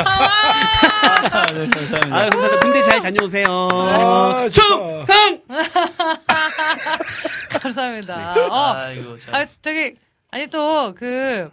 [0.00, 2.16] 아, 네, 감사합니다.
[2.16, 2.60] 아유, 감사합니다.
[2.60, 3.68] 군대 잘 다녀오세요.
[3.72, 5.06] 아, 충성!
[7.60, 8.34] 감사합니다.
[8.34, 8.40] 네.
[8.40, 9.34] 어, 아이고, 참.
[9.34, 9.94] 아, 저기,
[10.30, 11.50] 아니, 또, 그,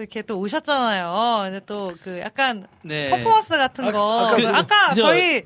[0.00, 1.50] 또 이렇게 또 오셨잖아요.
[1.50, 3.10] 근데 또, 그, 약간, 네.
[3.10, 4.20] 퍼포먼스 같은 거.
[4.28, 5.42] 아까 그, 그- 아까 저- 저희,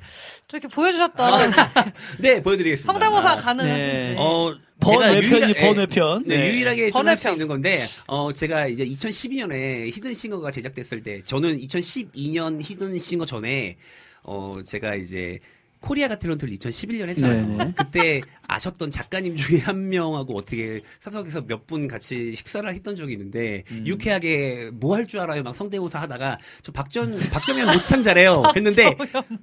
[0.46, 1.50] 저렇게 보여주셨던
[2.20, 2.92] 네, 보여드리겠습니다.
[2.92, 3.92] 성대모사 아, 가능하신지.
[3.96, 4.14] 네.
[4.16, 6.24] 어, 번외편이 번외편.
[6.26, 6.52] 네, 네.
[6.52, 7.32] 유일하게 좀할수 번외편.
[7.34, 13.76] 있는 건데, 어, 제가 이제 2012년에 히든싱어가 제작됐을 때, 저는 2012년 히든싱어 전에,
[14.22, 15.40] 어, 제가 이제,
[15.84, 17.46] 코리아가 탤런트를 2011년 했잖아요.
[17.46, 17.72] 네네.
[17.76, 23.64] 그때 아셨던 작가님 중에 한 명하고 어떻게 사석에서 몇 분 같이 식사를 했던 적이 있는데
[23.70, 23.84] 음.
[23.86, 28.94] 유쾌하게 뭐 할 줄 알아요 막 성대모사 하다가 저 박전 박정현 모창 잘해요 했는데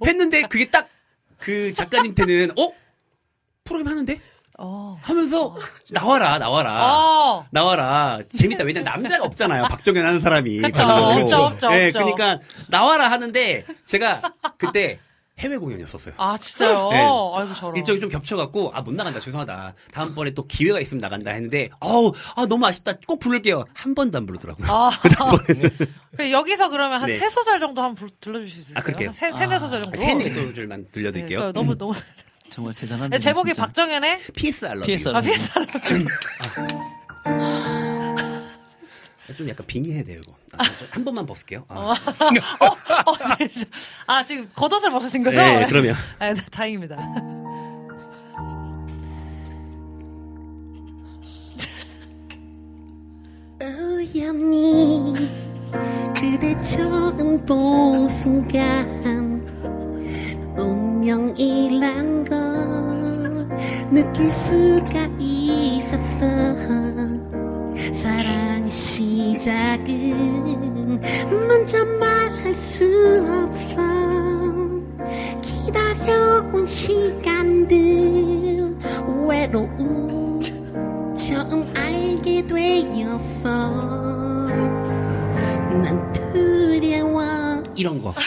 [0.05, 0.89] 했는데 그게 딱
[1.39, 2.71] 그 작가님한테는 어
[3.63, 4.19] 프로그램 하는데
[4.59, 4.97] 어.
[5.01, 5.55] 하면서
[5.89, 7.45] 나와라 나와라 어.
[7.51, 10.93] 나와라 재밌다 왜냐 면 남자가 없잖아요 박정현 하는 사람이 별로.
[11.21, 11.89] 없죠, 없죠, 네.
[11.91, 12.37] 그러니까
[12.69, 14.21] 나와라 하는데 제가
[14.59, 14.99] 그때
[15.41, 16.13] 해외 공연이었었어요.
[16.17, 16.89] 아, 진짜요?
[16.93, 16.99] 네.
[16.99, 17.75] 아이고, 저런.
[17.75, 22.45] 일정이 좀 겹쳐갖고 아 못 나간다 죄송하다 다음번에 또 기회가 있으면 나간다 했는데 어우 아
[22.47, 24.89] 너무 아쉽다 꼭 부를게요 한 번도 안 부르더라고요 아.
[26.17, 27.17] 그 여기서 그러면 한 네.
[27.19, 28.79] 세 소절 정도 한번 불- 들려주실 수 있어요?
[28.79, 29.07] 아, 그럴게요.
[29.09, 29.99] 한 세, 세네 소절 정도?
[29.99, 31.93] 세네 소절만 네, 들려드릴게요 그러니까 너무, 너무.
[32.49, 33.09] 정말 대단한.
[33.09, 33.65] 네, 제목이 진짜.
[33.65, 35.27] 박정현의 PS 알러 PS 아, 알러뷰.
[35.29, 35.61] 피스타
[39.35, 41.95] 좀 약간 빙의해야 돼요 이거 아, 저한 번만 벗을게요 아, 어,
[43.49, 43.65] 진짜.
[44.07, 45.37] 아, 지금 겉옷을 벗으신 거죠?
[45.37, 46.97] 네 그러면 아, 네, 다행입니다.
[53.61, 55.13] 우연히
[56.15, 59.41] 그대 처음 본 순간
[60.57, 63.47] 운명이란 걸
[63.91, 66.25] 느낄 수가 있었어
[67.93, 69.89] 사랑의 시작은
[71.47, 72.85] 먼저 말할 수
[73.43, 73.81] 없어
[75.41, 77.77] 기다려온 시간들
[79.27, 80.41] 외로움
[81.15, 83.49] 처음 알게 되었어
[85.81, 88.13] 난 두려워 이런 거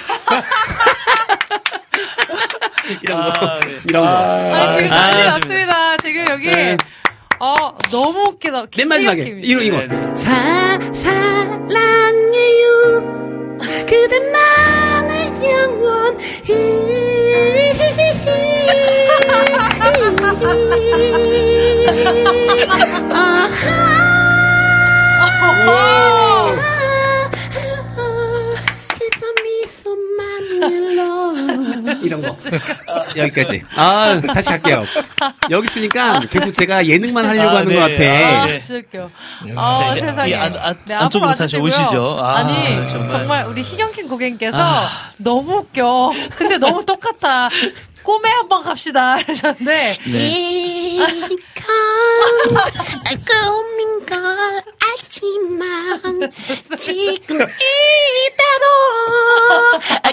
[3.02, 3.80] 이런 거 아, 네.
[3.88, 5.96] 이런 거 아, 지금 아, 난리 아, 났습니다.
[5.98, 6.50] 지금 여기.
[6.50, 6.76] 네.
[7.44, 8.66] 어, 너무 웃기다.
[8.74, 9.40] 맨 마지막에.
[9.44, 9.76] 이거 이거.
[9.80, 10.16] 네, 네.
[10.16, 12.70] 사, 사랑해요.
[13.86, 16.24] 그대만을 영원히
[23.12, 23.64] 아하.
[28.98, 29.22] 그저
[30.62, 31.02] 미소만으로
[32.02, 32.36] 이런 거
[33.16, 34.84] 여기까지 아 다시 갈게요
[35.50, 37.74] 여기 있으니까 계속 제가 예능만 하려고 아, 하는 네.
[37.74, 38.58] 것 아, 같아 네.
[38.58, 39.10] 진짜 웃겨.
[39.54, 40.30] 자, 아, 이제 세상에.
[40.30, 41.56] 이 안- 안- 네, 안쪽으로 앞으로 다시.
[41.58, 42.18] 오시죠.
[42.20, 43.08] 아, 아니, 정말.
[43.08, 43.46] 정말.
[43.46, 44.88] 우리 희경킴 고객님께서 아.
[45.16, 46.10] 너무 웃겨.
[46.36, 47.48] 근데 너무 똑같아.
[48.02, 49.16] 꿈에 한번 갑시다.
[49.26, 49.98] 하셨는데.
[50.06, 50.98] 네.
[50.98, 51.66] 네가
[53.26, 56.30] 꿈인 걸 알지만
[56.80, 58.68] 지금 이대로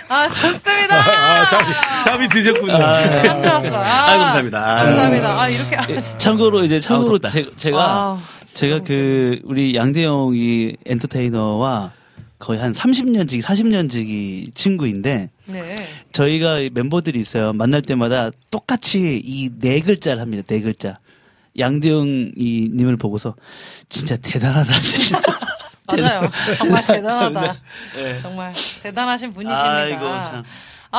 [0.10, 0.96] 아, 좋습니다.
[0.96, 1.74] 아, 잠이,
[2.06, 2.74] 잠이 드셨군요.
[2.78, 3.76] 잠들었어.
[3.78, 4.60] 아, 아유, 감사합니다.
[4.60, 4.84] 아.
[4.84, 5.42] 감사합니다.
[5.42, 5.78] 아, 이렇게.
[5.94, 7.30] 예, 참고로 이제 참고로 덥다.
[7.30, 8.24] 제, 제가 아,
[8.54, 11.92] 제가 그 우리 양대영이 엔터테이너와
[12.40, 15.90] 거의 한 30년지기 40년지기 친구인데 네.
[16.14, 17.52] 저희가 멤버들이 있어요.
[17.54, 20.44] 만날 때마다 똑같이 이 네 글자를 합니다.
[20.48, 21.00] 네 글자.
[21.58, 23.36] 양대영 이 님을 보고서
[23.90, 24.72] 진짜 대단하다.
[24.82, 25.22] 진짜.
[25.88, 26.30] 맞아요.
[26.58, 27.56] 정말 대단하다.
[27.96, 28.18] 네.
[28.20, 28.54] 정말
[28.84, 29.72] 대단하신 분이십니다.
[29.72, 30.44] 아이고 참.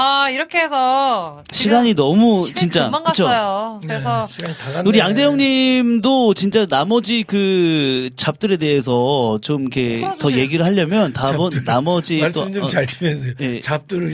[0.01, 1.43] 아, 이렇게 해서.
[1.51, 3.25] 시간이 너무 시간이 진짜 금방 그쵸?
[3.25, 3.81] 갔어요.
[3.83, 4.27] 그래서.
[4.29, 4.89] 네, 시간이 다 갔네.
[4.89, 10.45] 우리 양대영님도 진짜 나머지 그 잡들에 대해서 좀 이렇게 더 풀어주세요.
[10.45, 13.33] 얘기를 하려면 다번 나머지 말씀 또좀 어, 잘 해주세요.
[13.41, 13.61] 예.
[13.61, 14.13] 잡두를.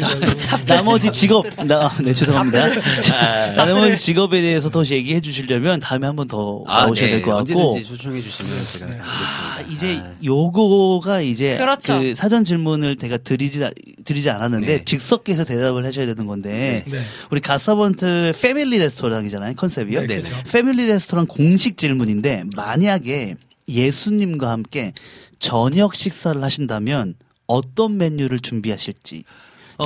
[0.67, 2.65] 나머지 직업, 나, 네, 죄송합니다.
[2.65, 7.13] 아, 자, 나머지 직업에 대해서 더 얘기해 주시려면 다음에 한 번 더 아, 나오셔야 네.
[7.17, 7.71] 될것 같고.
[7.75, 9.61] 언제든지 초청해 주시면 제가 아.
[9.71, 12.01] 이제 요거가 이제 그렇죠.
[12.01, 13.61] 그 사전 질문을 제가 드리지
[14.07, 14.85] 드리지 않았는데 네.
[14.85, 17.03] 즉석에서 대답 을 하셔야 되는 건데 네.
[17.31, 20.01] 우리 가서번트 패밀리 레스토랑이잖아요 컨셉이요.
[20.01, 20.37] 네, 네, 그렇죠.
[20.51, 23.37] 패밀리 레스토랑 공식 질문인데 만약에
[23.69, 24.93] 예수님과 함께
[25.39, 27.15] 저녁 식사를 하신다면
[27.47, 29.25] 어떤 메뉴를 준비하실지.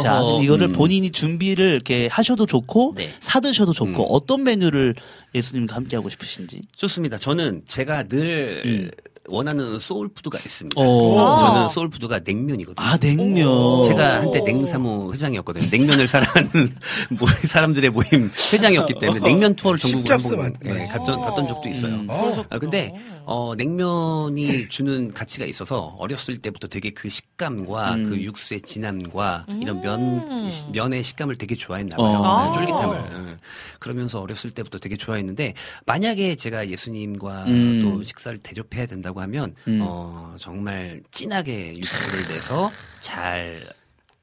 [0.03, 0.73] 자, 어허, 이거를 음.
[0.73, 3.11] 본인이 준비를 이렇게 하셔도 좋고 네.
[3.21, 4.07] 사드셔도 좋고 음.
[4.11, 4.95] 어떤 메뉴를
[5.35, 6.63] 예수님과 함께 하고 싶으신지.
[6.77, 7.17] 좋습니다.
[7.17, 8.91] 저는 제가 늘 음.
[9.29, 10.81] 원하는 소울푸드가 있습니다.
[10.81, 11.37] 오.
[11.39, 12.85] 저는 소울푸드가 냉면이거든요.
[12.87, 13.81] 아, 냉면.
[13.87, 15.69] 제가 한때 냉사모 회장이었거든요.
[15.71, 16.75] 냉면을 사랑하는
[17.19, 20.55] 모- 사람들의 모임 회장이었기 때문에 냉면 투어를 전국으로 한번.
[20.67, 21.95] 예, 갔던, 갔던 적도 있어요.
[21.95, 22.09] 음.
[22.51, 22.95] 아, 근데
[23.25, 28.11] 어, 냉면이 주는 가치가 있어서 어렸을 때부터 되게 그 식감과 음.
[28.11, 32.07] 그 육수의 진함과 이런 면 면의 식감을 되게 좋아했나 봐요.
[32.07, 32.47] 어.
[32.47, 32.97] 네, 쫄깃함을.
[33.33, 33.37] 예.
[33.79, 35.55] 그러면서 어렸을 때부터 되게 좋아했는데
[35.87, 37.81] 만약에 제가 예수님과 음.
[37.83, 39.81] 또 식사를 대접해야 된다고 하면 음.
[39.83, 42.71] 어, 정말 진하게 육수를 내서
[43.01, 43.73] 잘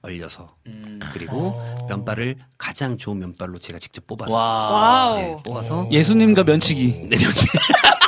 [0.01, 0.99] 얼려서 음.
[1.13, 1.87] 그리고 어.
[1.89, 5.15] 면발을 가장 좋은 면발로 제가 직접 뽑아서 와.
[5.15, 7.07] 네, 뽑아서 예수님과 면치기.
[7.09, 7.47] 네, 면치.
[7.47, 7.95] 어,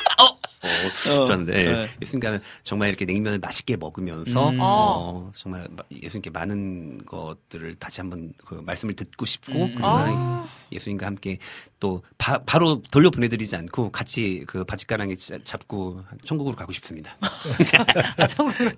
[0.64, 0.68] 어,
[1.04, 1.88] 좋았는데 네.
[2.02, 4.58] 예수님과 정말 이렇게 냉면을 맛있게 먹으면서 음.
[4.60, 9.68] 어, 정말 마- 예수님께 많은 것들을 다시 한번 그 말씀을 듣고 싶고 음.
[9.74, 10.48] 그리고 아.
[10.72, 11.38] 예수님과 함께
[11.80, 17.16] 또 바, 로 돌려 보내드리지 않고 같이 그 바짓가랑에 짜- 잡고 천국으로 가고 싶습니다.
[18.18, 18.72] 아, 참고로.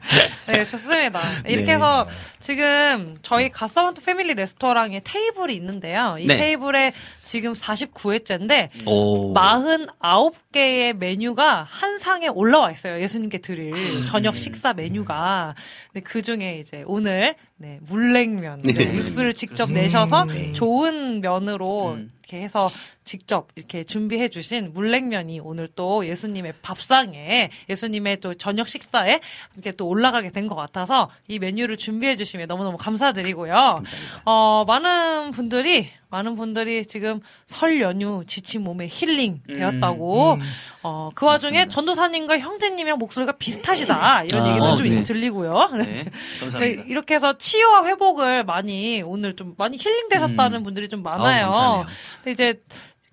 [0.48, 1.22] 네, 좋습니다.
[1.48, 1.74] 이렇게 네.
[1.76, 2.08] 해서
[2.40, 6.18] 지금 저희 가서번트 패밀리 레스토랑에 테이블이 있는데요.
[6.20, 6.36] 이 네.
[6.38, 6.94] 테이블에
[7.24, 9.34] 지금 49회째인데 오.
[9.34, 13.00] 49개의 메뉴가 한 상에 올라와 있어요.
[13.00, 13.74] 예수님께 드릴
[14.06, 15.56] 저녁 식사 메뉴가.
[15.94, 18.96] 근데 그 중에 이제 오늘 네, 물냉면 네, 네.
[18.96, 20.52] 육수를 직접 내셔서 네.
[20.54, 22.10] 좋은 면으로 음.
[22.24, 22.70] 이렇게 해서
[23.06, 29.20] 직접 이렇게 준비해 주신 물냉면이 오늘 또 예수님의 밥상에 예수님의 또 저녁 식사에
[29.56, 33.84] 이렇게 또 올라가게 된 것 같아서 이 메뉴를 준비해 주시면 너무너무 감사드리고요.
[34.26, 40.40] 어, 많은 분들이 많은 분들이 지금 설 연휴 지친 몸에 힐링 되었다고 음.
[40.81, 45.03] 어, 그 와중에 전도사님과 형제님이랑 목소리가 비슷하시다 이런 아, 얘기도 좀 네.
[45.03, 45.69] 들리고요.
[45.73, 45.84] 네.
[45.84, 46.06] 네,
[46.40, 46.84] 감사합니다.
[46.88, 51.45] 이렇게 해서 치유와 회복을 많이 오늘 좀 많이 힐링되셨다는 분들이 좀 많아요.
[51.48, 51.52] 음.
[51.52, 51.86] 감사하네요.
[52.23, 52.61] 근데 이제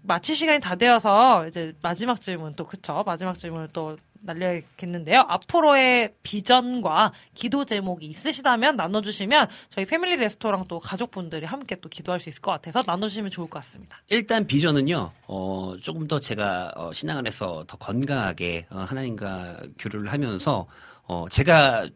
[0.03, 5.25] 마칠 시간이 다 되어서 이제 마지막 질문 또 그쵸 마지막 질문을 또 날려야겠는데요.
[5.29, 12.29] 앞으로의 비전과 기도 제목이 있으시다면 나눠주시면 저희 패밀리 레스토랑 또 가족분들이 함께 또 기도할 수
[12.29, 14.03] 있을 것 같아서 나눠주시면 좋을 것 같습니다.
[14.09, 20.67] 일단 비전은요, 어, 조금 더 제가 어, 신앙 안에서 더 건강하게 어, 하나님과 교류를 하면서
[21.05, 21.89] 어, 제가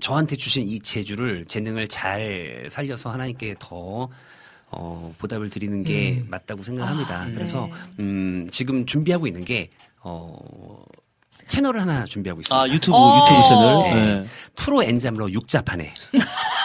[0.00, 4.08] 저한테 주신 이 재주를 재능을 잘 살려서 하나님께 더
[4.68, 7.22] 어, 보답을 드리는 게 맞다고 생각합니다.
[7.22, 8.02] 아, 그래서 네.
[8.02, 9.70] 음, 지금 준비하고 있는 게
[10.00, 10.38] 어,
[11.48, 12.60] 채널을 하나 준비하고 있습니다.
[12.60, 13.22] 아, 유튜브, 어.
[13.22, 13.82] 유튜브 채널.
[13.84, 13.94] 네.
[14.20, 14.26] 네.
[14.56, 15.92] 프로 엔잠러 육자판에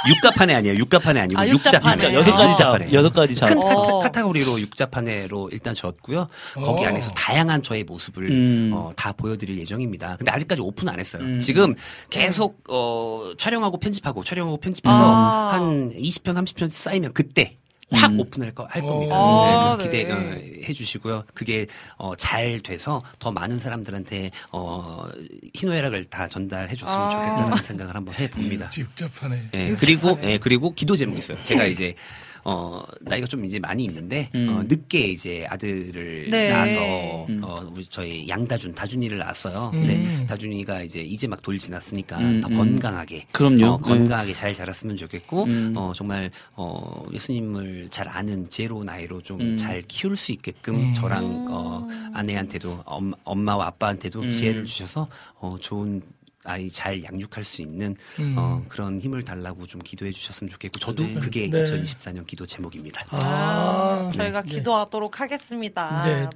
[0.07, 0.75] 육가판에 아니에요.
[0.77, 1.95] 육가판에 아니고 아, 육자판에.
[1.95, 2.13] 육자판에.
[2.13, 2.93] 여섯 가지 잡, 육자판에.
[2.93, 3.47] 여섯 가지 잡.
[3.47, 3.61] 큰 어.
[3.61, 6.27] 카타, 카테고리로 육자판에로 일단 졌고요.
[6.55, 6.87] 거기 어.
[6.87, 8.71] 안에서 다양한 저의 모습을 음.
[8.73, 10.15] 어, 다 보여드릴 예정입니다.
[10.17, 11.21] 근데 아직까지 오픈 안 했어요.
[11.23, 11.39] 음.
[11.39, 11.75] 지금
[12.09, 15.49] 계속 어, 촬영하고 편집하고 촬영하고 편집해서 아.
[15.53, 17.57] 한 20편 30편 쌓이면 그때
[17.91, 18.19] 확 음.
[18.19, 19.15] 오픈할 거, 할 겁니다.
[19.15, 20.13] 아, 네, 그래서 기대 네.
[20.13, 21.25] 어, 해주시고요.
[21.33, 25.05] 그게 어, 잘 돼서 더 많은 사람들한테 어,
[25.53, 27.09] 희노애락을 다 전달해 줬으면 아.
[27.11, 28.69] 좋겠다는 생각을 한번 해봅니다.
[28.71, 29.49] 직접하네.
[29.53, 31.41] 예, 그리고 예, 그리고 기도 제목이 있어요.
[31.43, 31.95] 제가 이제
[32.43, 34.49] 어, 나이가 좀 이제 많이 있는데, 음.
[34.49, 36.49] 어, 늦게 이제 아들을 네.
[36.49, 37.41] 낳아서, 음.
[37.43, 39.71] 어, 우리 저희 양다준, 다준이를 낳았어요.
[39.73, 39.85] 음.
[39.85, 42.57] 근데 다준이가 이제 이제 막 돌 지났으니까 음, 더 음.
[42.57, 43.25] 건강하게.
[43.31, 43.65] 그럼요.
[43.65, 45.73] 어, 건강하게 잘 자랐으면 좋겠고, 음.
[45.75, 49.57] 어, 정말, 어, 예수님을 잘 아는 제로 나이로 좀 음.
[49.57, 50.93] 잘 키울 수 있게끔 음.
[50.93, 54.29] 저랑, 어, 아내한테도, 엄, 엄마와 아빠한테도 음.
[54.29, 55.07] 지혜를 주셔서,
[55.39, 56.01] 어, 좋은
[56.43, 58.35] 아이 잘 양육할 수 있는 음.
[58.37, 61.13] 어, 그런 힘을 달라고 좀 기도해 주셨으면 좋겠고 저도 네.
[61.15, 61.63] 그게 네.
[61.63, 63.05] 2024년 기도 제목입니다.
[63.11, 66.01] 아, 저희가 기도하도록 하겠습니다.
[66.03, 66.27] 네.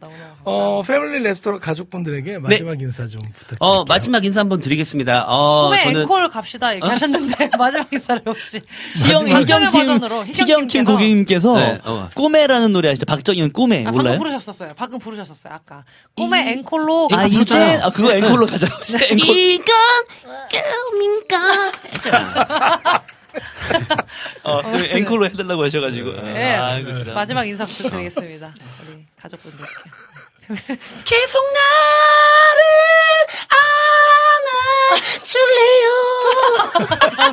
[0.43, 3.57] 어, 패밀리 레스토랑 가족분들에게 마지막 인사 좀 부탁드릴게요.
[3.59, 5.25] 어, 마지막 인사 한번 드리겠습니다.
[5.27, 8.61] 어, 꿈의 저는 앵콜 갑시다 얘기하셨는데 마지막 인사를 혹시
[8.95, 12.09] 희경, 마지막 희경팀, 버전으로 희경팀 고객님께서 네, 어.
[12.15, 13.05] 꿈에라는 노래 아시죠?
[13.07, 14.17] 박정현 꿈에 아, 방금 몰라요?
[14.19, 14.73] 부르셨었어요.
[14.75, 15.53] 방금 부르셨어요.
[15.53, 15.83] 아까
[16.15, 17.79] 꿈의 앵콜로 아, 이거 이제.
[17.81, 18.67] 아, 그거 앵콜로 가자.
[19.09, 19.35] 앵콜.
[19.35, 19.57] 이
[20.03, 21.71] 건 꿈인가
[24.43, 26.21] 어, 그 앵콜로 해달라고 하셔가지고.
[26.21, 26.55] 네.
[26.55, 27.13] 아, 이거 진짜.
[27.13, 28.53] 마지막 인사 부탁드리겠습니다.
[28.87, 29.65] 우리 가족분들께.
[31.03, 31.43] 계속
[35.19, 35.89] 안아줄래요?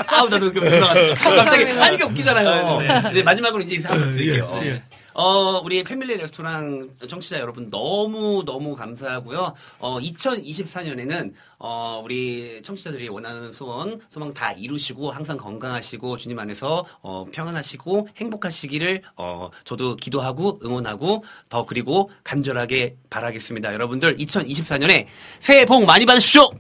[0.09, 1.15] 아우 나도 그 돌아갔어.
[1.15, 1.85] 갑자기 감사합니다.
[1.85, 2.79] 하니까 웃기잖아요.
[2.81, 4.83] 네, 이제 마지막으로 이제 인사 한번 드릴게요.
[5.15, 9.55] 어, 우리 패밀리 레스토랑 청취자 여러분 너무 너무 감사하고요.
[9.79, 17.27] 어, 2024년에는 어, 우리 청취자들이 원하는 소원, 소망 다 이루시고 항상 건강하시고 주님 안에서 어,
[17.31, 23.73] 평안하시고 행복하시기를 어, 저도 기도하고 응원하고 더 그리고 간절하게 바라겠습니다.
[23.75, 25.07] 여러분들 2024년에
[25.41, 26.51] 새해 복 많이 받으십시오.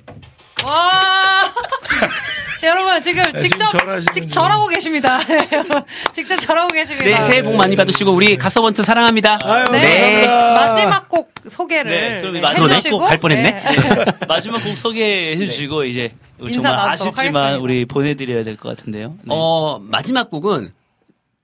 [0.65, 1.53] 와!
[2.63, 4.29] 자, 여러분, 지금 네, 직접, 지금 절하시는 직, 중.
[4.29, 5.19] 절하고 계십니다.
[6.15, 7.05] 직접 절하고 계십니다.
[7.05, 9.41] 네, 새해 복 많이 받으시고 우리 가서번트 사랑합니다.
[9.43, 10.25] 아유, 네.
[10.29, 10.55] 감사합니다.
[10.55, 12.99] 마지막 곡 소개를 네, 네, 해주시고.
[13.01, 13.51] 곡갈 뻔했네.
[13.51, 14.05] 네.
[14.29, 16.13] 마지막 곡 소개해 주시고, 이제.
[16.41, 17.59] 인사 정말 아쉽지만 하겠습니다.
[17.59, 19.09] 우리 보내드려야 될 것 같은데요.
[19.23, 19.25] 네.
[19.29, 20.73] 어, 마지막 곡은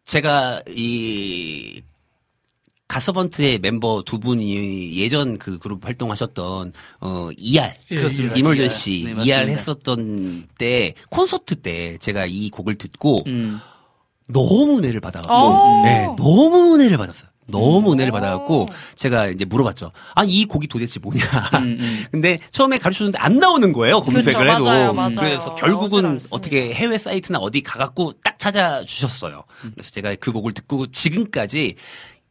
[0.05, 1.82] 제가 이
[2.89, 8.35] 가서번트의 멤버 두 분이 예전 그 그룹 활동하셨던 어 이알 예, 그렇습니다.
[8.35, 8.70] 이몰전 이알.
[8.70, 9.24] 씨 네.
[9.24, 13.60] 이알 했었던 때 콘서트 때 제가 이 곡을 듣고 음.
[14.31, 15.85] 너무 은혜를 받아갖고 오.
[15.85, 17.28] 네, 너무 은혜를 받았어요.
[17.51, 18.15] 너무 은혜를 오.
[18.15, 19.90] 받아갖고 제가 이제 물어봤죠.
[20.15, 21.24] 아 이 곡이 도대체 뭐냐.
[21.56, 22.05] 음, 음.
[22.12, 24.01] 근데 처음에 가르쳐줬는데 안 나오는 거예요.
[24.02, 24.65] 검색을 그쵸, 해도.
[24.65, 25.12] 맞아요, 맞아요.
[25.15, 26.20] 그래서 결국은.
[26.31, 29.44] 어떻게 해외 사이트나 어디 가갖고 딱 찾아주셨어요.
[29.74, 31.74] 그래서 제가 그 곡을 듣고 지금까지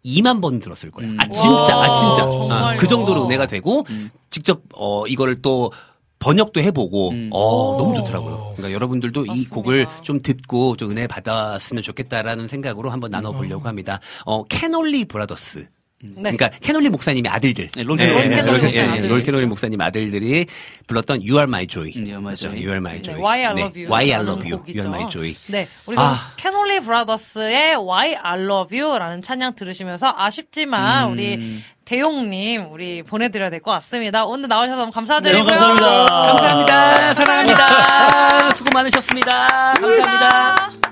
[0.05, 1.11] 2만 번 들었을 거예요.
[1.11, 1.17] 음.
[1.19, 2.29] 아 진짜, 아 진짜.
[2.29, 2.79] 정말요?
[2.79, 4.09] 그 정도로 은혜가 되고 음.
[4.29, 5.71] 직접 어 이거를 또
[6.19, 7.29] 번역도 해보고 음.
[7.31, 7.77] 어 오.
[7.77, 8.53] 너무 좋더라고요.
[8.55, 9.55] 그러니까 여러분들도 이 맞습니다.
[9.55, 13.99] 곡을 좀 듣고 좀 은혜 받았으면 좋겠다라는 생각으로 한번 나눠보려고 합니다.
[14.25, 15.67] 어 캐놀리 브라더스.
[15.99, 16.13] 네.
[16.31, 19.07] 그러니까 캐놀리 목사님의 아들들, 네, 론 캐놀리 네, 목사님.
[19.07, 20.45] 론 캐놀리 목사님 아들들이
[20.85, 21.91] 불렀던 You Are My Joy.
[21.95, 22.41] 음, You Are My 맞죠?
[22.49, 22.55] Joy.
[22.57, 23.17] You Are My 네, Joy.
[23.19, 23.91] Why I 네, Love You.
[23.91, 24.63] Why I Love You.
[24.67, 25.35] You Are My Joy.
[25.47, 26.31] 네, 우리 그럼 아.
[26.37, 31.11] 캐놀리 브라더스의 Why I Love You라는 찬양 들으시면서 아쉽지만 음.
[31.13, 34.25] 우리 대용님 우리 보내드려야 될 것 같습니다.
[34.25, 35.45] 오늘 나오셔서 너무 네, 감사드리고요.
[35.45, 36.05] 감사합니다.
[36.05, 37.13] 감사합니다.
[37.15, 38.51] 사랑합니다.
[38.51, 39.73] 수고 많으셨습니다.
[39.73, 40.86] 감사합니다.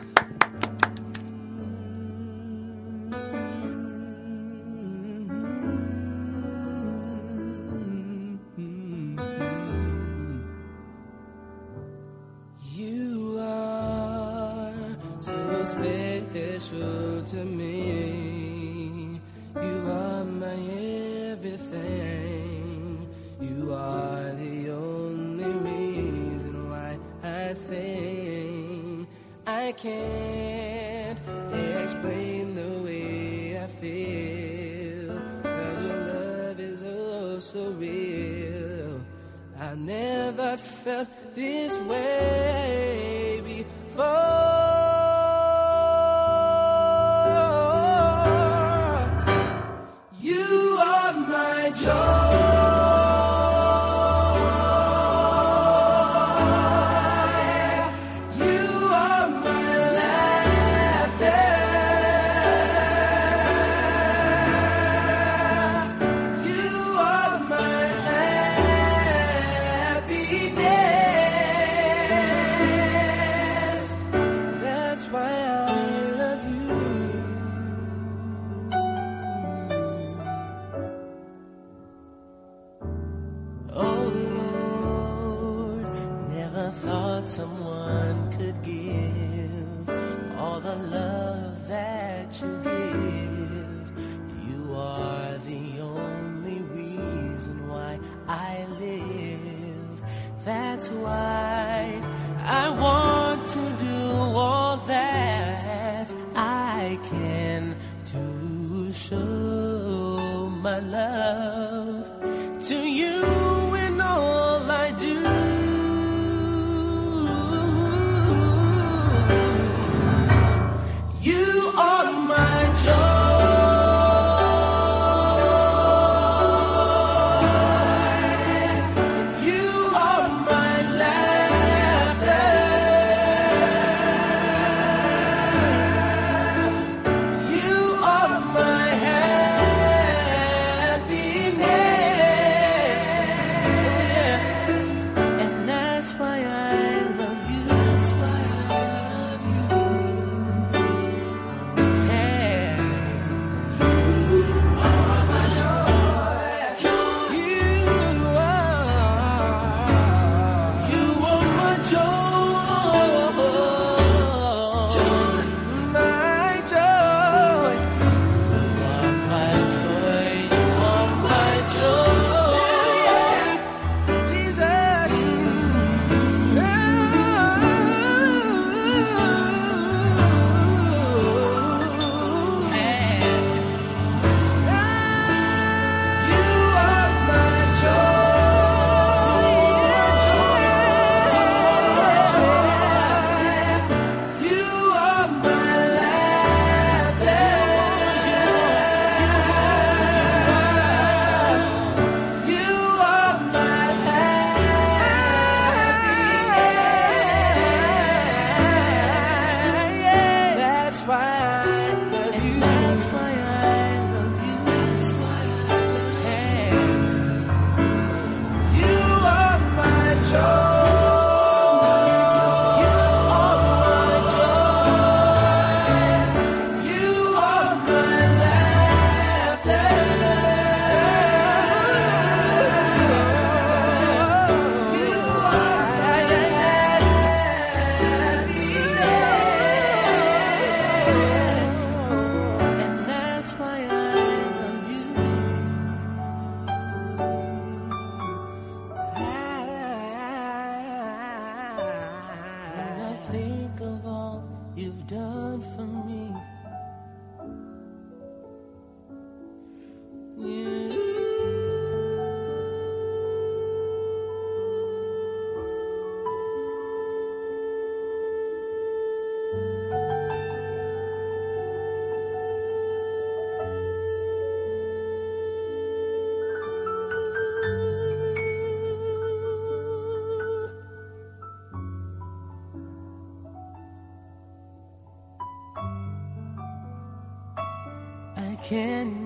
[288.66, 289.25] can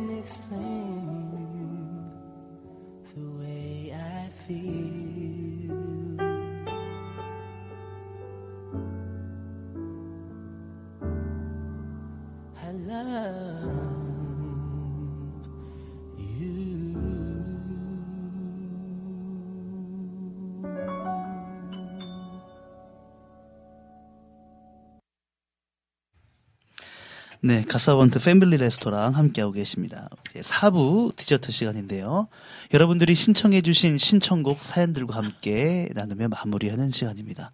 [27.49, 30.07] 네, 가사번트 패밀리 레스토랑 함께하고 계십니다.
[30.29, 32.27] 이제 4부 디저트 시간인데요.
[32.75, 37.51] 여러분들이 신청해주신 신청곡 사연들과 함께 나누며 마무리하는 시간입니다.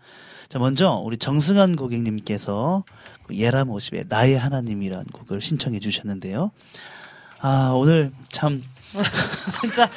[0.50, 2.84] 자, 먼저 우리 정승환 고객님께서
[3.32, 6.52] 예람 50의 나의 하나님이라는 곡을 신청해 주셨는데요.
[7.40, 8.64] 아, 오늘 참
[9.62, 9.90] 진짜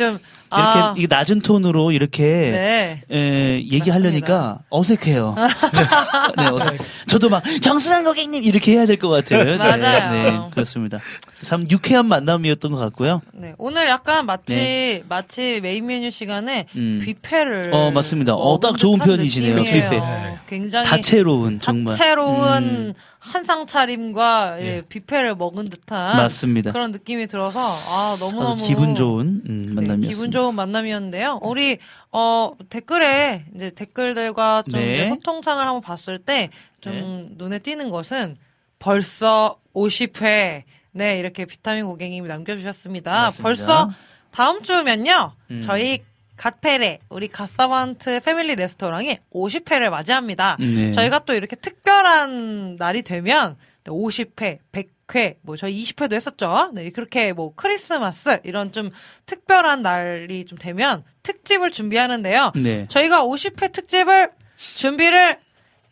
[0.00, 0.18] 좀
[0.52, 3.02] 이렇게 아, 이 낮은 톤으로 이렇게 네.
[3.08, 5.36] 에, 얘기하려니까 어색해요.
[6.38, 6.80] 네, 어색.
[7.06, 9.44] 저도 막 정승환 고객님 이렇게 해야 될 것 같아요.
[9.44, 10.10] 네, 맞아요.
[10.12, 10.98] 네, 그렇습니다.
[11.42, 13.22] 참 유쾌한 만남이었던 것 같고요.
[13.32, 15.02] 네, 오늘 약간 마치 네.
[15.08, 17.00] 마치 메인 메뉴 시간에 음.
[17.04, 18.34] 뷔페를 어, 맞습니다.
[18.34, 19.54] 어, 딱 좋은 표현이시네요.
[19.62, 20.00] 뷔페.
[20.48, 21.94] 굉장히 다채로운 정말.
[21.96, 22.94] 다채로운 음.
[23.20, 26.72] 한상 차림과 예, 뷔페를 먹은 듯한 맞습니다.
[26.72, 30.08] 그런 느낌이 들어서 아 너무 너무 기분 좋은 음, 만남이었습니다.
[30.08, 31.38] 기분 좋은 만남이었는데요.
[31.42, 31.78] 우리
[32.10, 35.08] 어 댓글에 이제 댓글들과 좀 네.
[35.08, 38.36] 소통창을 한번 봤을 때좀 눈에 띄는 것은
[38.78, 43.12] 벌써 50회 네 이렇게 비타민 고객님이 남겨주셨습니다.
[43.12, 43.42] 맞습니다.
[43.42, 43.90] 벌써
[44.30, 45.60] 다음 주면요 음.
[45.62, 46.02] 저희
[46.40, 50.56] 갓페레 우리 갓사반트 패밀리 레스토랑이 50회를 맞이합니다.
[50.58, 50.90] 네.
[50.90, 56.70] 저희가 또 이렇게 특별한 날이 되면 50회, 100회, 뭐 저희 20회도 했었죠.
[56.72, 58.90] 네, 그렇게 뭐 크리스마스 이런 좀
[59.26, 62.52] 특별한 날이 좀 되면 특집을 준비하는데요.
[62.56, 62.86] 네.
[62.88, 65.36] 저희가 50회 특집을 준비를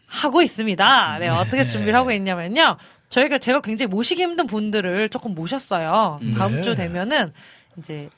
[0.07, 1.19] 하고 있습니다.
[1.19, 2.79] 네, 어떻게 준비를 하고 있냐면요.
[3.11, 6.21] 저희가 제가 굉장히 모시기 힘든 분들을 조금 모셨어요.
[6.23, 6.35] 음.
[6.39, 6.63] 다음 네.
[6.63, 7.35] 주 되면은
[7.77, 8.09] 이제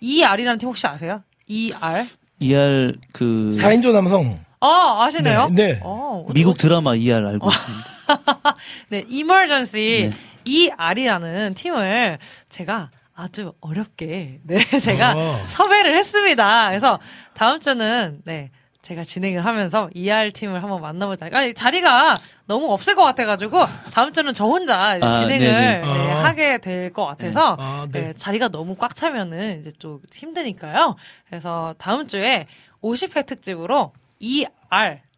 [0.00, 1.22] ER이라는 팀 혹시 아세요?
[1.50, 2.06] ER?
[2.40, 4.38] ER 그 4인조 남성.
[4.60, 5.48] 어 아시네요?
[5.50, 5.80] 네, 네.
[5.82, 7.84] 어, 미국 드라마 ER 알고 있습니다.
[8.90, 10.16] 네, 이멀전시 네.
[10.44, 12.18] ER이라는 팀을
[12.48, 15.44] 제가 아주 어렵게 네 제가 어.
[15.48, 16.68] 섭외를 했습니다.
[16.68, 17.00] 그래서
[17.34, 18.50] 다음 주는 네
[18.82, 21.28] 제가 진행을 하면서 ER 팀을 한번 만나보자.
[21.32, 23.58] 아니 자리가 너무 없을 것 같아가지고
[23.92, 25.80] 다음 주는 저 혼자 이제 아, 진행을 네네.
[25.82, 26.24] 네, 아.
[26.24, 28.00] 하게 될 것 같아서 아, 네.
[28.00, 30.96] 네, 자리가 너무 꽉 차면은 이제 좀 힘드니까요.
[31.28, 32.46] 그래서 다음 주에
[32.82, 34.48] 50회 특집으로 ER,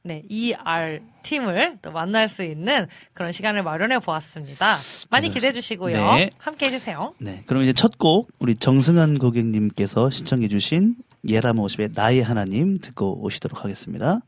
[0.03, 4.77] 네, ER 팀을 또 만날 수 있는 그런 시간을 마련해 보았습니다.
[5.09, 5.97] 많이 기대해 주시고요.
[6.15, 6.31] 네.
[6.39, 7.15] 함께 해 주세요.
[7.19, 10.97] 네, 그럼 이제 첫 곡 우리 정승환 고객님께서 신청해 주신
[11.29, 14.21] 예람 오십의 나의 하나님 듣고 오시도록 하겠습니다.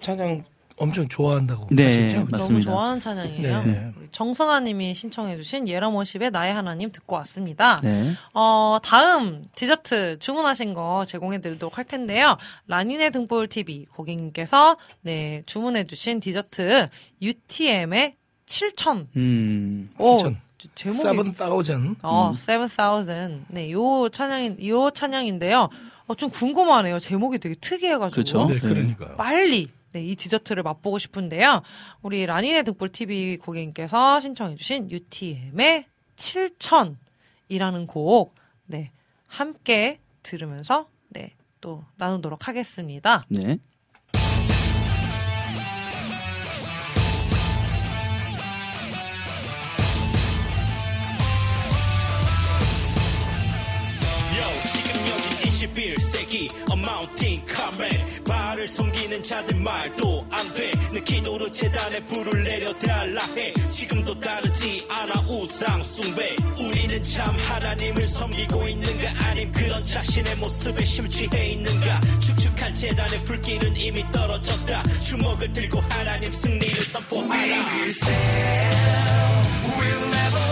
[0.00, 0.44] 찬양
[0.80, 2.26] 엄청 좋아한다고 네, 하셨죠?
[2.30, 2.38] 맞습니다.
[2.38, 3.62] 너무 좋아하는 찬양이에요.
[3.64, 3.92] 네.
[3.98, 7.78] 우리 정승아님이 신청해주신 예라모십의 나의 하나님 듣고 왔습니다.
[7.82, 8.14] 네.
[8.32, 12.38] 어, 다음 디저트 주문하신 거 제공해드리도록 할 텐데요.
[12.66, 16.88] 라니네 등불 TV 고객님께서 네 주문해주신 디저트
[17.20, 18.14] UTM의
[18.46, 19.06] 7천.
[19.16, 19.90] 음.
[19.98, 20.36] 오, 7,000.
[20.74, 21.96] 제목이 7,000.
[22.02, 22.36] 어, 음.
[22.36, 23.44] 7,000.
[23.48, 25.68] 네, 요 찬양인, 요 찬양인데요.
[26.06, 26.98] 어, 좀 궁금하네요.
[26.98, 28.16] 제목이 되게 특이해가지고.
[28.16, 28.46] 그쵸?
[28.46, 29.16] 네, 그러니까요.
[29.16, 31.62] 빨리, 네, 이 디저트를 맛보고 싶은데요.
[32.02, 35.86] 우리 라니네 등불TV 고객님께서 신청해주신 UTM의
[36.16, 38.34] 7,000이라는 곡,
[38.66, 38.92] 네,
[39.26, 43.24] 함께 들으면서, 네, 또 나누도록 하겠습니다.
[43.28, 43.58] 네.
[55.60, 63.52] 21세기 어마운틴 카멘 발을 숨기는 자들 말도 안 돼 내 기도로 재단에 불을 내려달라 해.
[63.68, 66.34] 지금도 다르지 않아 우상 숭배.
[66.58, 69.08] 우리는 참 하나님을 섬기고 있는가?
[69.28, 72.00] 아님 그런 자신의 모습에 심취해 있는가?
[72.20, 74.82] 축축한 재단의 불길은 이미 떨어졌다.
[75.00, 77.30] 주먹을 들고 하나님 승리를 선포하라.
[79.78, 80.49] We'll never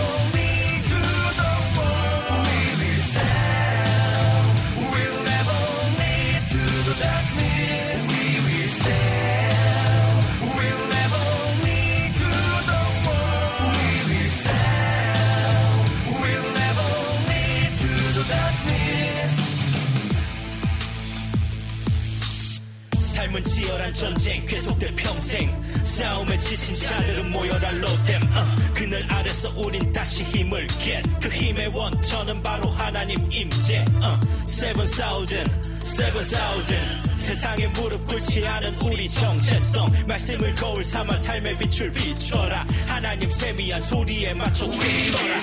[23.69, 25.63] 치열한 전쟁 계속될 평생.
[25.83, 31.07] 싸움에 지친 자들은 모여라 로뎀 어, 그늘 아래서 우린 다시 힘을 get.
[31.21, 33.85] 그 힘의 원천은 바로 하나님 임재.
[34.01, 35.51] 어, seven thousand
[35.83, 37.09] seven thousand.
[37.19, 39.91] 세상에 무릎 꿇지 않은 우리 정체성.
[40.07, 42.65] 말씀을 거울 삼아 삶의 빛을 비춰라.
[42.87, 45.37] 하나님 세미한 소리에 맞춰 춤춰라.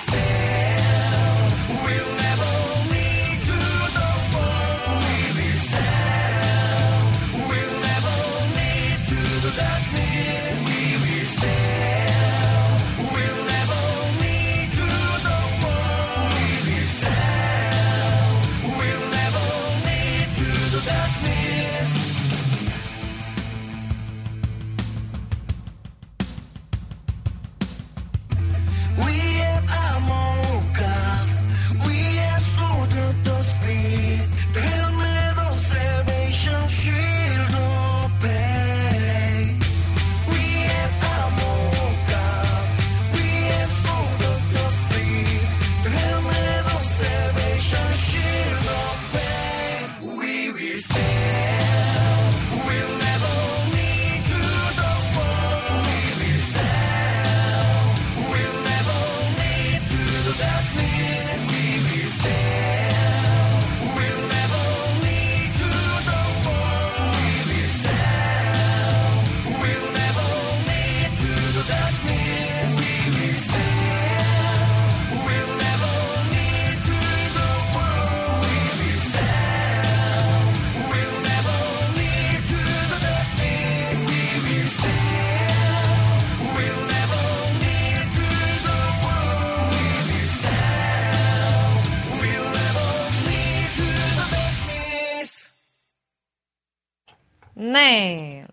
[1.69, 2.56] We'll never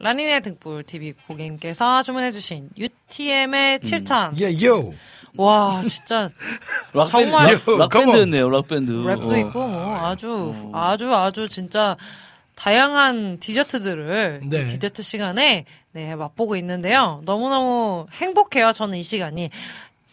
[0.03, 4.37] 라니네 등불 TV 고객님께서 주문해주신 UTM의 7,000.
[4.41, 4.91] 예, 요.
[5.37, 6.29] 와, 진짜.
[6.93, 8.91] 락밴드, 정말 락, 락밴드였네요, 락밴드.
[8.91, 9.37] 랩도 어.
[9.37, 11.95] 있고 뭐 아주 아주 아주 진짜
[12.55, 14.61] 다양한 디저트들을 네.
[14.61, 17.21] 이 디저트 시간에 네, 맛보고 있는데요.
[17.23, 18.73] 너무너무 행복해요.
[18.73, 19.51] 저는 이 시간이.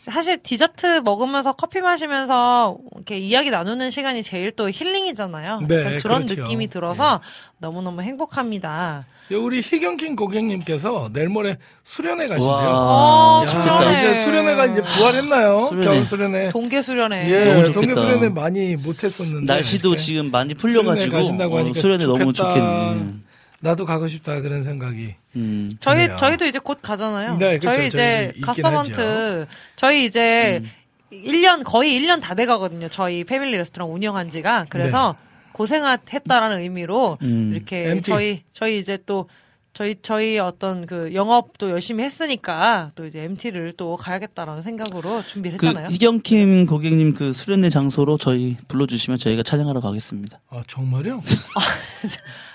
[0.01, 5.61] 사실 디저트 먹으면서 커피 마시면서 이렇게 이야기 나누는 시간이 제일 또 힐링이잖아요.
[5.69, 6.41] 네, 그런 그렇죠.
[6.41, 7.21] 느낌이 들어서
[7.59, 9.05] 너무너무 행복합니다.
[9.31, 12.51] 예, 우리 희경킹 고객님께서 내일 모레 수련회 가신대요.
[12.51, 13.99] 와, 야, 수련회.
[13.99, 15.67] 이제 수련회가 이제 부활했나요?
[15.69, 15.87] 수련회.
[15.87, 16.49] 겨울 수련회.
[16.51, 17.31] 동계 수련회.
[17.31, 18.01] 예, 너무 동계 좋겠다.
[18.01, 19.53] 수련회 많이 못했었는데.
[19.53, 22.55] 날씨도 이렇게 지금 많이 수련회 풀려가지고 가신다고 어, 하니까 수련회 너무 좋겠다.
[22.55, 23.13] 좋겠네.
[23.61, 25.15] 나도 가고 싶다 그런 생각이.
[25.37, 25.71] 음.
[25.81, 26.17] 저희 드네요.
[26.17, 27.37] 저희도 이제 곧 가잖아요.
[27.37, 27.75] 네, 그렇죠.
[27.77, 29.47] 저희 이제 가서번트
[29.77, 30.71] 저희 이제 음.
[31.13, 32.89] 1년 거의 1년 다 돼 가거든요.
[32.89, 34.67] 저희 패밀리 레스토랑 운영한 지가.
[34.71, 35.17] 그래서
[35.53, 37.53] 고생했다라는 의미로 음.
[37.55, 38.03] 이렇게 MT.
[38.11, 39.29] 저희 저희 이제 또
[39.75, 45.67] 저희 저희 어떤 그 영업도 열심히 했으니까 또 이제 MT를 또 가야겠다라는 생각으로 준비를 그
[45.67, 45.91] 했잖아요.
[45.93, 50.41] 희경킴 고객님 그 수련회 장소로 저희 불러주시면 저희가 촬영하러 가겠습니다.
[50.49, 51.23] 아 정말요?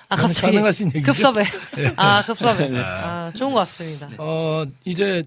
[0.09, 1.05] 아 갑자기 가능하신 얘기죠?
[1.11, 1.43] 급섭에
[1.79, 1.93] 예.
[1.95, 4.09] 아 급섭에 아 좋은 것 같습니다.
[4.17, 5.23] 어 이제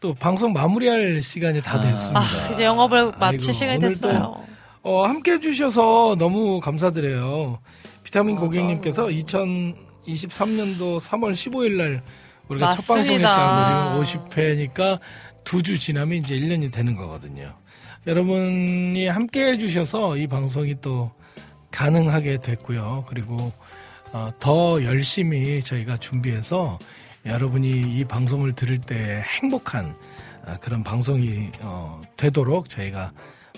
[0.00, 2.20] 또 방송 마무리할 시간이 다 됐습니다.
[2.20, 4.12] 아 이제 영업을 마칠 아이고, 시간이 됐어요.
[4.12, 4.44] 또,
[4.82, 7.58] 어, 함께 해주셔서 너무 감사드려요.
[8.04, 9.06] 비타민 고객님께서
[10.06, 12.02] 2023년도 3월 15일 날
[12.48, 13.36] 우리가 첫 맞습니다.
[13.36, 14.98] 방송했다고 지금 50회니까
[15.44, 17.54] 두 주 지나면 이제 1년이 되는 거거든요.
[18.06, 21.10] 여러분이 함께 해주셔서 이 방송이 또
[21.70, 23.04] 가능하게 됐고요.
[23.08, 23.52] 그리고 어,
[24.38, 26.78] 더 열심히 저희가 준비해서
[27.26, 27.68] 여러분이
[27.98, 29.94] 이 방송을 들을 때 행복한
[30.46, 33.12] 아, 그런 방송이 어, 되도록 저희가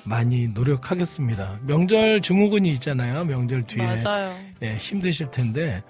[0.04, 1.60] 많이 노력하겠습니다.
[1.66, 3.24] 명절 증후군이 있잖아요.
[3.24, 4.34] 명절 뒤에 맞아요.
[4.62, 5.82] 예, 힘드실 텐데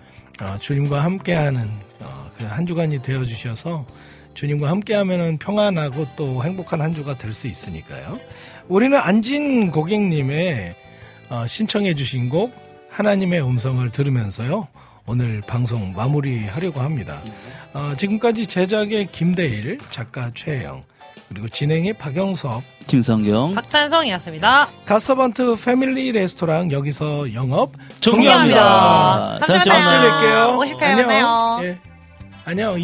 [0.43, 1.63] 어, 주님과 함께하는
[2.01, 3.87] 어, 그한 주간이 되어 주셔서
[4.35, 8.19] 주님과 함께하면은 평안하고 또 행복한 한 주가 될 수 있으니까요.
[8.69, 10.75] 우리는 안진 고객님의
[11.31, 12.53] 어, 신청해 주신 곡
[12.91, 14.69] 하나님의 음성을 들으면서요
[15.07, 17.21] 오늘 방송 마무리하려고 합니다.
[17.73, 20.85] 어, 지금까지 제작의 김대일, 작가 최혜영,
[21.29, 23.55] 그리고 진행의 박영섭, 김성경.
[23.55, 24.69] 박찬성이었습니다.
[24.85, 29.39] 가서번트 패밀리 레스토랑 여기서 영업 종료합니다.
[29.41, 29.47] 종료합니다.
[29.47, 29.73] 다음 주에.
[29.73, 30.79] 뵐게요.
[30.79, 31.61] 50회 안녕.
[31.65, 31.79] 예.
[32.45, 32.77] 안녕.